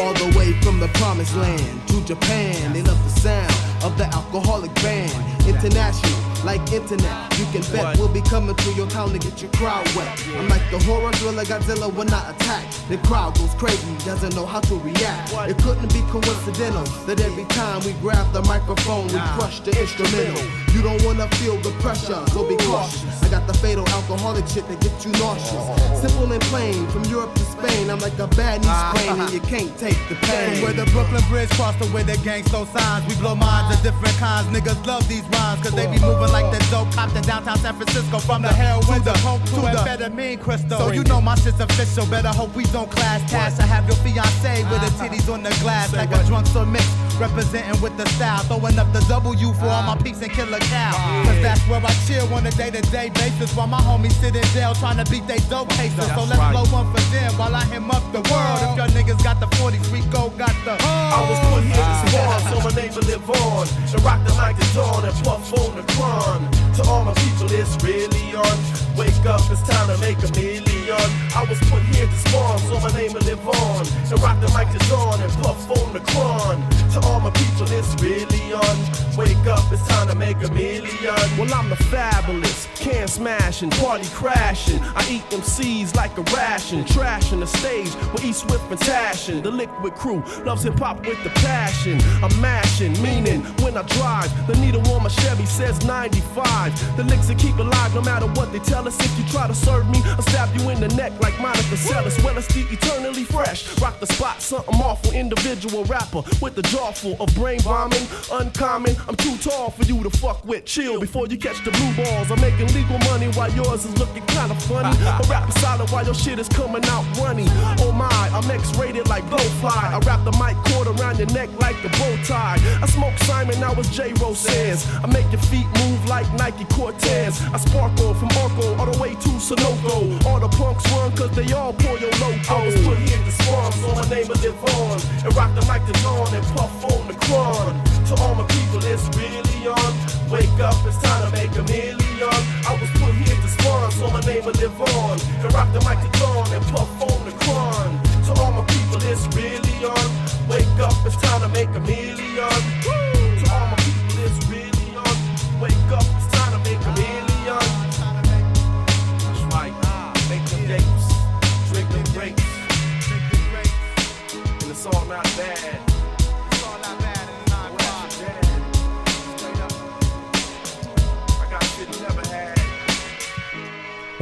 All 0.00 0.14
the 0.14 0.34
way 0.38 0.58
from 0.62 0.80
the 0.80 0.88
promised 0.94 1.36
land 1.36 1.86
to 1.88 2.02
Japan. 2.02 2.72
They 2.72 2.80
love 2.80 2.96
the 3.04 3.20
sound 3.20 3.84
of 3.84 3.98
the 3.98 4.04
alcoholic 4.04 4.74
band. 4.76 5.12
International, 5.46 6.31
like 6.44 6.60
internet. 6.72 7.38
You 7.38 7.46
can 7.46 7.62
bet 7.72 7.98
we'll 7.98 8.12
be 8.12 8.22
coming 8.22 8.54
to 8.54 8.72
your 8.72 8.88
town 8.88 9.10
to 9.10 9.18
get 9.18 9.40
your 9.40 9.50
crowd 9.52 9.86
wet. 9.94 10.08
I'm 10.36 10.48
like 10.48 10.62
the 10.70 10.78
horror 10.80 11.12
thriller 11.12 11.44
Godzilla 11.44 11.92
when 11.92 12.12
I 12.12 12.30
attack. 12.30 12.64
The 12.88 12.98
crowd 12.98 13.38
goes 13.38 13.54
crazy, 13.54 13.94
doesn't 14.04 14.34
know 14.34 14.46
how 14.46 14.60
to 14.60 14.74
react. 14.80 15.32
It 15.48 15.58
couldn't 15.62 15.92
be 15.92 16.02
coincidental 16.10 16.84
that 17.06 17.20
every 17.20 17.44
time 17.46 17.84
we 17.84 17.92
grab 18.04 18.32
the 18.32 18.42
microphone, 18.42 19.06
we 19.06 19.20
crush 19.38 19.60
the 19.60 19.70
instrumental. 19.78 20.42
You 20.74 20.82
don't 20.82 21.02
wanna 21.04 21.28
feel 21.36 21.56
the 21.58 21.70
pressure, 21.82 22.22
so 22.32 22.48
be 22.48 22.56
cautious. 22.64 23.22
I 23.22 23.28
got 23.28 23.46
the 23.46 23.54
fatal 23.54 23.88
alcoholic 23.88 24.46
shit 24.48 24.66
that 24.68 24.80
get 24.80 25.04
you 25.04 25.12
nauseous. 25.12 26.00
Simple 26.00 26.32
and 26.32 26.42
plain, 26.44 26.86
from 26.88 27.04
Europe 27.04 27.34
to 27.34 27.44
Spain, 27.44 27.90
I'm 27.90 28.00
like 28.00 28.18
a 28.18 28.26
bad 28.28 28.62
knee 28.62 28.68
ah. 28.68 28.92
sprain 28.94 29.20
and 29.20 29.32
you 29.32 29.40
can't 29.40 29.76
take 29.78 29.98
the 30.08 30.16
pain. 30.26 30.62
Where 30.62 30.72
the 30.72 30.86
Brooklyn 30.90 31.22
Bridge 31.28 31.50
crossed 31.50 31.78
the 31.78 31.86
way 31.94 32.02
the 32.02 32.16
gangsta 32.24 32.66
signs. 32.72 33.06
We 33.06 33.14
blow 33.20 33.34
minds 33.34 33.76
of 33.76 33.82
different 33.82 34.16
kinds. 34.18 34.48
Niggas 34.48 34.84
love 34.86 35.06
these 35.08 35.24
rhymes, 35.36 35.62
cause 35.62 35.72
they 35.72 35.86
be 35.86 36.00
moving 36.00 36.31
like 36.32 36.50
the 36.50 36.58
dope 36.70 36.90
cops 36.92 37.14
in 37.14 37.22
downtown 37.22 37.58
San 37.58 37.74
Francisco. 37.74 38.18
From 38.18 38.42
the 38.42 38.48
heroin 38.48 39.02
to 39.04 39.12
coke 39.20 39.44
to 39.52 39.60
the 39.60 39.76
amphetamine 39.76 40.40
crystal. 40.40 40.78
So 40.78 40.90
you 40.90 41.04
know 41.04 41.20
my 41.20 41.34
shit's 41.36 41.60
official. 41.60 42.06
Better 42.06 42.28
hope 42.28 42.54
we 42.56 42.64
don't 42.64 42.90
clash 42.90 43.30
cash. 43.30 43.58
I 43.60 43.66
have 43.66 43.86
your 43.86 43.96
fiance 43.96 44.64
with 44.64 44.80
her 44.80 44.94
titties 44.98 45.32
on 45.32 45.42
the 45.42 45.50
glass 45.60 45.92
like 45.94 46.10
a 46.10 46.24
drunk 46.24 46.46
so 46.46 46.64
mix. 46.64 46.86
Representing 47.18 47.80
with 47.80 47.96
the 47.96 48.06
style. 48.10 48.42
Throwing 48.44 48.78
up 48.78 48.92
the 48.92 49.00
W 49.08 49.52
for 49.54 49.66
all 49.66 49.82
my 49.82 49.96
peeps 49.96 50.22
and 50.22 50.32
killer 50.32 50.58
cow. 50.70 50.92
Cause 51.24 51.40
that's 51.42 51.60
where 51.68 51.80
I 51.84 51.92
chill 52.06 52.32
on 52.34 52.46
a 52.46 52.50
day 52.50 52.70
to 52.70 52.82
day 52.90 53.10
basis. 53.14 53.54
While 53.54 53.68
my 53.68 53.80
homies 53.80 54.12
sit 54.20 54.36
in 54.36 54.44
jail 54.54 54.74
trying 54.74 55.02
to 55.02 55.10
beat 55.10 55.26
they 55.26 55.38
dope 55.48 55.70
cases. 55.70 56.06
So 56.14 56.24
let's 56.24 56.40
blow 56.50 56.64
one 56.72 56.90
for 56.92 57.00
them 57.12 57.32
while 57.38 57.54
I 57.54 57.64
him 57.66 57.90
up 57.90 58.02
the 58.12 58.22
world. 58.30 58.60
If 58.64 58.76
your 58.76 58.90
niggas 58.96 59.22
got 59.22 59.40
the 59.40 59.46
40s, 59.56 59.92
Rico 59.92 60.30
got 60.38 60.54
the. 60.64 60.76
I 60.82 61.20
was 61.28 61.38
put 61.52 61.64
here 61.64 61.76
to 61.76 61.96
spawn, 62.08 62.40
so 62.50 62.56
my 62.64 62.72
name 62.74 62.94
will 62.94 63.06
live 63.06 63.30
on. 63.30 63.68
And 63.92 64.02
rock 64.02 64.20
the 64.24 64.32
mic 64.40 64.56
at 64.56 64.74
dawn 64.74 65.04
and 65.04 65.14
puff 65.24 65.52
on 65.52 65.76
the 65.76 65.84
cron. 65.92 66.48
To 66.76 66.82
all 66.88 67.04
my 67.04 67.14
people, 67.14 67.52
it's 67.52 67.76
really 67.84 68.34
on. 68.34 68.56
Wake 68.96 69.24
up, 69.26 69.40
it's 69.50 69.62
time 69.68 69.88
to 69.88 69.96
make 70.00 70.18
a 70.20 70.30
million. 70.32 71.08
I 71.34 71.44
was 71.48 71.58
put 71.70 71.82
here 71.92 72.06
to 72.06 72.18
spawn, 72.28 72.58
so 72.68 72.80
my 72.80 72.92
name 72.92 73.12
will 73.12 73.24
live 73.24 73.46
on. 73.46 73.86
And 73.86 74.20
rock 74.20 74.40
the 74.40 74.48
mic 74.52 74.68
at 74.68 74.82
dawn 74.88 75.20
and 75.20 75.32
puff 75.44 75.70
on 75.70 75.92
the 75.92 76.00
cron. 76.12 76.60
To 76.92 77.00
all 77.04 77.20
my 77.20 77.30
people, 77.30 77.66
it's 77.70 77.94
really 78.02 78.52
on. 78.52 78.76
Wake 79.16 79.46
up, 79.46 79.70
it's 79.70 79.86
time 79.88 80.08
to 80.08 80.14
make 80.14 80.36
a 80.42 80.50
million. 80.52 81.14
Well, 81.38 81.52
I'm 81.54 81.68
the 81.68 81.76
fabulous, 81.76 82.66
can 82.76 83.06
smashing, 83.08 83.70
party 83.70 84.08
crashing. 84.12 84.80
I 84.80 85.06
eat 85.10 85.28
them 85.30 85.42
seeds 85.42 85.94
like 85.94 86.16
a 86.16 86.22
ration, 86.34 86.84
trashing 86.84 87.40
the 87.40 87.46
stage 87.46 87.94
with 88.12 88.24
E 88.24 88.32
Swift 88.32 88.70
and 88.70 88.80
Tashin. 88.80 89.42
The 89.42 89.50
Likwit 89.50 89.96
Crew 89.96 90.22
loves 90.44 90.62
hip 90.62 90.78
hop 90.78 91.04
with 91.06 91.22
the 91.24 91.30
passion. 91.40 92.00
I'm 92.22 92.40
mashing, 92.40 92.92
meaning 93.02 93.42
when 93.62 93.76
I 93.76 93.82
drive, 93.82 94.30
the 94.46 94.56
needle 94.56 94.86
on 94.92 95.02
my 95.02 95.08
Chevy 95.08 95.44
says 95.44 95.84
95. 95.84 96.96
The 96.96 97.04
Liks 97.04 97.26
that 97.26 97.38
keep 97.38 97.56
alive 97.58 97.94
no 97.94 98.00
matter 98.00 98.26
what 98.28 98.52
they 98.52 98.60
tell 98.60 98.86
us. 98.88 98.98
If 98.98 99.18
you 99.18 99.24
try 99.30 99.46
to 99.46 99.54
serve 99.54 99.88
me, 99.90 100.00
I'll 100.04 100.22
stab 100.22 100.54
you 100.56 100.70
in 100.70 100.80
the 100.80 100.88
neck 100.88 101.12
like 101.20 101.38
Monica 101.38 101.76
Seles. 101.76 102.22
Well, 102.24 102.38
it's 102.38 102.46
the 102.54 102.62
eternally 102.70 103.24
fresh. 103.24 103.78
Rock 103.80 104.00
the 104.00 104.06
spot, 104.06 104.40
something 104.40 104.74
awful. 104.76 105.12
Individual 105.12 105.84
rapper 105.84 106.22
with 106.40 106.54
the 106.54 106.62
jaw 106.62 106.91
full 106.92 107.16
of 107.20 107.34
brain 107.34 107.60
bombing. 107.62 108.06
Uncommon, 108.30 108.96
I'm 109.08 109.16
too 109.16 109.36
tall 109.38 109.70
for 109.70 109.84
you 109.84 110.02
to 110.02 110.10
fuck 110.10 110.44
with. 110.44 110.64
Chill 110.64 111.00
before 111.00 111.26
you 111.26 111.36
catch 111.36 111.64
the 111.64 111.70
blue 111.70 112.04
balls. 112.04 112.30
I'm 112.30 112.40
making 112.40 112.68
legal 112.74 112.98
money 113.10 113.28
while 113.32 113.50
yours 113.52 113.84
is 113.84 113.96
looking 113.98 114.24
kinda 114.26 114.54
funny. 114.66 114.96
I 115.06 115.20
rap 115.28 115.50
solid 115.58 115.90
while 115.90 116.04
your 116.04 116.14
shit 116.14 116.38
is 116.38 116.48
coming 116.48 116.84
out 116.86 117.04
runny. 117.18 117.46
Oh 117.80 117.92
my, 117.92 118.08
I'm 118.32 118.48
X-rated 118.50 119.08
like 119.08 119.24
Blowfly. 119.24 119.70
I 119.70 119.98
wrap 120.06 120.24
the 120.24 120.32
mic 120.42 120.56
cord 120.72 120.88
around 120.88 121.18
your 121.18 121.30
neck 121.32 121.48
like 121.60 121.80
the 121.82 121.88
bow 121.98 122.16
tie. 122.24 122.58
I 122.82 122.86
smoke 122.86 123.16
Simon, 123.24 123.58
now 123.60 123.72
it's 123.72 123.90
J. 123.90 124.12
Rose 124.20 124.38
says. 124.38 124.88
I 125.02 125.06
make 125.06 125.30
your 125.32 125.40
feet 125.42 125.66
move 125.80 126.04
like 126.08 126.26
Nike 126.34 126.64
Cortez. 126.74 127.40
I 127.52 127.58
sparkle 127.58 128.14
from 128.14 128.28
Marco 128.34 128.74
all 128.76 128.86
the 128.86 128.98
way 128.98 129.10
to 129.10 129.30
Sunoco. 129.38 130.24
All 130.26 130.40
the 130.40 130.48
punks 130.48 130.90
run 130.92 131.14
cause 131.16 131.30
they 131.32 131.52
all 131.52 131.72
pull 131.72 131.98
your 131.98 132.12
logo. 132.22 132.38
I 132.48 132.66
was 132.66 132.74
oh. 132.76 132.88
put 132.88 132.98
here 132.98 133.18
to 133.18 133.32
spawn, 133.32 133.72
so 133.72 133.94
my 133.94 134.08
name 134.08 134.30
is 134.30 134.40
Devon. 134.42 134.98
And 135.24 135.34
rock 135.36 135.54
the 135.54 135.62
mic 135.70 135.82
to 135.86 136.02
dawn 136.02 136.34
and 136.34 136.44
puff 136.56 136.81
on 136.84 137.06
the 137.08 137.14
cron. 137.26 137.78
To 138.06 138.14
all 138.22 138.34
my 138.34 138.46
people, 138.46 138.80
it's 138.84 139.06
really 139.16 139.68
on. 139.68 139.92
Wake 140.30 140.58
up, 140.60 140.74
it's 140.86 140.98
time 141.02 141.22
to 141.24 141.30
make 141.36 141.54
a 141.56 141.62
million. 141.64 142.38
I 142.66 142.76
was 142.80 142.90
put 142.98 143.14
here 143.14 143.36
to 143.36 143.48
spawn, 143.48 143.90
so 143.92 144.10
my 144.10 144.20
name 144.20 144.48
is 144.48 144.58
Devon. 144.58 145.18
And 145.42 145.52
rock 145.54 145.72
the 145.72 145.80
mic 145.86 145.98
to 146.02 146.10
dawn 146.18 146.52
and 146.52 146.64
puff 146.72 146.90
on 147.02 147.24
the 147.24 147.32
cron. 147.44 148.00
To 148.26 148.32
all 148.40 148.52
my 148.52 148.64
people, 148.66 148.98
it's 149.10 149.26
really 149.36 149.84
on. 149.84 150.06
Wake 150.48 150.78
up, 150.80 150.94
it's 151.06 151.16
time 151.16 151.40
to 151.42 151.48
make 151.48 151.70
a 151.74 151.80
million. 151.80 152.50
To 152.84 153.11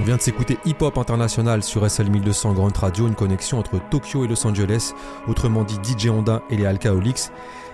On 0.00 0.02
vient 0.02 0.16
de 0.16 0.22
s'écouter 0.22 0.56
Hip 0.64 0.76
Hop 0.80 0.96
International 0.96 1.62
sur 1.62 1.88
SL 1.88 2.08
1200 2.08 2.54
Grand 2.54 2.74
Radio, 2.74 3.06
une 3.06 3.14
connexion 3.14 3.58
entre 3.58 3.78
Tokyo 3.90 4.24
et 4.24 4.28
Los 4.28 4.46
Angeles, 4.46 4.94
autrement 5.28 5.62
dit 5.62 5.78
DJ 5.84 6.06
Honda 6.06 6.40
et 6.48 6.56
les 6.56 6.64
Alcoholics. 6.64 7.28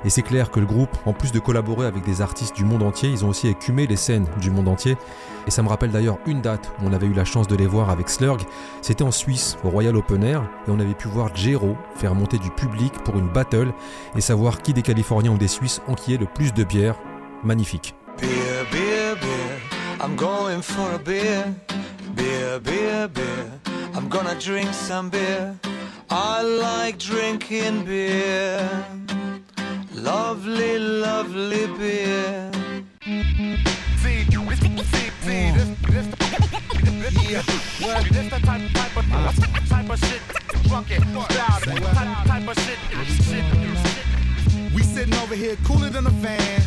Et 0.04 0.10
c'est 0.10 0.22
clair 0.22 0.50
que 0.50 0.58
le 0.58 0.66
groupe, 0.66 0.90
en 1.06 1.12
plus 1.12 1.30
de 1.30 1.38
collaborer 1.38 1.86
avec 1.86 2.04
des 2.04 2.22
artistes 2.22 2.56
du 2.56 2.64
monde 2.64 2.82
entier, 2.82 3.10
ils 3.10 3.24
ont 3.24 3.28
aussi 3.28 3.46
écumé 3.46 3.86
les 3.86 3.94
scènes 3.94 4.26
du 4.40 4.50
monde 4.50 4.66
entier. 4.66 4.96
Et 5.46 5.52
ça 5.52 5.62
me 5.62 5.68
rappelle 5.68 5.92
d'ailleurs 5.92 6.18
une 6.26 6.40
date 6.40 6.72
où 6.80 6.86
on 6.88 6.92
avait 6.92 7.06
eu 7.06 7.12
la 7.12 7.24
chance 7.24 7.46
de 7.46 7.54
les 7.54 7.68
voir 7.68 7.90
avec 7.90 8.08
Slurg. 8.08 8.38
C'était 8.82 9.04
en 9.04 9.12
Suisse, 9.12 9.56
au 9.62 9.70
Royal 9.70 9.94
Open 9.94 10.24
Air, 10.24 10.42
et 10.66 10.72
on 10.72 10.80
avait 10.80 10.94
pu 10.94 11.06
voir 11.06 11.30
Jero 11.32 11.76
faire 11.94 12.16
monter 12.16 12.38
du 12.38 12.50
public 12.50 12.92
pour 13.04 13.16
une 13.16 13.28
battle 13.28 13.72
et 14.16 14.20
savoir 14.20 14.62
qui 14.62 14.72
des 14.72 14.82
Californiens 14.82 15.30
ou 15.30 15.38
des 15.38 15.46
Suisses 15.46 15.80
enquillait 15.86 16.18
le 16.18 16.26
plus 16.26 16.52
de 16.52 16.64
bière. 16.64 16.96
Magnifique. 17.44 17.94
Beer. 22.14 22.60
Beer, 22.60 23.08
beer. 23.08 23.50
I'm 23.94 24.08
gonna 24.08 24.34
drink 24.38 24.72
some 24.72 25.10
beer. 25.10 25.58
I 26.10 26.42
like 26.42 26.98
drinking 26.98 27.84
beer. 27.84 28.68
Lovely, 29.94 30.78
lovely 30.78 31.66
beer. 31.78 32.50
Type, 38.28 38.62
type 38.72 38.96
of, 39.88 39.98
shit. 39.98 40.22
We 44.74 44.82
sitting 44.82 45.14
over 45.14 45.34
here 45.34 45.56
cooler 45.64 45.90
than 45.90 46.06
a 46.06 46.10
fan, 46.10 46.62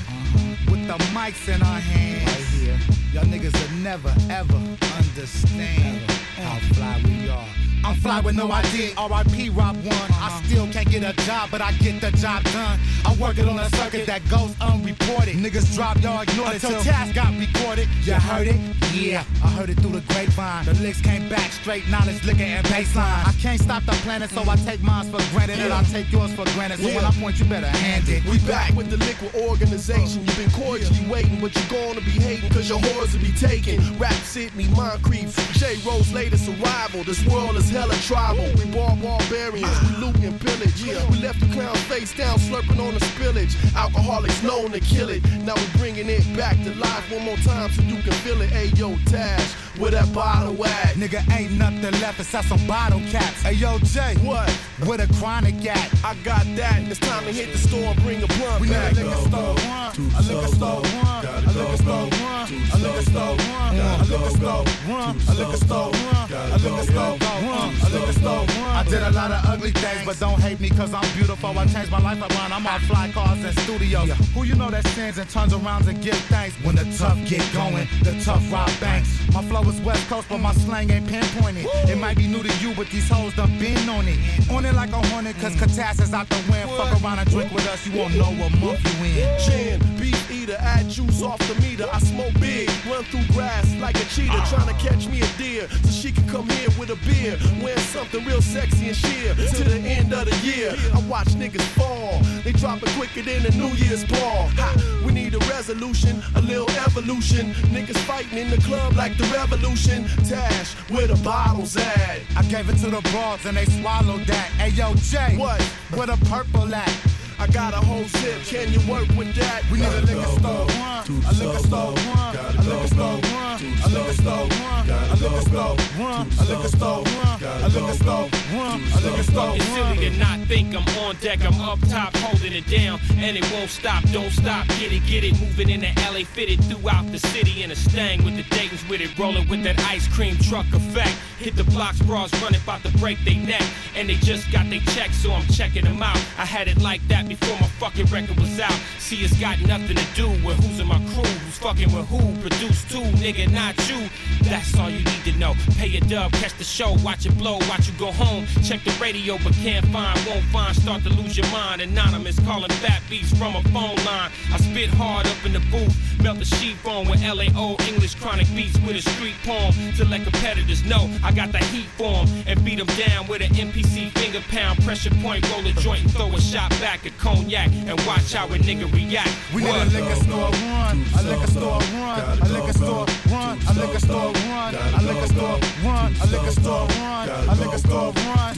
with 0.69 0.87
the 0.87 0.97
mics 1.13 1.47
in 1.47 1.61
our 1.61 1.79
hands. 1.79 2.48
Here. 2.59 2.77
Y'all 3.13 3.23
niggas 3.23 3.53
will 3.53 3.77
never 3.79 4.13
ever 4.29 4.57
understand 4.97 6.01
how 6.35 6.59
fly 6.73 7.01
we 7.05 7.29
are. 7.29 7.68
I'm 7.83 7.95
fly 7.95 8.19
with 8.19 8.35
no 8.35 8.51
idea. 8.51 8.89
RIP 8.89 9.55
Rob 9.55 9.75
one. 9.77 10.11
I 10.11 10.41
still 10.45 10.67
can't 10.67 10.89
get 10.89 11.03
a 11.03 11.13
job, 11.25 11.49
but 11.51 11.61
I 11.61 11.71
get 11.73 12.01
the 12.01 12.11
job 12.17 12.43
done. 12.45 12.79
I'm 13.05 13.17
working 13.19 13.47
on 13.47 13.57
a 13.57 13.69
circuit 13.75 14.05
that 14.07 14.27
goes 14.29 14.53
unreported. 14.59 15.35
Niggas 15.35 15.73
drop, 15.75 16.01
y'all 16.01 16.21
ignore 16.21 16.53
it 16.53 16.63
until 16.63 16.81
task 16.81 17.15
got 17.15 17.33
recorded. 17.39 17.87
You 18.03 18.13
heard 18.13 18.47
it? 18.47 18.55
Yeah, 18.93 19.23
I 19.43 19.47
heard 19.49 19.69
it 19.69 19.79
through 19.79 19.99
the 19.99 20.13
grapevine. 20.13 20.65
The 20.65 20.73
Liks 20.75 21.01
came 21.01 21.29
back 21.29 21.51
straight 21.51 21.87
knowledge, 21.87 22.23
liquor 22.25 22.43
and 22.43 22.65
baseline. 22.67 23.27
I 23.27 23.33
can't 23.39 23.61
stop 23.61 23.83
the 23.85 23.93
planet, 24.03 24.29
so 24.31 24.43
I 24.49 24.55
take 24.57 24.81
mine 24.81 25.05
for 25.11 25.21
granted, 25.31 25.59
and 25.59 25.71
I 25.71 25.83
take 25.83 26.11
yours 26.11 26.33
for 26.33 26.45
granted. 26.55 26.79
So 26.79 26.87
when 26.87 27.05
I 27.05 27.11
point, 27.11 27.39
you 27.39 27.45
better 27.45 27.67
hand 27.67 28.09
it. 28.09 28.25
We 28.25 28.39
back 28.39 28.75
with 28.75 28.89
the 28.89 28.97
Likwit 28.97 29.47
organization. 29.47 30.25
You've 30.25 30.37
been 30.37 30.51
cordially 30.51 31.07
waiting, 31.09 31.39
but 31.39 31.55
you're 31.55 31.69
gonna 31.69 32.01
be 32.01 32.11
hating, 32.11 32.49
cause 32.49 32.67
your 32.67 32.79
whores 32.79 33.13
will 33.13 33.21
be 33.21 33.31
taken. 33.33 33.97
Rap 33.97 34.13
Sydney, 34.13 34.67
mind 34.69 35.01
creep, 35.03 35.29
J-Ro's 35.53 36.11
latest 36.11 36.49
arrival. 36.49 37.03
This 37.03 37.25
world 37.27 37.55
is 37.55 37.69
hella 37.79 37.95
tribal. 38.03 38.43
We 38.57 38.65
bar 38.75 38.95
barbarians, 38.97 39.77
we 39.83 39.95
loot 40.03 40.15
and 40.17 40.39
pillage. 40.41 40.83
We 40.83 41.17
left 41.21 41.39
the 41.39 41.47
clown 41.53 41.75
face 41.87 42.15
down, 42.15 42.37
slurping 42.39 42.79
on 42.85 42.93
the 42.93 42.99
spillage. 42.99 43.53
Alkaholiks 43.73 44.43
known 44.43 44.71
to 44.71 44.79
kill 44.79 45.09
it. 45.09 45.23
Now 45.45 45.55
we're 45.55 45.77
bringing 45.77 46.09
it 46.09 46.25
back 46.35 46.55
to 46.63 46.73
life 46.75 47.09
one 47.11 47.23
more 47.23 47.37
time 47.37 47.69
so 47.71 47.81
you 47.83 48.01
can 48.01 48.11
feel 48.23 48.41
it. 48.41 48.49
Hey 48.49 48.67
yo, 48.75 48.95
Tash, 49.05 49.53
where 49.79 49.91
that 49.91 50.11
bottle 50.13 50.53
at? 50.65 50.95
Nigga, 50.95 51.21
ain't 51.37 51.53
nothing 51.53 51.81
left 52.01 52.19
except 52.19 52.47
some 52.49 52.65
bottle 52.67 52.99
caps. 53.11 53.41
Hey 53.43 53.53
yo, 53.53 53.77
Jay, 53.79 54.15
what? 54.23 54.49
Where 54.85 54.97
the 54.97 55.07
chronic 55.15 55.55
at? 55.65 55.87
I 56.03 56.15
got 56.23 56.43
that. 56.57 56.81
It's 56.89 56.99
time 56.99 57.23
to 57.25 57.31
hit 57.31 57.51
the 57.53 57.57
store 57.57 57.91
and 57.93 58.01
bring 58.03 58.21
a 58.23 58.27
blunt 58.27 58.61
We 58.61 58.67
need 58.67 58.73
back. 58.73 58.91
a 58.93 58.95
liquor 58.95 59.15
store 59.29 59.55
one, 59.55 59.91
a 60.17 60.21
liquor 60.27 60.47
store 60.57 60.81
one, 60.81 61.25
a 61.25 61.51
liquor 61.55 61.77
store 61.77 62.07
one, 62.27 62.47
a 62.73 62.77
liquor 62.83 63.03
store 63.09 63.35
one, 63.35 63.75
a 63.75 64.03
liquor 64.09 64.29
store 64.37 64.63
one, 64.87 65.15
a 65.15 65.33
liquor 65.39 65.57
store 65.57 65.91
one, 65.91 66.27
a 66.29 66.57
liquor 66.57 66.83
store 66.91 67.17
one, 67.17 67.58
a 67.59 67.89
liquor 67.89 68.13
store 68.13 68.45
one. 68.61 68.75
I 68.79 68.83
did 68.83 69.03
a 69.03 69.11
lot 69.11 69.31
of 69.31 69.45
ugly 69.45 69.71
things, 69.71 70.05
but 70.05 70.19
don't 70.19 70.39
hate 70.39 70.59
me 70.59 70.69
cause 70.69 70.93
I'm 70.93 71.09
beautiful. 71.15 71.57
I 71.57 71.65
changed 71.67 71.91
my 71.91 71.99
life 71.99 72.19
around. 72.19 72.53
I'm 72.53 72.65
on 72.65 72.79
fly 72.81 73.09
cars 73.11 73.43
and 73.43 73.57
studios. 73.59 74.09
Who 74.33 74.43
you 74.43 74.55
know 74.55 74.69
that 74.69 74.85
sins 74.87 75.17
and 75.17 75.29
turns 75.29 75.53
around 75.53 75.87
and 75.87 76.01
give 76.01 76.15
thanks 76.31 76.55
when 76.63 76.75
the 76.75 76.85
tough 76.97 77.17
get 77.27 77.43
going, 77.53 77.87
the 78.03 78.19
tough 78.23 78.43
rob 78.51 78.71
banks. 78.79 79.09
My 79.33 79.43
flow 79.43 79.61
is 79.69 79.79
West 79.81 80.07
Coast, 80.07 80.27
but 80.29 80.39
my 80.39 80.53
slang 80.53 80.89
ain't 80.91 81.07
pinpointed. 81.07 81.67
It 81.89 81.97
might 81.97 82.17
be 82.17 82.27
new 82.27 82.43
to 82.43 82.53
you, 82.57 82.73
but 82.75 82.87
these 82.87 83.07
hoes 83.09 83.35
done 83.35 83.57
been 83.59 83.89
on 83.89 84.07
it. 84.07 84.19
On 84.51 84.65
it 84.65 84.73
like 84.75 84.91
a 84.91 85.01
hornet, 85.07 85.35
cause 85.37 85.53
mm. 85.55 85.59
Catas 85.59 86.13
out 86.13 86.29
the 86.29 86.41
wind. 86.49 86.69
Fuck 86.71 87.01
around 87.01 87.19
and 87.19 87.29
drink 87.29 87.51
with 87.51 87.67
us, 87.67 87.85
you 87.85 87.97
won't 87.97 88.15
know 88.15 88.31
what 88.39 88.51
month 88.59 88.81
you 88.85 89.05
in. 89.05 89.39
Chin, 89.39 89.79
beef 89.99 90.31
eater, 90.31 90.57
add 90.59 90.89
juice 90.89 91.21
off 91.21 91.39
the 91.47 91.55
meter. 91.61 91.87
I 91.91 91.99
smoke 91.99 92.33
big, 92.39 92.69
run 92.85 93.03
through 93.05 93.25
grass 93.33 93.73
like 93.75 93.95
a 93.95 94.05
cheetah, 94.05 94.31
ah. 94.33 94.47
trying 94.49 94.67
to 94.67 94.81
catch 94.81 95.07
me 95.07 95.21
a 95.21 95.27
deer 95.37 95.67
so 95.83 95.91
she 95.91 96.11
can 96.11 96.27
come 96.27 96.49
here 96.49 96.69
with 96.77 96.89
a 96.89 96.95
beer, 97.07 97.37
wearing 97.61 97.79
something 97.79 98.23
real 98.25 98.41
sexy 98.41 98.87
and 98.87 98.95
sheer. 98.95 99.33
To 99.33 99.63
the 99.63 99.79
end 99.79 100.13
of 100.13 100.25
the 100.25 100.35
year, 100.45 100.75
I 100.93 100.99
watch 101.07 101.29
niggas 101.29 101.67
fall. 101.77 102.19
They 102.43 102.51
drop 102.51 102.81
it 102.83 102.89
quicker 102.97 103.21
than 103.21 103.45
a 103.45 103.51
New 103.51 103.73
Year's 103.75 104.03
ball. 104.05 104.49
Ha, 104.59 105.01
we 105.05 105.11
need 105.11 105.33
a 105.33 105.39
resolution, 105.39 106.21
a 106.35 106.41
little 106.41 106.69
evolution. 106.71 107.53
Niggas 107.73 107.97
fighting 108.05 108.37
in 108.37 108.49
the 108.49 108.57
club 108.57 108.95
like 108.95 109.17
the 109.17 109.25
revolution. 109.35 110.05
Tash, 110.27 110.73
where 110.89 111.07
the 111.07 111.15
bottles 111.23 111.75
at? 111.77 112.19
I 112.35 112.43
gave 112.43 112.69
it 112.69 112.77
to 112.77 112.89
the 112.89 113.01
broads 113.11 113.45
and 113.45 113.57
they 113.57 113.65
swallowed 113.65 114.25
that. 114.27 114.47
Hey 114.57 114.69
yo, 114.69 114.93
Jay, 114.95 115.35
what? 115.37 115.61
Where 115.95 116.07
the 116.07 116.17
purple 116.25 116.73
at? 116.73 117.18
I 117.39 117.47
got 117.47 117.73
a 117.73 117.77
whole 117.77 118.03
zip, 118.03 118.43
can 118.43 118.67
you 118.73 118.81
work 118.91 119.07
with 119.15 119.33
that? 119.35 119.63
We 119.71 119.79
need 119.79 119.87
a 119.87 120.01
liquor 120.01 120.27
store. 120.39 120.67
one, 120.67 121.07
a 121.07 121.31
liquor 121.39 121.59
store 121.59 121.93
one, 121.95 122.35
a 122.35 122.61
liquor 122.67 122.87
store 122.87 123.15
one, 123.15 123.63
a 123.79 123.87
liquor 123.87 124.13
store 124.13 124.47
one, 124.59 124.89
a 124.89 125.15
liquor 125.15 125.41
store 125.47 125.79
one, 125.95 126.27
a 126.27 126.43
liquor 126.43 126.67
store 126.67 126.99
one, 126.99 127.39
a 127.63 127.69
liquor 127.69 127.93
store 127.93 128.27
one, 128.59 128.81
a 128.83 128.99
liquor 128.99 129.23
store 129.23 129.55
It's 129.55 129.65
silly 129.65 129.97
to 130.09 130.17
not 130.19 130.39
think 130.49 130.75
I'm 130.75 130.85
on 130.99 131.15
deck. 131.21 131.39
I'm 131.45 131.61
up 131.61 131.79
top 131.87 132.13
holding 132.17 132.51
it 132.51 132.67
down, 132.67 132.99
and 133.15 133.37
it 133.37 133.49
won't 133.53 133.69
stop. 133.69 134.03
Don't 134.11 134.31
stop. 134.31 134.67
Get 134.79 134.91
it, 134.91 135.05
get 135.07 135.23
it. 135.23 135.39
Moving 135.39 135.69
in 135.69 135.79
the 135.79 135.91
LA, 136.11 136.25
fitted 136.25 136.61
throughout 136.65 137.09
the 137.11 137.19
city 137.19 137.63
in 137.63 137.71
a 137.71 137.75
stang 137.75 138.25
with 138.25 138.35
the 138.35 138.43
Dayton's 138.53 138.85
with 138.89 138.99
it, 138.99 139.17
rolling 139.17 139.47
with 139.47 139.63
that 139.63 139.79
ice 139.87 140.07
cream 140.09 140.35
truck 140.39 140.65
effect. 140.73 141.15
Hit 141.37 141.55
the 141.55 141.63
blocks, 141.63 142.01
bras 142.01 142.33
running, 142.41 142.61
about 142.61 142.83
to 142.83 142.91
break 142.97 143.17
they 143.23 143.35
neck, 143.35 143.63
and 143.95 144.09
they 144.09 144.15
just 144.15 144.51
got 144.51 144.69
they 144.69 144.79
check, 144.79 145.11
so 145.13 145.31
I'm 145.31 145.47
checking 145.47 145.85
them 145.85 146.03
out. 146.03 146.17
I 146.37 146.45
had 146.45 146.67
it 146.67 146.81
like 146.81 147.07
that 147.07 147.28
before 147.29 147.57
my 147.59 147.67
fucking 147.79 148.07
record 148.07 148.39
was 148.39 148.59
out. 148.59 148.73
See, 148.97 149.17
it's 149.17 149.39
got 149.39 149.61
nothing 149.61 149.95
to 149.95 150.05
do 150.15 150.29
with 150.45 150.57
who's 150.63 150.79
in 150.79 150.87
my 150.87 150.97
crew, 151.13 151.23
who's 151.23 151.57
fucking 151.59 151.93
with 151.93 152.07
who. 152.07 152.19
Produce 152.41 152.83
two, 152.89 153.05
nigga, 153.21 153.51
not 153.51 153.77
you. 153.89 154.09
That's 154.41 154.77
all 154.77 154.89
you 154.89 155.03
need 155.03 155.23
to 155.25 155.33
know. 155.37 155.53
Pay 155.77 155.87
your 155.87 156.01
dub, 156.01 156.31
catch 156.33 156.57
the 156.57 156.63
show, 156.63 156.93
watch 157.03 157.25
it 157.25 157.37
blow, 157.37 157.57
watch 157.69 157.87
you 157.87 157.93
go 157.99 158.11
home. 158.11 158.45
Check 158.63 158.83
the 158.83 158.91
radio, 158.99 159.37
but 159.43 159.53
can't 159.53 159.85
find, 159.87 160.19
won't 160.27 160.43
find. 160.45 160.75
Start 160.75 161.03
to 161.03 161.09
lose 161.09 161.37
your 161.37 161.47
mind. 161.51 161.81
Anonymous 161.81 162.39
calling 162.39 162.71
fat 162.81 163.01
beats 163.09 163.35
from 163.37 163.55
a 163.55 163.61
phone 163.69 163.95
line. 164.05 164.31
I 164.51 164.57
spit 164.57 164.89
hard 164.89 165.27
up 165.27 165.45
in 165.45 165.53
the 165.53 165.59
booth, 165.71 165.95
melt 166.23 166.39
the 166.39 166.45
sheet 166.45 166.77
phone 166.77 167.07
with 167.07 167.21
LAO 167.21 167.77
English 167.87 168.15
chronic 168.15 168.47
beats 168.55 168.77
with 168.79 168.95
a 168.95 169.01
street 169.01 169.35
poem 169.43 169.73
to 169.97 170.05
let 170.05 170.23
competitors 170.23 170.83
know 170.83 171.09
I 171.23 171.31
got 171.31 171.51
the 171.51 171.59
heat 171.59 171.87
for 171.97 172.21
'em 172.21 172.27
and 172.47 172.63
beat 172.65 172.79
'em 172.79 172.87
down 172.97 173.27
with 173.27 173.41
an 173.41 173.55
MPC 173.55 174.09
finger 174.15 174.41
pound 174.49 174.83
pressure 174.83 175.11
point, 175.21 175.47
roll 175.51 175.65
a 175.67 175.73
joint 175.73 176.01
and 176.03 176.11
throw 176.11 176.33
a 176.35 176.41
shot 176.41 176.69
back 176.81 177.05
at 177.05 177.17
cognac 177.19 177.69
and 177.71 177.99
watch 178.07 178.33
how 178.33 178.47
a 178.47 178.57
nigga 178.57 178.91
react. 178.91 179.29
We 179.53 179.63
need 179.63 179.75
a 179.75 179.85
liquor 179.85 180.15
store 180.15 180.49
run, 180.49 181.03
a 181.17 181.23
liquor 181.23 181.51
store 181.51 181.79
run, 181.99 182.39
a 182.41 182.49
liquor 182.49 182.73
store 182.73 183.05
run, 183.29 183.59
a 183.67 183.73
liquor 183.73 183.99
store 183.99 184.31
run, 184.55 184.75
a 184.95 185.03
liquor 185.03 185.27
store 185.27 185.59
run, 185.83 186.15
a 186.21 186.25
liquor 186.31 186.51
store 186.51 186.87
run, 186.87 187.29
a 187.29 187.55
liquor 187.55 187.77
store 187.77 188.13
run. 188.25 188.55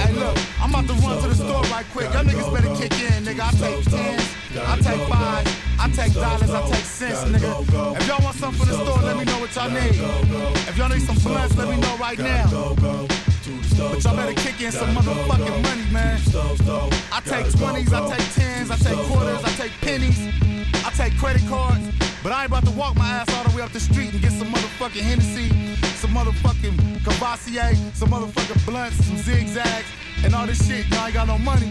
Hey 0.00 0.12
look, 0.14 0.36
I'm 0.60 0.70
about 0.70 0.86
to 0.88 0.94
run 1.04 1.22
to 1.22 1.28
the 1.28 1.34
store 1.34 1.62
right 1.72 1.86
quick. 1.92 2.12
Y'all 2.12 2.24
niggas 2.24 2.52
better 2.52 2.74
kick 2.76 2.92
in, 3.00 3.24
nigga. 3.24 3.40
I 3.40 3.50
take 3.52 3.84
tens, 3.84 4.34
I 4.56 4.76
take 4.80 5.08
five, 5.08 5.44
I 5.80 5.88
take 5.90 6.12
dollars, 6.14 6.50
I 6.50 6.68
take 6.70 6.84
cents, 6.84 7.24
nigga. 7.24 7.96
If 7.96 8.06
y'all 8.06 8.22
want 8.22 8.36
something 8.36 8.60
from 8.60 8.68
the 8.68 8.84
store, 8.84 9.02
let 9.02 9.16
me 9.16 9.24
know 9.24 9.38
what 9.40 9.54
y'all 9.56 9.70
need. 9.70 9.96
If 10.68 10.76
y'all 10.76 10.88
need 10.88 11.02
some 11.02 11.16
blunts, 11.16 11.56
let 11.56 11.68
me 11.68 11.76
know 11.76 11.96
right 11.96 12.18
now. 12.18 12.44
But 13.44 14.02
y'all 14.02 14.16
better 14.16 14.32
kick 14.32 14.58
in 14.62 14.72
some 14.72 14.94
motherfucking 14.94 15.62
money, 15.62 15.84
man. 15.92 16.18
I 17.12 17.20
take 17.20 17.44
20s, 17.52 17.92
I 17.92 18.16
take 18.16 18.26
10s, 18.32 18.70
I 18.70 18.76
take 18.76 19.06
quarters, 19.06 19.44
I 19.44 19.50
take 19.50 19.72
pennies, 19.82 20.18
I 20.82 20.90
take 20.96 21.18
credit 21.18 21.46
cards. 21.46 21.86
But 22.22 22.32
I 22.32 22.44
ain't 22.44 22.50
about 22.50 22.64
to 22.64 22.70
walk 22.70 22.96
my 22.96 23.06
ass 23.06 23.28
all 23.34 23.44
the 23.44 23.54
way 23.54 23.62
up 23.62 23.70
the 23.72 23.80
street 23.80 24.14
and 24.14 24.22
get 24.22 24.32
some 24.32 24.48
motherfucking 24.48 25.02
Hennessy, 25.02 25.50
some 25.96 26.12
motherfucking 26.12 27.04
Courvoisier, 27.04 27.74
some 27.92 28.08
motherfucking 28.08 28.64
blunts, 28.64 29.04
some 29.04 29.18
zigzags, 29.18 29.88
and 30.24 30.34
all 30.34 30.46
this 30.46 30.66
shit. 30.66 30.86
Y'all 30.90 31.06
ain't 31.06 31.14
got 31.14 31.26
no 31.26 31.38
money. 31.38 31.70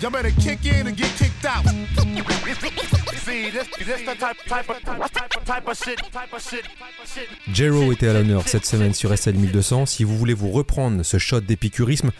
Y'all 0.00 0.10
better 0.10 0.30
kick 0.40 0.64
in 0.64 0.86
and 0.86 0.96
get 0.96 1.10
kicked 1.18 1.44
out. 1.44 1.64
See, 3.24 3.50
this, 3.50 3.68
this 3.78 4.00
the 4.06 4.14
type, 4.18 4.36
type 4.48 4.68
of, 4.70 4.80
type, 4.82 4.98
of- 5.00 5.44
type 5.44 5.68
of 5.68 5.76
shit, 5.76 5.98
type 6.12 6.32
of 6.32 6.42
shit, 6.42 6.62
type 6.64 7.00
of 7.02 7.06
shit. 7.06 7.28
Jero 7.52 7.92
était 7.92 8.08
à 8.08 8.14
l'honneur 8.14 8.48
cette 8.48 8.64
semaine 8.64 8.94
sur 8.94 9.16
SL 9.16 9.34
1200. 9.34 9.86
Si 9.86 10.04
vous 10.04 10.16
voulez 10.16 10.32
vous 10.32 10.50
reprendre 10.50 11.02
ce 11.02 11.18
shot 11.18 11.40
d'épicurisme, 11.42 12.10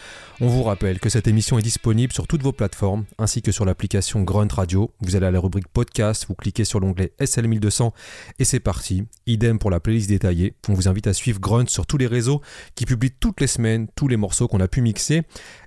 on 0.42 0.48
vous 0.48 0.62
rappelle 0.62 1.00
que 1.00 1.08
cette 1.08 1.26
émission 1.26 1.58
est 1.58 1.62
disponible 1.62 2.12
sur 2.12 2.26
toutes 2.26 2.42
vos 2.42 2.52
plateformes 2.52 3.04
ainsi 3.18 3.40
que 3.42 3.50
sur 3.52 3.64
l'application 3.64 4.22
Grunt 4.22 4.48
Radio. 4.52 4.90
Vous 5.00 5.16
allez 5.16 5.26
à 5.26 5.30
la 5.30 5.40
rubrique 5.40 5.68
podcast, 5.68 6.26
vous 6.28 6.34
cliquez 6.34 6.64
sur 6.64 6.80
l'onglet 6.80 7.12
SL 7.18 7.46
1200 7.48 7.92
et 8.38 8.44
c'est 8.44 8.61
parti. 8.61 9.04
Idem 9.26 9.58
pour 9.58 9.70
la 9.70 9.80
playlist 9.80 10.08
détaillée. 10.11 10.54
On 10.68 10.74
vous 10.74 10.86
invite 10.88 11.06
à 11.06 11.14
suivre 11.14 11.40
Grunt 11.40 11.66
sur 11.68 11.86
tous 11.86 11.96
les 11.98 12.06
réseaux 12.06 12.42
qui 12.74 12.84
publient 12.84 13.12
toutes 13.18 13.40
les 13.40 13.46
semaines 13.46 13.86
tous 13.94 14.08
les 14.08 14.16
morceaux 14.18 14.48
qu'on 14.48 14.61
a 14.61 14.68
pu 14.68 14.82
mixer. 14.82 15.22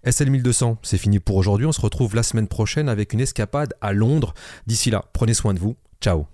SL 0.09 0.29
1200, 0.29 0.77
c'est 0.81 0.97
fini 0.97 1.19
pour 1.19 1.35
aujourd'hui. 1.35 1.65
On 1.65 1.71
se 1.71 1.81
retrouve 1.81 2.15
la 2.15 2.23
semaine 2.23 2.47
prochaine 2.47 2.89
avec 2.89 3.13
une 3.13 3.21
escapade 3.21 3.73
à 3.81 3.93
Londres. 3.93 4.33
D'ici 4.67 4.91
là, 4.91 5.05
prenez 5.13 5.33
soin 5.33 5.53
de 5.53 5.59
vous. 5.59 5.75
Ciao 6.01 6.27